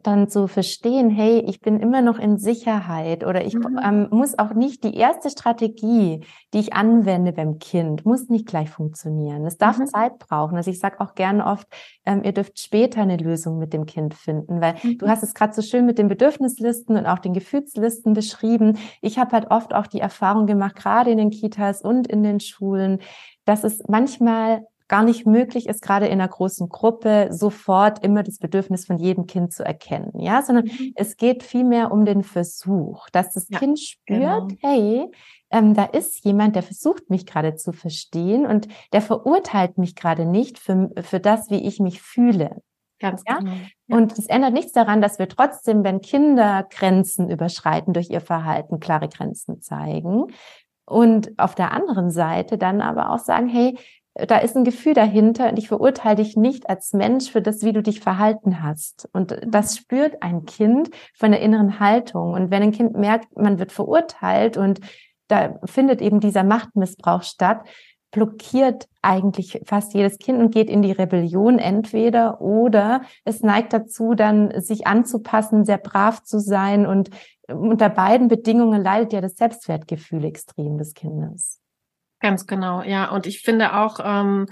dann 0.03 0.29
zu 0.29 0.47
verstehen, 0.47 1.09
hey, 1.09 1.43
ich 1.47 1.61
bin 1.61 1.81
immer 1.81 2.03
noch 2.03 2.19
in 2.19 2.37
Sicherheit 2.37 3.25
oder 3.25 3.45
ich 3.45 3.55
mhm. 3.55 3.81
ähm, 3.83 4.09
muss 4.11 4.39
auch 4.39 4.53
nicht 4.53 4.85
die 4.85 4.95
erste 4.95 5.31
Strategie, 5.31 6.21
die 6.53 6.59
ich 6.59 6.75
anwende 6.75 7.33
beim 7.33 7.59
Kind, 7.59 8.05
muss 8.05 8.29
nicht 8.29 8.47
gleich 8.47 8.69
funktionieren. 8.69 9.47
Es 9.47 9.57
darf 9.57 9.79
mhm. 9.79 9.87
Zeit 9.87 10.19
brauchen. 10.19 10.57
Also 10.57 10.71
ich 10.71 10.79
sage 10.79 11.01
auch 11.01 11.15
gerne 11.15 11.47
oft, 11.47 11.67
ähm, 12.05 12.23
ihr 12.25 12.33
dürft 12.33 12.59
später 12.59 13.01
eine 13.01 13.17
Lösung 13.17 13.59
mit 13.59 13.73
dem 13.73 13.87
Kind 13.87 14.13
finden, 14.13 14.61
weil 14.61 14.75
mhm. 14.83 14.99
du 14.99 15.09
hast 15.09 15.23
es 15.23 15.33
gerade 15.33 15.55
so 15.55 15.63
schön 15.63 15.87
mit 15.87 15.97
den 15.97 16.09
Bedürfnislisten 16.09 16.97
und 16.97 17.07
auch 17.07 17.19
den 17.19 17.33
Gefühlslisten 17.33 18.13
beschrieben. 18.13 18.79
Ich 19.01 19.19
habe 19.19 19.33
halt 19.33 19.51
oft 19.51 19.75
auch 19.75 19.87
die 19.87 20.01
Erfahrung 20.01 20.47
gemacht, 20.47 20.77
gerade 20.77 21.11
in 21.11 21.19
den 21.19 21.31
Kitas 21.31 21.81
und 21.81 22.07
in 22.07 22.23
den 22.23 22.41
Schulen, 22.41 22.99
dass 23.47 23.65
es 23.65 23.83
manchmal 23.89 24.67
gar 24.91 25.05
nicht 25.05 25.25
möglich 25.25 25.69
ist, 25.69 25.83
gerade 25.83 26.07
in 26.07 26.15
einer 26.15 26.29
großen 26.29 26.69
Gruppe 26.69 27.29
sofort 27.31 28.05
immer 28.05 28.25
das 28.25 28.39
Bedürfnis 28.39 28.85
von 28.87 28.99
jedem 28.99 29.27
Kind 29.27 29.53
zu 29.53 29.65
erkennen, 29.65 30.19
ja, 30.19 30.43
sondern 30.43 30.65
mhm. 30.65 30.93
es 30.97 31.17
geht 31.17 31.45
vielmehr 31.45 31.93
um 31.93 32.05
den 32.05 32.25
Versuch, 32.25 33.09
dass 33.11 33.33
das 33.33 33.49
ja, 33.49 33.59
Kind 33.61 33.79
spürt, 33.79 34.19
genau. 34.19 34.49
hey, 34.61 35.07
ähm, 35.51 35.75
da 35.75 35.85
ist 35.85 36.25
jemand, 36.25 36.57
der 36.57 36.65
versucht 36.65 37.09
mich 37.09 37.25
gerade 37.25 37.55
zu 37.55 37.73
verstehen 37.73 38.47
und 38.47 38.67
der 38.93 39.01
verurteilt 39.01 39.79
mich 39.79 39.95
gerade 39.95 40.27
nicht 40.27 40.59
für, 40.59 40.91
für 41.01 41.21
das, 41.21 41.51
wie 41.51 41.67
ich 41.67 41.79
mich 41.79 42.03
fühle. 42.03 42.61
Ganz 42.99 43.23
ja? 43.29 43.39
genau. 43.39 43.53
Ja. 43.87 43.97
Und 43.97 44.19
es 44.19 44.27
ändert 44.27 44.53
nichts 44.53 44.73
daran, 44.73 45.01
dass 45.01 45.21
wir 45.21 45.29
trotzdem, 45.29 45.85
wenn 45.85 46.01
Kinder 46.01 46.67
Grenzen 46.69 47.31
überschreiten 47.31 47.93
durch 47.93 48.11
ihr 48.11 48.21
Verhalten, 48.21 48.81
klare 48.81 49.09
Grenzen 49.09 49.63
zeigen. 49.63 50.27
Und 50.85 51.39
auf 51.39 51.55
der 51.55 51.71
anderen 51.71 52.11
Seite 52.11 52.59
dann 52.59 52.81
aber 52.81 53.11
auch 53.11 53.21
sagen, 53.21 53.47
hey, 53.47 53.79
da 54.15 54.39
ist 54.39 54.57
ein 54.57 54.65
Gefühl 54.65 54.95
dahinter 54.95 55.51
und 55.51 55.59
ich 55.59 55.69
verurteile 55.69 56.17
dich 56.17 56.37
nicht 56.37 56.69
als 56.69 56.93
Mensch 56.93 57.31
für 57.31 57.41
das, 57.41 57.63
wie 57.63 57.73
du 57.73 57.83
dich 57.83 58.01
verhalten 58.01 58.63
hast. 58.63 59.09
Und 59.13 59.39
das 59.47 59.77
spürt 59.77 60.23
ein 60.23 60.47
Kind 60.47 60.91
von 61.17 61.31
der 61.31 61.41
inneren 61.41 61.79
Haltung. 61.79 62.33
Und 62.33 62.51
wenn 62.51 62.63
ein 62.63 62.73
Kind 62.73 62.97
merkt, 62.97 63.37
man 63.37 63.59
wird 63.59 63.73
verurteilt 63.73 64.57
und 64.57 64.81
da 65.29 65.59
findet 65.65 66.03
eben 66.03 66.19
dieser 66.19 66.43
Machtmissbrauch 66.43 67.23
statt, 67.23 67.65
blockiert 68.11 68.89
eigentlich 69.03 69.61
fast 69.65 69.95
jedes 69.95 70.19
Kind 70.19 70.41
und 70.41 70.51
geht 70.51 70.69
in 70.69 70.83
die 70.83 70.91
Rebellion 70.91 71.61
entweder 71.61 72.41
oder 72.41 73.03
es 73.25 73.41
neigt 73.43 73.73
dazu, 73.73 74.15
dann 74.15 74.61
sich 74.61 74.89
anzupassen, 74.89 75.65
sehr 75.65 75.79
brav 75.79 76.25
zu 76.25 76.41
sein 76.41 76.87
und 76.87 77.11
unter 77.49 77.89
beiden 77.89 78.27
Bedingungen 78.27 78.83
leidet 78.83 79.13
ja 79.13 79.21
das 79.21 79.37
Selbstwertgefühl 79.37 80.25
extrem 80.25 80.79
des 80.79 80.95
Kindes. 80.95 81.61
Ganz 82.21 82.47
genau, 82.47 82.83
ja. 82.83 83.11
Und 83.11 83.27
ich 83.27 83.41
finde 83.41 83.75
auch 83.75 83.99
ähm, 84.03 84.47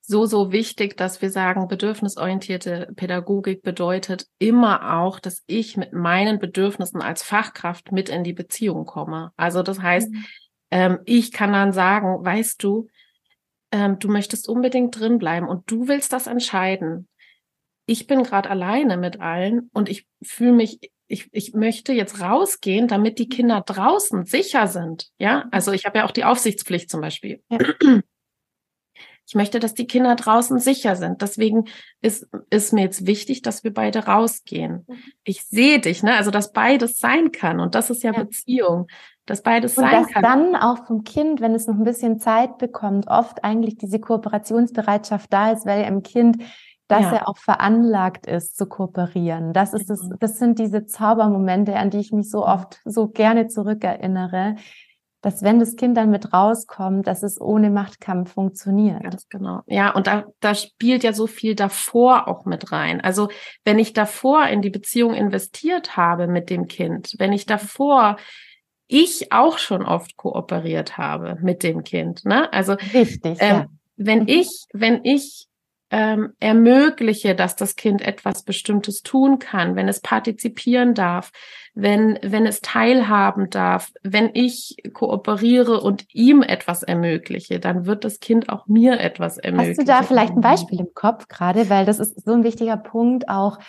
so, 0.00 0.26
so 0.26 0.52
wichtig, 0.52 0.96
dass 0.96 1.22
wir 1.22 1.30
sagen, 1.30 1.68
bedürfnisorientierte 1.68 2.92
Pädagogik 2.94 3.62
bedeutet 3.62 4.26
immer 4.38 4.98
auch, 4.98 5.18
dass 5.18 5.42
ich 5.46 5.76
mit 5.76 5.92
meinen 5.92 6.38
Bedürfnissen 6.38 7.00
als 7.00 7.22
Fachkraft 7.22 7.90
mit 7.90 8.10
in 8.10 8.24
die 8.24 8.34
Beziehung 8.34 8.84
komme. 8.84 9.32
Also 9.36 9.62
das 9.62 9.80
heißt, 9.80 10.10
mhm. 10.10 10.24
ähm, 10.70 10.98
ich 11.06 11.32
kann 11.32 11.52
dann 11.52 11.72
sagen, 11.72 12.22
weißt 12.22 12.62
du, 12.62 12.88
ähm, 13.72 13.98
du 13.98 14.08
möchtest 14.08 14.48
unbedingt 14.48 14.98
drin 14.98 15.18
bleiben 15.18 15.48
und 15.48 15.70
du 15.70 15.88
willst 15.88 16.12
das 16.12 16.26
entscheiden. 16.26 17.08
Ich 17.86 18.06
bin 18.06 18.24
gerade 18.24 18.50
alleine 18.50 18.96
mit 18.96 19.20
allen 19.20 19.70
und 19.72 19.88
ich 19.88 20.06
fühle 20.22 20.52
mich 20.52 20.80
ich, 21.06 21.28
ich 21.32 21.54
möchte 21.54 21.92
jetzt 21.92 22.20
rausgehen, 22.20 22.88
damit 22.88 23.18
die 23.18 23.28
Kinder 23.28 23.60
draußen 23.60 24.24
sicher 24.24 24.66
sind. 24.66 25.10
Ja, 25.18 25.46
also 25.50 25.72
ich 25.72 25.84
habe 25.84 25.98
ja 25.98 26.06
auch 26.06 26.10
die 26.10 26.24
Aufsichtspflicht 26.24 26.90
zum 26.90 27.00
Beispiel. 27.00 27.42
Ja. 27.50 27.58
Ich 29.26 29.34
möchte, 29.34 29.58
dass 29.58 29.72
die 29.72 29.86
Kinder 29.86 30.16
draußen 30.16 30.58
sicher 30.58 30.96
sind. 30.96 31.22
Deswegen 31.22 31.64
ist, 32.02 32.28
ist 32.50 32.74
mir 32.74 32.82
jetzt 32.82 33.06
wichtig, 33.06 33.40
dass 33.40 33.64
wir 33.64 33.72
beide 33.72 34.04
rausgehen. 34.04 34.84
Mhm. 34.86 34.96
Ich 35.24 35.44
sehe 35.44 35.80
dich, 35.80 36.02
ne? 36.02 36.14
Also, 36.14 36.30
dass 36.30 36.52
beides 36.52 36.98
sein 36.98 37.32
kann. 37.32 37.58
Und 37.58 37.74
das 37.74 37.88
ist 37.88 38.02
ja, 38.02 38.12
ja. 38.12 38.22
Beziehung. 38.22 38.86
Dass 39.24 39.42
beides 39.42 39.78
und 39.78 39.84
sein 39.84 40.02
dass 40.02 40.12
kann. 40.12 40.22
dann 40.22 40.56
auch 40.56 40.86
vom 40.86 41.04
Kind, 41.04 41.40
wenn 41.40 41.54
es 41.54 41.66
noch 41.66 41.76
ein 41.76 41.84
bisschen 41.84 42.20
Zeit 42.20 42.58
bekommt, 42.58 43.08
oft 43.08 43.42
eigentlich 43.42 43.78
diese 43.78 43.98
Kooperationsbereitschaft 43.98 45.32
da 45.32 45.52
ist, 45.52 45.64
weil 45.64 45.84
im 45.84 46.02
Kind 46.02 46.42
dass 46.88 47.02
ja. 47.02 47.14
er 47.14 47.28
auch 47.28 47.38
veranlagt 47.38 48.26
ist 48.26 48.56
zu 48.56 48.66
kooperieren. 48.66 49.52
Das 49.52 49.72
ist 49.72 49.88
das, 49.88 50.02
mhm. 50.02 50.16
das 50.20 50.38
sind 50.38 50.58
diese 50.58 50.86
Zaubermomente, 50.86 51.76
an 51.76 51.90
die 51.90 51.98
ich 51.98 52.12
mich 52.12 52.30
so 52.30 52.46
oft 52.46 52.80
so 52.84 53.08
gerne 53.08 53.48
zurückerinnere, 53.48 54.56
dass 55.22 55.42
wenn 55.42 55.58
das 55.58 55.76
Kind 55.76 55.96
dann 55.96 56.10
mit 56.10 56.34
rauskommt, 56.34 57.06
dass 57.06 57.22
es 57.22 57.40
ohne 57.40 57.70
Machtkampf 57.70 58.34
funktioniert. 58.34 59.02
Ganz 59.02 59.26
genau. 59.30 59.62
Ja, 59.66 59.94
und 59.94 60.06
da, 60.06 60.24
da 60.40 60.54
spielt 60.54 61.02
ja 61.02 61.14
so 61.14 61.26
viel 61.26 61.54
davor 61.54 62.28
auch 62.28 62.44
mit 62.44 62.72
rein. 62.72 63.00
Also 63.00 63.28
wenn 63.64 63.78
ich 63.78 63.94
davor 63.94 64.46
in 64.48 64.60
die 64.60 64.68
Beziehung 64.68 65.14
investiert 65.14 65.96
habe 65.96 66.26
mit 66.26 66.50
dem 66.50 66.68
Kind, 66.68 67.14
wenn 67.18 67.32
ich 67.32 67.46
davor 67.46 68.16
ich 68.86 69.32
auch 69.32 69.56
schon 69.56 69.82
oft 69.82 70.18
kooperiert 70.18 70.98
habe 70.98 71.38
mit 71.40 71.62
dem 71.62 71.84
Kind, 71.84 72.26
ne? 72.26 72.52
Also 72.52 72.74
richtig. 72.92 73.38
Ähm, 73.40 73.56
ja. 73.56 73.66
Wenn 73.96 74.20
mhm. 74.20 74.28
ich, 74.28 74.66
wenn 74.74 75.04
ich 75.04 75.48
ähm, 75.96 76.32
ermögliche, 76.40 77.36
dass 77.36 77.54
das 77.54 77.76
Kind 77.76 78.02
etwas 78.02 78.42
Bestimmtes 78.42 79.04
tun 79.04 79.38
kann, 79.38 79.76
wenn 79.76 79.86
es 79.86 80.00
partizipieren 80.00 80.92
darf, 80.94 81.30
wenn, 81.72 82.18
wenn 82.20 82.46
es 82.46 82.60
teilhaben 82.60 83.48
darf, 83.48 83.92
wenn 84.02 84.30
ich 84.34 84.76
kooperiere 84.92 85.80
und 85.80 86.04
ihm 86.12 86.42
etwas 86.42 86.82
ermögliche, 86.82 87.60
dann 87.60 87.86
wird 87.86 88.04
das 88.04 88.18
Kind 88.18 88.48
auch 88.48 88.66
mir 88.66 88.98
etwas 88.98 89.38
ermöglichen. 89.38 89.78
Hast 89.78 89.88
du 89.88 89.92
da 89.92 90.02
vielleicht 90.02 90.32
ein 90.32 90.40
Beispiel 90.40 90.80
im 90.80 90.94
Kopf 90.94 91.28
gerade, 91.28 91.70
weil 91.70 91.86
das 91.86 92.00
ist 92.00 92.24
so 92.24 92.32
ein 92.32 92.42
wichtiger 92.42 92.76
Punkt 92.76 93.28
auch 93.28 93.60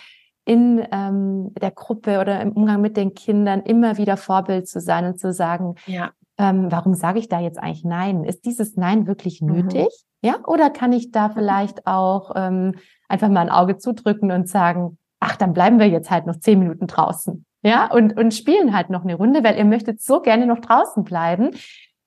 in 0.46 0.84
ähm, 0.92 1.52
der 1.62 1.72
Gruppe 1.72 2.20
oder 2.20 2.42
im 2.42 2.54
Umgang 2.54 2.82
mit 2.82 2.98
den 2.98 3.14
Kindern 3.14 3.62
immer 3.62 4.00
wieder 4.00 4.18
Vorbild 4.18 4.68
zu 4.68 4.82
sein 4.82 5.06
und 5.06 5.20
zu 5.20 5.32
sagen, 5.32 5.76
ja. 5.86 6.10
ähm, 6.40 6.72
warum 6.72 6.96
sage 6.96 7.20
ich 7.20 7.30
da 7.30 7.40
jetzt 7.40 7.60
eigentlich 7.60 7.84
Nein? 7.84 8.24
Ist 8.24 8.46
dieses 8.46 8.78
Nein 8.78 9.06
wirklich 9.06 9.42
mhm. 9.42 9.58
nötig? 9.58 9.84
Mhm. 9.84 10.15
Ja, 10.26 10.40
oder 10.48 10.72
kann 10.72 10.92
ich 10.92 11.12
da 11.12 11.30
vielleicht 11.30 11.86
auch 11.86 12.32
ähm, 12.36 12.74
einfach 13.08 13.30
mal 13.30 13.42
ein 13.42 13.52
Auge 13.52 13.78
zudrücken 13.78 14.32
und 14.32 14.50
sagen, 14.50 14.98
ach, 15.20 15.36
dann 15.36 15.54
bleiben 15.54 15.78
wir 15.78 15.88
jetzt 15.88 16.10
halt 16.10 16.26
noch 16.26 16.40
zehn 16.40 16.58
Minuten 16.58 16.88
draußen. 16.88 17.46
Ja, 17.62 17.92
und, 17.92 18.18
und 18.18 18.34
spielen 18.34 18.76
halt 18.76 18.90
noch 18.90 19.04
eine 19.04 19.14
Runde, 19.14 19.44
weil 19.44 19.56
ihr 19.56 19.66
möchtet 19.66 20.02
so 20.02 20.22
gerne 20.22 20.48
noch 20.48 20.62
draußen 20.62 21.04
bleiben. 21.04 21.52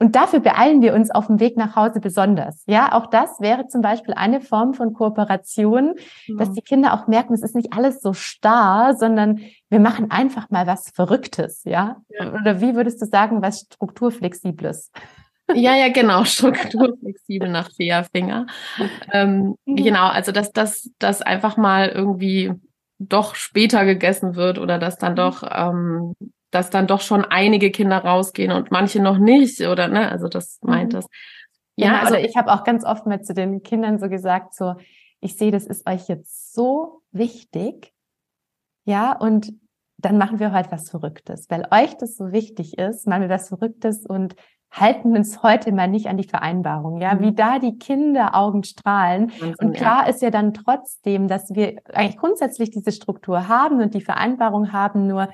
Und 0.00 0.16
dafür 0.16 0.40
beeilen 0.40 0.83
wir 0.83 0.94
uns 0.94 1.12
auf 1.12 1.28
dem 1.28 1.38
Weg 1.38 1.57
nach 1.57 1.76
Hause 1.76 2.00
besonders. 2.00 2.64
Ja, 2.66 2.92
auch 2.92 3.07
das 3.07 3.38
wäre 3.38 3.68
zum 3.68 3.83
Beispiel 3.83 4.14
eine 4.14 4.40
Form 4.40 4.74
von 4.74 4.94
Kooperation, 4.94 5.94
ja. 6.26 6.37
dass 6.38 6.50
die 6.50 6.62
Kinder 6.62 6.94
auch 6.94 7.07
merken, 7.07 7.35
es 7.35 7.42
ist 7.42 7.54
nicht 7.54 7.72
alles 7.72 8.00
so 8.00 8.14
starr, 8.14 8.96
sondern 8.96 9.38
wir 9.68 9.78
machen 9.78 10.11
einfach 10.11 10.50
mal 10.50 10.66
was 10.66 10.90
Verrücktes. 10.90 11.62
Ja, 11.62 11.98
ja. 12.09 12.33
oder 12.33 12.61
wie 12.61 12.74
würdest 12.74 13.00
du 13.00 13.07
sagen, 13.07 13.42
was 13.42 13.61
strukturflexibles? 13.61 14.90
Ja, 15.54 15.76
ja, 15.76 15.88
genau, 15.88 16.24
strukturflexibel 16.24 17.48
nach 17.48 17.70
Finger. 17.72 18.46
Ähm, 19.12 19.56
mhm. 19.64 19.76
Genau, 19.76 20.08
also 20.08 20.32
dass 20.32 20.52
das 20.52 20.90
dass 20.98 21.22
einfach 21.22 21.56
mal 21.56 21.88
irgendwie 21.88 22.52
doch 22.98 23.34
später 23.34 23.84
gegessen 23.84 24.34
wird 24.34 24.58
oder 24.58 24.78
dass 24.78 24.98
dann 24.98 25.12
mhm. 25.12 25.16
doch 25.16 25.42
ähm, 25.50 26.14
dass 26.50 26.70
dann 26.70 26.87
doch 26.87 27.00
schon 27.00 27.24
einige 27.24 27.70
Kinder 27.70 27.98
rausgehen 27.98 28.52
und 28.52 28.70
manche 28.70 29.00
noch 29.00 29.18
nicht 29.18 29.61
oder 29.61 29.88
ne, 29.88 30.11
also 30.11 30.28
das 30.28 30.58
meint 30.62 30.92
mhm. 30.92 30.96
das. 30.96 31.06
Ja, 31.76 31.87
ja 31.87 32.00
also 32.00 32.14
ich 32.14 32.37
habe 32.37 32.52
auch 32.52 32.64
ganz 32.64 32.84
oft 32.84 33.06
mit 33.06 33.26
zu 33.26 33.34
den 33.34 33.62
Kindern 33.62 33.98
so 33.98 34.08
gesagt, 34.08 34.54
so 34.54 34.74
ich 35.20 35.37
sehe, 35.37 35.50
das 35.50 35.66
ist 35.66 35.87
euch 35.88 36.08
jetzt 36.08 36.54
so 36.54 37.02
wichtig, 37.11 37.92
ja, 38.84 39.12
und 39.12 39.52
dann 39.98 40.16
machen 40.16 40.38
wir 40.38 40.52
halt 40.52 40.70
was 40.70 40.90
Verrücktes, 40.90 41.50
weil 41.50 41.66
euch 41.70 41.96
das 41.96 42.16
so 42.16 42.32
wichtig 42.32 42.78
ist, 42.78 43.06
machen 43.06 43.22
wir 43.22 43.28
was 43.28 43.48
Verrücktes 43.48 44.06
und 44.06 44.34
halten 44.70 45.16
uns 45.16 45.42
heute 45.42 45.72
mal 45.72 45.88
nicht 45.88 46.07
an 46.07 46.16
die 46.16 46.28
Vereinbarung, 46.28 47.00
ja, 47.00 47.14
mhm. 47.14 47.20
wie 47.20 47.35
da 47.35 47.59
die 47.59 47.78
Kinderaugen 47.78 48.64
strahlen. 48.64 49.31
Wahnsinn, 49.31 49.54
und 49.61 49.72
klar 49.74 50.04
ja. 50.04 50.11
ist 50.11 50.22
ja 50.22 50.31
dann 50.31 50.54
trotzdem, 50.54 51.28
dass 51.28 51.54
wir 51.54 51.81
eigentlich 51.92 52.18
grundsätzlich 52.18 52.70
diese 52.70 52.92
Struktur 52.92 53.48
haben 53.48 53.81
und 53.81 53.94
die 53.94 54.00
Vereinbarung 54.00 54.72
haben, 54.72 55.07
nur 55.07 55.28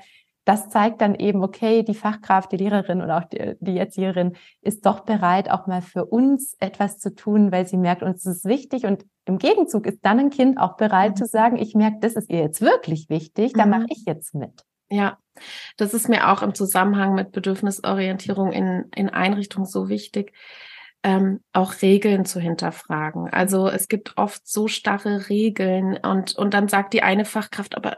das 0.45 0.69
zeigt 0.69 1.01
dann 1.01 1.15
eben, 1.15 1.43
okay, 1.43 1.81
die 1.81 1.95
Fachkraft, 1.95 2.51
die 2.51 2.57
Lehrerin 2.57 3.01
oder 3.01 3.17
auch 3.17 3.23
die, 3.23 3.55
die 3.59 3.77
Erzieherin 3.79 4.33
ist 4.61 4.85
doch 4.85 4.99
bereit, 4.99 5.49
auch 5.49 5.65
mal 5.65 5.81
für 5.81 6.05
uns 6.05 6.55
etwas 6.59 6.99
zu 6.99 7.15
tun, 7.15 7.51
weil 7.51 7.67
sie 7.67 7.77
merkt, 7.77 8.03
uns 8.03 8.25
ist 8.27 8.45
wichtig. 8.45 8.85
Und 8.85 9.05
im 9.25 9.39
Gegenzug 9.39 9.87
ist 9.87 10.05
dann 10.05 10.19
ein 10.19 10.29
Kind 10.29 10.59
auch 10.59 10.77
bereit 10.77 11.13
mhm. 11.13 11.15
zu 11.15 11.25
sagen, 11.25 11.57
ich 11.57 11.73
merke, 11.73 11.97
das 11.99 12.13
ist 12.13 12.29
ihr 12.29 12.41
jetzt 12.41 12.61
wirklich 12.61 13.09
wichtig, 13.09 13.53
da 13.53 13.65
mhm. 13.65 13.71
mache 13.71 13.85
ich 13.89 14.05
jetzt 14.05 14.35
mit. 14.35 14.63
Ja, 14.89 15.17
das 15.77 15.93
ist 15.93 16.09
mir 16.09 16.31
auch 16.31 16.41
im 16.41 16.53
Zusammenhang 16.53 17.15
mit 17.15 17.31
Bedürfnisorientierung 17.31 18.51
in, 18.51 18.85
in 18.95 19.09
Einrichtungen 19.09 19.67
so 19.67 19.89
wichtig, 19.89 20.33
ähm, 21.03 21.41
auch 21.53 21.81
Regeln 21.81 22.25
zu 22.25 22.39
hinterfragen. 22.39 23.29
Also 23.29 23.67
es 23.67 23.87
gibt 23.87 24.17
oft 24.17 24.47
so 24.47 24.67
starre 24.67 25.29
Regeln 25.29 25.97
und, 25.97 26.35
und 26.35 26.53
dann 26.53 26.67
sagt 26.67 26.93
die 26.93 27.03
eine 27.03 27.25
Fachkraft, 27.25 27.75
aber 27.75 27.97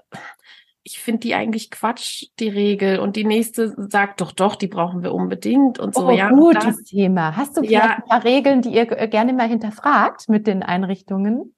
ich 0.87 0.99
finde 0.99 1.19
die 1.19 1.35
eigentlich 1.35 1.69
Quatsch, 1.69 2.27
die 2.39 2.47
Regel. 2.47 2.99
Und 2.99 3.17
die 3.17 3.25
nächste 3.25 3.75
sagt 3.89 4.21
doch, 4.21 4.31
doch, 4.31 4.55
die 4.55 4.67
brauchen 4.67 5.03
wir 5.03 5.13
unbedingt 5.13 5.79
und 5.79 5.93
so. 5.93 6.07
Oh, 6.07 6.11
ja, 6.11 6.29
gutes 6.29 6.83
Thema. 6.83 7.35
Hast 7.35 7.57
du 7.57 7.61
vielleicht 7.61 7.73
ja, 7.73 7.95
ein 7.97 8.03
paar 8.03 8.23
Regeln, 8.23 8.61
die 8.61 8.69
ihr 8.69 8.85
gerne 8.85 9.33
mal 9.33 9.49
hinterfragt 9.49 10.29
mit 10.29 10.47
den 10.47 10.63
Einrichtungen? 10.63 11.53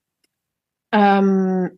Ähm, 0.92 1.78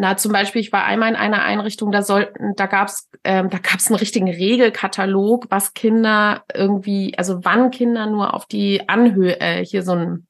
na, 0.00 0.16
zum 0.16 0.32
Beispiel, 0.32 0.62
ich 0.62 0.72
war 0.72 0.84
einmal 0.84 1.10
in 1.10 1.16
einer 1.16 1.42
Einrichtung, 1.42 1.92
da 1.92 2.00
sollten, 2.00 2.54
da 2.56 2.64
gab's, 2.64 3.10
ähm, 3.22 3.50
da 3.50 3.58
gab's 3.58 3.88
einen 3.88 3.98
richtigen 3.98 4.30
Regelkatalog, 4.30 5.48
was 5.50 5.74
Kinder 5.74 6.42
irgendwie, 6.54 7.18
also 7.18 7.44
wann 7.44 7.70
Kinder 7.70 8.06
nur 8.06 8.32
auf 8.32 8.46
die 8.46 8.88
Anhöhe, 8.88 9.38
äh, 9.40 9.62
hier 9.62 9.82
so 9.82 9.92
ein 9.92 10.26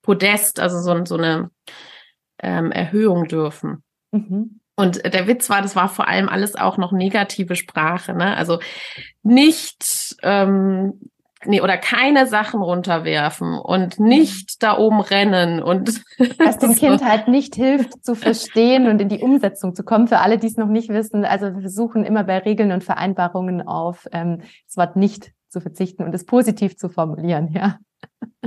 Podest, 0.00 0.60
also 0.60 0.80
so, 0.80 1.04
so 1.04 1.18
eine 1.18 1.50
ähm, 2.42 2.72
Erhöhung 2.72 3.28
dürfen. 3.28 3.82
Mhm. 4.12 4.60
Und 4.76 5.04
der 5.04 5.26
Witz 5.26 5.50
war, 5.50 5.60
das 5.60 5.76
war 5.76 5.90
vor 5.90 6.08
allem 6.08 6.30
alles 6.30 6.56
auch 6.56 6.78
noch 6.78 6.92
negative 6.92 7.54
Sprache, 7.54 8.14
ne? 8.14 8.34
Also 8.34 8.60
nicht 9.22 10.16
ähm, 10.22 11.10
nee, 11.44 11.60
oder 11.60 11.76
keine 11.76 12.26
Sachen 12.26 12.62
runterwerfen 12.62 13.58
und 13.58 14.00
nicht 14.00 14.62
da 14.62 14.78
oben 14.78 15.00
rennen 15.00 15.62
und 15.62 16.02
was 16.38 16.58
dem 16.58 16.74
Kind 16.74 17.04
halt 17.04 17.28
nicht 17.28 17.54
hilft 17.54 18.04
zu 18.04 18.14
verstehen 18.14 18.88
und 18.88 19.00
in 19.00 19.08
die 19.08 19.20
Umsetzung 19.20 19.74
zu 19.74 19.84
kommen. 19.84 20.08
Für 20.08 20.18
alle, 20.18 20.38
die 20.38 20.46
es 20.46 20.56
noch 20.56 20.68
nicht 20.68 20.88
wissen, 20.88 21.24
also 21.24 21.54
wir 21.54 21.60
versuchen 21.60 22.04
immer 22.04 22.24
bei 22.24 22.38
Regeln 22.38 22.72
und 22.72 22.84
Vereinbarungen 22.84 23.66
auf 23.66 24.06
ähm, 24.12 24.42
das 24.66 24.76
Wort 24.76 24.96
nicht 24.96 25.32
zu 25.48 25.60
verzichten 25.60 26.02
und 26.02 26.14
es 26.14 26.26
positiv 26.26 26.76
zu 26.76 26.88
formulieren, 26.88 27.48
ja. 27.52 27.78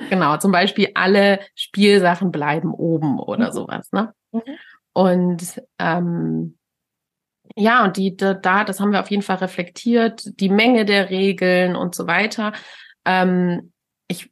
Genau, 0.09 0.37
zum 0.37 0.51
Beispiel 0.51 0.89
alle 0.95 1.39
Spielsachen 1.55 2.31
bleiben 2.31 2.73
oben 2.73 3.19
oder 3.19 3.47
mhm. 3.47 3.53
sowas, 3.53 3.91
ne? 3.91 4.13
Mhm. 4.31 4.41
Und 4.93 5.61
ähm, 5.79 6.58
ja, 7.55 7.83
und 7.83 7.97
die 7.97 8.15
da, 8.15 8.63
das 8.63 8.79
haben 8.79 8.91
wir 8.91 9.01
auf 9.01 9.11
jeden 9.11 9.23
Fall 9.23 9.37
reflektiert, 9.37 10.23
die 10.39 10.49
Menge 10.49 10.85
der 10.85 11.09
Regeln 11.09 11.75
und 11.75 11.95
so 11.95 12.07
weiter. 12.07 12.53
Ähm, 13.05 13.73
ich 14.07 14.31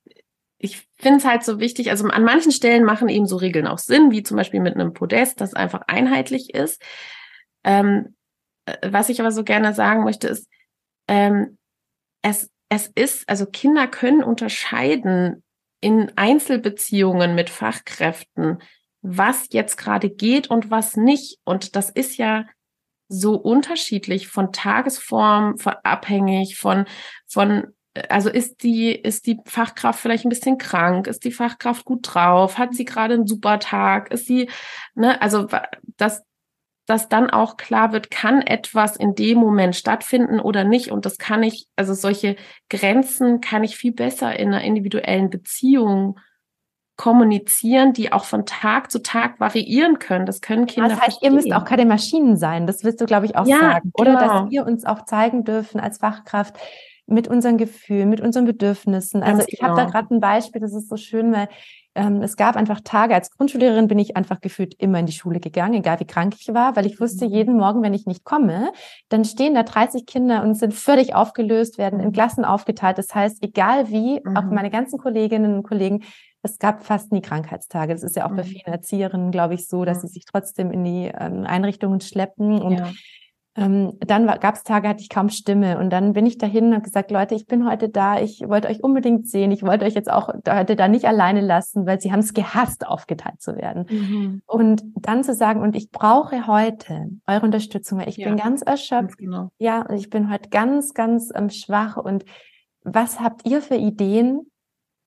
ich 0.59 0.87
finde 0.95 1.19
es 1.19 1.25
halt 1.25 1.43
so 1.43 1.59
wichtig, 1.59 1.91
also 1.91 2.07
an 2.07 2.23
manchen 2.23 2.51
Stellen 2.51 2.83
machen 2.83 3.09
eben 3.09 3.27
so 3.27 3.37
Regeln 3.37 3.67
auch 3.67 3.77
Sinn, 3.77 4.11
wie 4.11 4.23
zum 4.23 4.37
Beispiel 4.37 4.59
mit 4.59 4.73
einem 4.73 4.93
Podest, 4.93 5.39
das 5.39 5.53
einfach 5.53 5.81
einheitlich 5.87 6.53
ist. 6.53 6.81
Ähm, 7.63 8.15
äh, 8.65 8.75
was 8.91 9.09
ich 9.09 9.19
aber 9.19 9.31
so 9.31 9.43
gerne 9.43 9.73
sagen 9.73 10.03
möchte, 10.03 10.27
ist, 10.27 10.47
ähm, 11.07 11.57
es, 12.23 12.49
es 12.69 12.87
ist, 12.87 13.29
also 13.29 13.45
Kinder 13.45 13.87
können 13.87 14.23
unterscheiden 14.23 15.43
in 15.79 16.11
Einzelbeziehungen 16.15 17.35
mit 17.35 17.49
Fachkräften, 17.49 18.59
was 19.01 19.49
jetzt 19.51 19.77
gerade 19.77 20.09
geht 20.09 20.49
und 20.49 20.71
was 20.71 20.97
nicht. 20.97 21.39
Und 21.43 21.75
das 21.75 21.91
ist 21.91 22.17
ja 22.17 22.45
so 23.07 23.35
unterschiedlich 23.35 24.27
von 24.27 24.51
Tagesform, 24.51 25.57
von 25.57 25.73
abhängig, 25.83 26.57
von, 26.57 26.85
von, 27.27 27.67
also 28.09 28.29
ist 28.29 28.63
die, 28.63 28.91
ist 28.91 29.25
die 29.27 29.39
Fachkraft 29.45 29.99
vielleicht 29.99 30.25
ein 30.25 30.29
bisschen 30.29 30.57
krank? 30.57 31.07
Ist 31.07 31.23
die 31.23 31.31
Fachkraft 31.31 31.85
gut 31.85 32.13
drauf? 32.13 32.57
Hat 32.57 32.73
sie 32.73 32.85
gerade 32.85 33.15
einen 33.15 33.27
super 33.27 33.59
Tag? 33.59 34.11
Ist 34.11 34.27
sie, 34.27 34.49
ne, 34.95 35.21
also, 35.21 35.47
das, 35.97 36.23
dass 36.87 37.09
dann 37.09 37.29
auch 37.29 37.57
klar 37.57 37.91
wird, 37.91 38.09
kann 38.09 38.41
etwas 38.41 38.95
in 38.95 39.13
dem 39.13 39.37
Moment 39.37 39.75
stattfinden 39.75 40.39
oder 40.39 40.63
nicht. 40.63 40.89
Und 40.89 41.05
das 41.05 41.17
kann 41.17 41.43
ich, 41.43 41.67
also 41.75 41.93
solche 41.93 42.37
Grenzen 42.69 43.41
kann 43.41 43.63
ich 43.63 43.75
viel 43.75 43.91
besser 43.91 44.37
in 44.39 44.47
einer 44.47 44.63
individuellen 44.63 45.29
Beziehung 45.29 46.17
kommunizieren, 46.97 47.93
die 47.93 48.11
auch 48.11 48.25
von 48.25 48.45
Tag 48.45 48.91
zu 48.91 49.01
Tag 49.01 49.39
variieren 49.39 49.99
können. 49.99 50.25
Das 50.25 50.41
können 50.41 50.65
Kinder. 50.65 50.89
Das 50.89 50.99
heißt, 50.99 51.19
verstehen. 51.19 51.31
ihr 51.31 51.35
müsst 51.35 51.53
auch 51.53 51.63
keine 51.63 51.85
Maschinen 51.85 52.37
sein. 52.37 52.67
Das 52.67 52.83
willst 52.83 52.99
du, 52.99 53.05
glaube 53.05 53.27
ich, 53.27 53.37
auch 53.37 53.45
ja, 53.45 53.59
sagen. 53.59 53.91
Oder 53.93 54.15
genau. 54.15 54.41
dass 54.41 54.51
wir 54.51 54.65
uns 54.65 54.83
auch 54.83 55.05
zeigen 55.05 55.43
dürfen 55.43 55.79
als 55.79 55.99
Fachkraft 55.99 56.57
mit 57.05 57.27
unseren 57.27 57.57
Gefühlen, 57.57 58.09
mit 58.09 58.19
unseren 58.19 58.45
Bedürfnissen. 58.45 59.23
Also 59.23 59.37
Ganz 59.37 59.51
ich 59.51 59.59
genau. 59.59 59.71
habe 59.71 59.81
da 59.81 59.89
gerade 59.89 60.13
ein 60.13 60.19
Beispiel, 60.19 60.59
das 60.59 60.73
ist 60.73 60.89
so 60.89 60.97
schön, 60.97 61.31
weil 61.31 61.47
ähm, 61.95 62.21
es 62.21 62.35
gab 62.35 62.57
einfach 62.57 62.81
Tage, 62.81 63.15
als 63.15 63.31
Grundschullehrerin 63.31 63.87
bin 63.87 63.97
ich 63.97 64.17
einfach 64.17 64.41
gefühlt 64.41 64.75
immer 64.77 64.99
in 64.99 65.05
die 65.05 65.13
Schule 65.13 65.39
gegangen, 65.39 65.75
egal 65.75 65.99
wie 66.01 66.05
krank 66.05 66.35
ich 66.37 66.53
war, 66.53 66.75
weil 66.75 66.85
ich 66.85 66.99
wusste, 66.99 67.25
mhm. 67.25 67.31
jeden 67.31 67.57
Morgen, 67.57 67.81
wenn 67.81 67.93
ich 67.93 68.05
nicht 68.05 68.25
komme, 68.25 68.71
dann 69.07 69.23
stehen 69.23 69.55
da 69.55 69.63
30 69.63 70.05
Kinder 70.05 70.43
und 70.43 70.55
sind 70.55 70.73
völlig 70.73 71.15
aufgelöst, 71.15 71.77
werden 71.77 71.99
in 71.99 72.09
mhm. 72.09 72.13
Klassen 72.13 72.43
aufgeteilt. 72.43 72.97
Das 72.97 73.15
heißt, 73.15 73.41
egal 73.41 73.89
wie, 73.89 74.19
mhm. 74.23 74.35
auch 74.35 74.43
meine 74.43 74.69
ganzen 74.69 74.99
Kolleginnen 74.99 75.55
und 75.55 75.63
Kollegen, 75.63 76.03
es 76.47 76.59
gab 76.59 76.83
fast 76.83 77.11
nie 77.11 77.21
Krankheitstage. 77.21 77.93
Das 77.93 78.03
ist 78.03 78.15
ja 78.15 78.25
auch 78.25 78.35
bei 78.35 78.43
vielen 78.43 78.65
Erzieherinnen, 78.65 79.31
glaube 79.31 79.53
ich, 79.53 79.67
so, 79.67 79.85
dass 79.85 80.01
sie 80.01 80.07
sich 80.07 80.25
trotzdem 80.25 80.71
in 80.71 80.83
die 80.83 81.11
ähm, 81.17 81.45
Einrichtungen 81.45 82.01
schleppen 82.01 82.61
und 82.61 82.79
ja. 82.79 82.91
Ähm, 83.57 83.93
dann 84.01 84.27
gab 84.27 84.53
es 84.53 84.63
Tage, 84.63 84.87
hatte 84.87 85.01
ich 85.01 85.09
kaum 85.09 85.29
Stimme 85.29 85.79
und 85.79 85.89
dann 85.89 86.13
bin 86.13 86.27
ich 86.27 86.37
dahin 86.37 86.65
und 86.65 86.73
habe 86.73 86.83
gesagt, 86.83 87.09
Leute, 87.09 87.33
ich 87.33 87.47
bin 87.47 87.67
heute 87.67 87.89
da, 87.89 88.21
ich 88.21 88.41
wollte 88.47 88.67
euch 88.67 88.83
unbedingt 88.83 89.27
sehen, 89.27 89.51
ich 89.51 89.63
wollte 89.63 89.83
euch 89.83 89.95
jetzt 89.95 90.11
auch 90.11 90.31
heute 90.47 90.75
da 90.75 90.87
nicht 90.87 91.05
alleine 91.05 91.41
lassen, 91.41 91.87
weil 91.87 91.99
sie 91.99 92.11
haben 92.11 92.19
es 92.19 92.35
gehasst, 92.35 92.85
aufgeteilt 92.85 93.41
zu 93.41 93.55
werden. 93.55 93.87
Mhm. 93.89 94.41
Und 94.45 94.83
dann 94.95 95.23
zu 95.23 95.33
sagen, 95.33 95.61
und 95.61 95.75
ich 95.75 95.89
brauche 95.89 96.45
heute 96.45 97.09
eure 97.25 97.43
Unterstützung, 97.43 97.97
weil 97.97 98.09
ich 98.09 98.17
ja. 98.17 98.27
bin 98.27 98.37
ganz 98.37 98.61
erschöpft. 98.61 99.17
Ganz 99.17 99.17
genau. 99.17 99.49
Ja, 99.57 99.89
ich 99.89 100.11
bin 100.11 100.31
heute 100.31 100.49
ganz, 100.49 100.93
ganz 100.93 101.31
ähm, 101.33 101.49
schwach 101.49 101.97
und 101.97 102.25
was 102.83 103.19
habt 103.19 103.47
ihr 103.49 103.63
für 103.63 103.75
Ideen, 103.75 104.51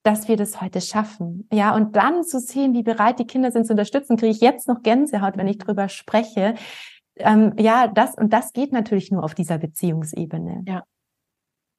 dass 0.02 0.28
wir 0.28 0.36
das 0.36 0.60
heute 0.60 0.80
schaffen. 0.80 1.46
Ja, 1.52 1.74
und 1.74 1.96
dann 1.96 2.24
zu 2.24 2.40
sehen, 2.40 2.72
wie 2.72 2.82
bereit 2.82 3.18
die 3.18 3.26
Kinder 3.26 3.50
sind 3.50 3.66
zu 3.66 3.72
unterstützen, 3.72 4.16
kriege 4.16 4.32
ich 4.32 4.40
jetzt 4.40 4.66
noch 4.66 4.82
Gänsehaut, 4.82 5.36
wenn 5.36 5.48
ich 5.48 5.58
drüber 5.58 5.88
spreche, 5.88 6.54
ähm, 7.16 7.54
ja, 7.58 7.86
das 7.86 8.14
und 8.16 8.32
das 8.32 8.52
geht 8.52 8.72
natürlich 8.72 9.10
nur 9.10 9.24
auf 9.24 9.34
dieser 9.34 9.58
Beziehungsebene. 9.58 10.64
Ja. 10.66 10.84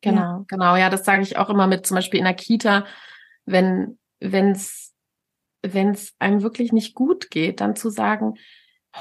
Genau, 0.01 0.21
ja. 0.21 0.45
genau. 0.47 0.75
Ja, 0.75 0.89
das 0.89 1.05
sage 1.05 1.21
ich 1.21 1.37
auch 1.37 1.49
immer 1.49 1.67
mit 1.67 1.85
zum 1.85 1.95
Beispiel 1.95 2.19
in 2.19 2.25
der 2.25 2.33
Kita, 2.33 2.85
wenn 3.45 3.99
wenn's 4.19 4.93
wenn's 5.63 6.13
einem 6.17 6.41
wirklich 6.41 6.71
nicht 6.71 6.95
gut 6.95 7.29
geht, 7.29 7.61
dann 7.61 7.75
zu 7.75 7.89
sagen, 7.89 8.33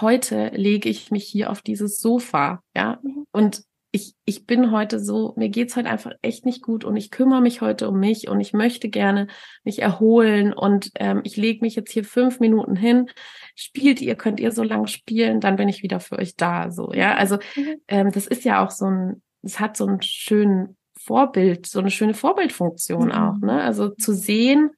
heute 0.00 0.48
lege 0.48 0.88
ich 0.88 1.10
mich 1.10 1.26
hier 1.26 1.50
auf 1.50 1.62
dieses 1.62 2.00
Sofa, 2.00 2.62
ja, 2.76 2.98
mhm. 3.02 3.24
und 3.32 3.64
ich, 3.92 4.14
ich 4.24 4.46
bin 4.46 4.70
heute 4.70 5.00
so, 5.00 5.34
mir 5.36 5.48
geht's 5.48 5.74
heute 5.74 5.88
einfach 5.88 6.12
echt 6.22 6.46
nicht 6.46 6.62
gut 6.62 6.84
und 6.84 6.96
ich 6.96 7.10
kümmere 7.10 7.40
mich 7.40 7.60
heute 7.60 7.88
um 7.88 7.98
mich 7.98 8.28
und 8.28 8.40
ich 8.40 8.52
möchte 8.52 8.88
gerne 8.88 9.26
mich 9.64 9.82
erholen 9.82 10.52
und 10.52 10.90
ähm, 10.94 11.22
ich 11.24 11.36
lege 11.36 11.64
mich 11.64 11.74
jetzt 11.74 11.90
hier 11.90 12.04
fünf 12.04 12.38
Minuten 12.38 12.76
hin. 12.76 13.10
Spielt 13.56 14.00
ihr, 14.00 14.14
könnt 14.14 14.38
ihr 14.38 14.52
so 14.52 14.62
lange 14.62 14.86
spielen, 14.86 15.40
dann 15.40 15.56
bin 15.56 15.68
ich 15.68 15.82
wieder 15.82 15.98
für 15.98 16.18
euch 16.18 16.36
da. 16.36 16.70
So, 16.70 16.92
ja. 16.92 17.16
Also 17.16 17.38
mhm. 17.56 17.76
ähm, 17.88 18.12
das 18.12 18.26
ist 18.28 18.44
ja 18.44 18.64
auch 18.64 18.70
so 18.70 18.86
ein, 18.86 19.22
es 19.42 19.58
hat 19.58 19.76
so 19.76 19.86
einen 19.86 20.02
schönen 20.02 20.76
Vorbild, 20.96 21.66
so 21.66 21.80
eine 21.80 21.90
schöne 21.90 22.14
Vorbildfunktion 22.14 23.06
mhm. 23.06 23.12
auch, 23.12 23.38
ne? 23.38 23.60
Also 23.62 23.88
zu 23.88 24.14
sehen, 24.14 24.70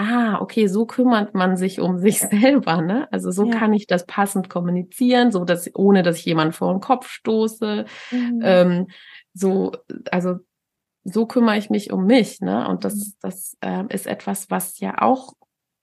ah, 0.00 0.40
okay, 0.40 0.66
so 0.66 0.86
kümmert 0.86 1.34
man 1.34 1.56
sich 1.56 1.80
um 1.80 1.98
sich 1.98 2.20
selber, 2.20 2.80
ne? 2.80 3.08
Also 3.12 3.30
so 3.30 3.44
ja. 3.44 3.58
kann 3.58 3.72
ich 3.72 3.86
das 3.86 4.06
passend 4.06 4.48
kommunizieren, 4.48 5.30
so 5.30 5.44
dass 5.44 5.70
ohne 5.74 6.02
dass 6.02 6.18
ich 6.18 6.24
jemanden 6.24 6.52
vor 6.52 6.72
den 6.72 6.80
Kopf 6.80 7.08
stoße. 7.08 7.84
Mhm. 8.10 8.40
Ähm, 8.42 8.86
so, 9.34 9.72
also 10.10 10.36
so 11.04 11.26
kümmere 11.26 11.58
ich 11.58 11.70
mich 11.70 11.92
um 11.92 12.06
mich, 12.06 12.40
ne? 12.40 12.68
Und 12.68 12.84
das, 12.84 12.94
mhm. 12.94 13.12
das 13.20 13.56
äh, 13.60 13.84
ist 13.88 14.06
etwas, 14.06 14.50
was 14.50 14.80
ja 14.80 15.00
auch 15.02 15.34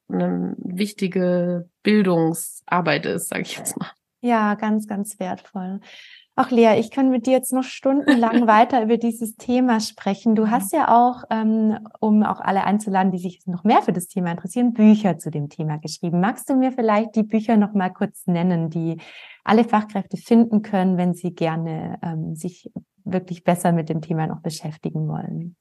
eine 0.10 0.56
wichtige 0.58 1.70
Bildungsarbeit 1.84 3.06
ist, 3.06 3.30
sage 3.30 3.42
ich 3.42 3.58
jetzt 3.58 3.78
mal. 3.78 3.92
Ja, 4.22 4.56
ganz, 4.56 4.88
ganz 4.88 5.20
wertvoll. 5.20 5.80
Ach 6.40 6.52
Lea, 6.52 6.80
ich 6.80 6.92
kann 6.92 7.10
mit 7.10 7.26
dir 7.26 7.34
jetzt 7.34 7.52
noch 7.52 7.64
stundenlang 7.64 8.46
weiter 8.48 8.84
über 8.84 8.98
dieses 8.98 9.38
Thema 9.38 9.80
sprechen. 9.80 10.36
Du 10.36 10.52
hast 10.52 10.72
ja 10.72 10.96
auch, 10.96 11.24
ähm, 11.32 11.80
um 12.00 12.22
auch 12.22 12.40
alle 12.40 12.64
einzuladen, 12.64 13.12
die 13.12 13.18
sich 13.18 13.42
noch 13.48 13.64
mehr 13.64 13.82
für 13.82 13.92
das 13.92 14.08
Thema 14.08 14.30
interessieren, 14.30 14.74
Bücher 14.74 15.18
zu 15.18 15.32
dem 15.32 15.50
Thema 15.50 15.78
geschrieben. 15.80 16.20
Magst 16.20 16.48
du 16.48 16.56
mir 16.56 16.72
vielleicht 16.72 17.16
die 17.16 17.24
Bücher 17.24 17.58
noch 17.58 17.74
mal 17.74 17.90
kurz 17.90 18.28
nennen, 18.28 18.70
die 18.70 18.98
alle 19.44 19.64
Fachkräfte 19.64 20.18
finden 20.18 20.62
können, 20.62 20.96
wenn 20.98 21.16
sie 21.16 21.34
gerne 21.34 21.98
ähm, 22.04 22.36
sich 22.36 22.70
wirklich 23.04 23.44
besser 23.44 23.72
mit 23.72 23.90
dem 23.90 24.02
Thema 24.02 24.28
noch 24.28 24.42
beschäftigen 24.42 25.08
wollen? 25.08 25.56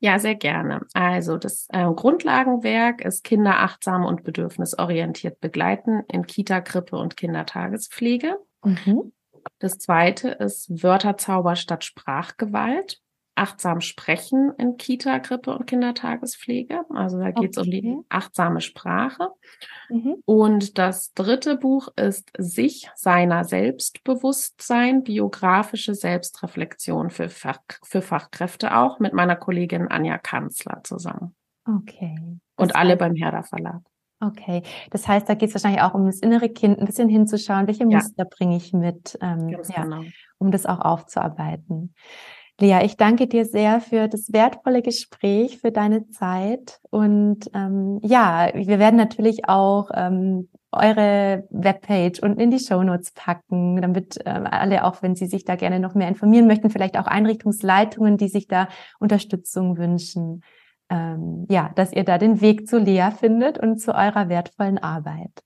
Ja, 0.00 0.18
sehr 0.18 0.34
gerne. 0.34 0.80
Also 0.94 1.36
das 1.36 1.68
äh, 1.70 1.84
Grundlagenwerk 1.84 3.04
ist 3.04 3.22
Kinder 3.22 3.60
achtsam 3.60 4.04
und 4.04 4.24
bedürfnisorientiert 4.24 5.40
begleiten 5.40 6.02
in 6.10 6.26
Kita, 6.26 6.60
Krippe 6.60 6.96
und 6.96 7.16
Kindertagespflege. 7.16 8.36
Mhm. 8.64 9.12
Das 9.58 9.78
zweite 9.78 10.28
ist 10.30 10.82
Wörterzauber 10.82 11.56
statt 11.56 11.84
Sprachgewalt. 11.84 13.00
Achtsam 13.36 13.82
sprechen 13.82 14.52
in 14.56 14.78
Kita, 14.78 15.18
Krippe 15.18 15.50
und 15.54 15.66
Kindertagespflege. 15.66 16.84
Also 16.88 17.18
da 17.18 17.32
geht 17.32 17.50
es 17.50 17.58
okay. 17.58 17.66
um 17.66 17.70
die 17.70 18.06
achtsame 18.08 18.62
Sprache. 18.62 19.28
Mhm. 19.90 20.16
Und 20.24 20.78
das 20.78 21.12
dritte 21.12 21.56
Buch 21.56 21.88
ist 21.96 22.30
Sich 22.38 22.88
seiner 22.94 23.44
Selbstbewusstsein, 23.44 25.02
biografische 25.02 25.94
Selbstreflexion 25.94 27.10
für, 27.10 27.28
Fach, 27.28 27.60
für 27.82 28.00
Fachkräfte 28.00 28.74
auch 28.74 29.00
mit 29.00 29.12
meiner 29.12 29.36
Kollegin 29.36 29.88
Anja 29.88 30.16
Kanzler 30.16 30.80
zusammen. 30.82 31.36
Okay. 31.66 32.38
Und 32.56 32.74
alle 32.74 32.96
beim 32.96 33.14
Herder 33.14 33.42
Verlag. 33.42 33.82
Okay, 34.20 34.62
das 34.90 35.06
heißt, 35.06 35.28
da 35.28 35.34
geht 35.34 35.50
es 35.50 35.54
wahrscheinlich 35.54 35.82
auch 35.82 35.92
um 35.92 36.06
das 36.06 36.20
innere 36.20 36.48
Kind, 36.48 36.78
ein 36.78 36.86
bisschen 36.86 37.08
hinzuschauen, 37.08 37.66
welche 37.66 37.84
ja. 37.84 37.98
Muster 37.98 38.24
bringe 38.24 38.56
ich 38.56 38.72
mit, 38.72 39.18
ähm, 39.20 39.50
ja, 39.50 39.82
genau. 39.82 40.02
um 40.38 40.50
das 40.50 40.64
auch 40.64 40.80
aufzuarbeiten. 40.80 41.94
Lea, 42.58 42.80
ich 42.84 42.96
danke 42.96 43.26
dir 43.26 43.44
sehr 43.44 43.82
für 43.82 44.08
das 44.08 44.32
wertvolle 44.32 44.80
Gespräch, 44.80 45.58
für 45.58 45.70
deine 45.70 46.08
Zeit. 46.08 46.80
Und 46.88 47.50
ähm, 47.52 48.00
ja, 48.02 48.50
wir 48.54 48.78
werden 48.78 48.96
natürlich 48.96 49.46
auch 49.46 49.90
ähm, 49.92 50.48
eure 50.72 51.46
Webpage 51.50 52.20
unten 52.20 52.40
in 52.40 52.50
die 52.50 52.58
Show 52.58 52.82
Notes 52.82 53.12
packen, 53.12 53.82
damit 53.82 54.18
ähm, 54.24 54.46
alle, 54.50 54.84
auch 54.84 55.02
wenn 55.02 55.14
sie 55.14 55.26
sich 55.26 55.44
da 55.44 55.56
gerne 55.56 55.80
noch 55.80 55.94
mehr 55.94 56.08
informieren 56.08 56.46
möchten, 56.46 56.70
vielleicht 56.70 56.98
auch 56.98 57.06
Einrichtungsleitungen, 57.06 58.16
die 58.16 58.28
sich 58.28 58.48
da 58.48 58.68
Unterstützung 58.98 59.76
wünschen, 59.76 60.42
ähm, 60.90 61.46
ja, 61.48 61.70
dass 61.74 61.92
ihr 61.92 62.04
da 62.04 62.18
den 62.18 62.40
Weg 62.40 62.68
zu 62.68 62.78
Lea 62.78 63.10
findet 63.18 63.58
und 63.58 63.78
zu 63.78 63.94
eurer 63.94 64.28
wertvollen 64.28 64.78
Arbeit. 64.78 65.42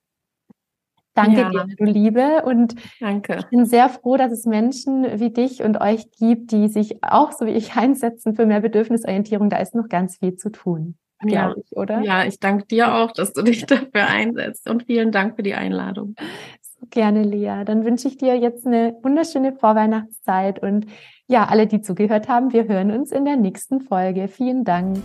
Danke 1.14 1.40
ja. 1.40 1.50
dir, 1.50 1.66
du 1.76 1.84
Liebe. 1.84 2.42
Und 2.44 2.74
Danke. 3.00 3.38
ich 3.38 3.46
bin 3.46 3.66
sehr 3.66 3.88
froh, 3.88 4.16
dass 4.16 4.32
es 4.32 4.46
Menschen 4.46 5.04
wie 5.18 5.30
dich 5.30 5.62
und 5.62 5.80
euch 5.80 6.10
gibt, 6.12 6.52
die 6.52 6.68
sich 6.68 7.02
auch 7.02 7.32
so 7.32 7.46
wie 7.46 7.50
ich 7.50 7.76
einsetzen 7.76 8.34
für 8.34 8.46
mehr 8.46 8.60
Bedürfnisorientierung. 8.60 9.50
Da 9.50 9.58
ist 9.58 9.74
noch 9.74 9.88
ganz 9.88 10.18
viel 10.18 10.36
zu 10.36 10.50
tun. 10.50 10.96
Ja, 11.22 11.54
ich, 11.54 11.76
oder? 11.76 12.00
Ja, 12.00 12.24
ich 12.24 12.38
danke 12.40 12.66
dir 12.66 12.94
auch, 12.94 13.12
dass 13.12 13.32
du 13.34 13.42
dich 13.42 13.66
dafür 13.66 14.06
einsetzt 14.06 14.68
und 14.70 14.84
vielen 14.84 15.12
Dank 15.12 15.36
für 15.36 15.42
die 15.42 15.54
Einladung. 15.54 16.14
So 16.62 16.86
gerne, 16.88 17.22
Lea. 17.22 17.64
Dann 17.66 17.84
wünsche 17.84 18.08
ich 18.08 18.16
dir 18.16 18.38
jetzt 18.38 18.66
eine 18.66 18.96
wunderschöne 19.02 19.52
Vorweihnachtszeit 19.52 20.62
und 20.62 20.86
ja, 21.30 21.46
alle, 21.46 21.68
die 21.68 21.80
zugehört 21.80 22.28
haben, 22.28 22.52
wir 22.52 22.66
hören 22.66 22.90
uns 22.90 23.12
in 23.12 23.24
der 23.24 23.36
nächsten 23.36 23.80
Folge. 23.80 24.26
Vielen 24.26 24.64
Dank. 24.64 24.98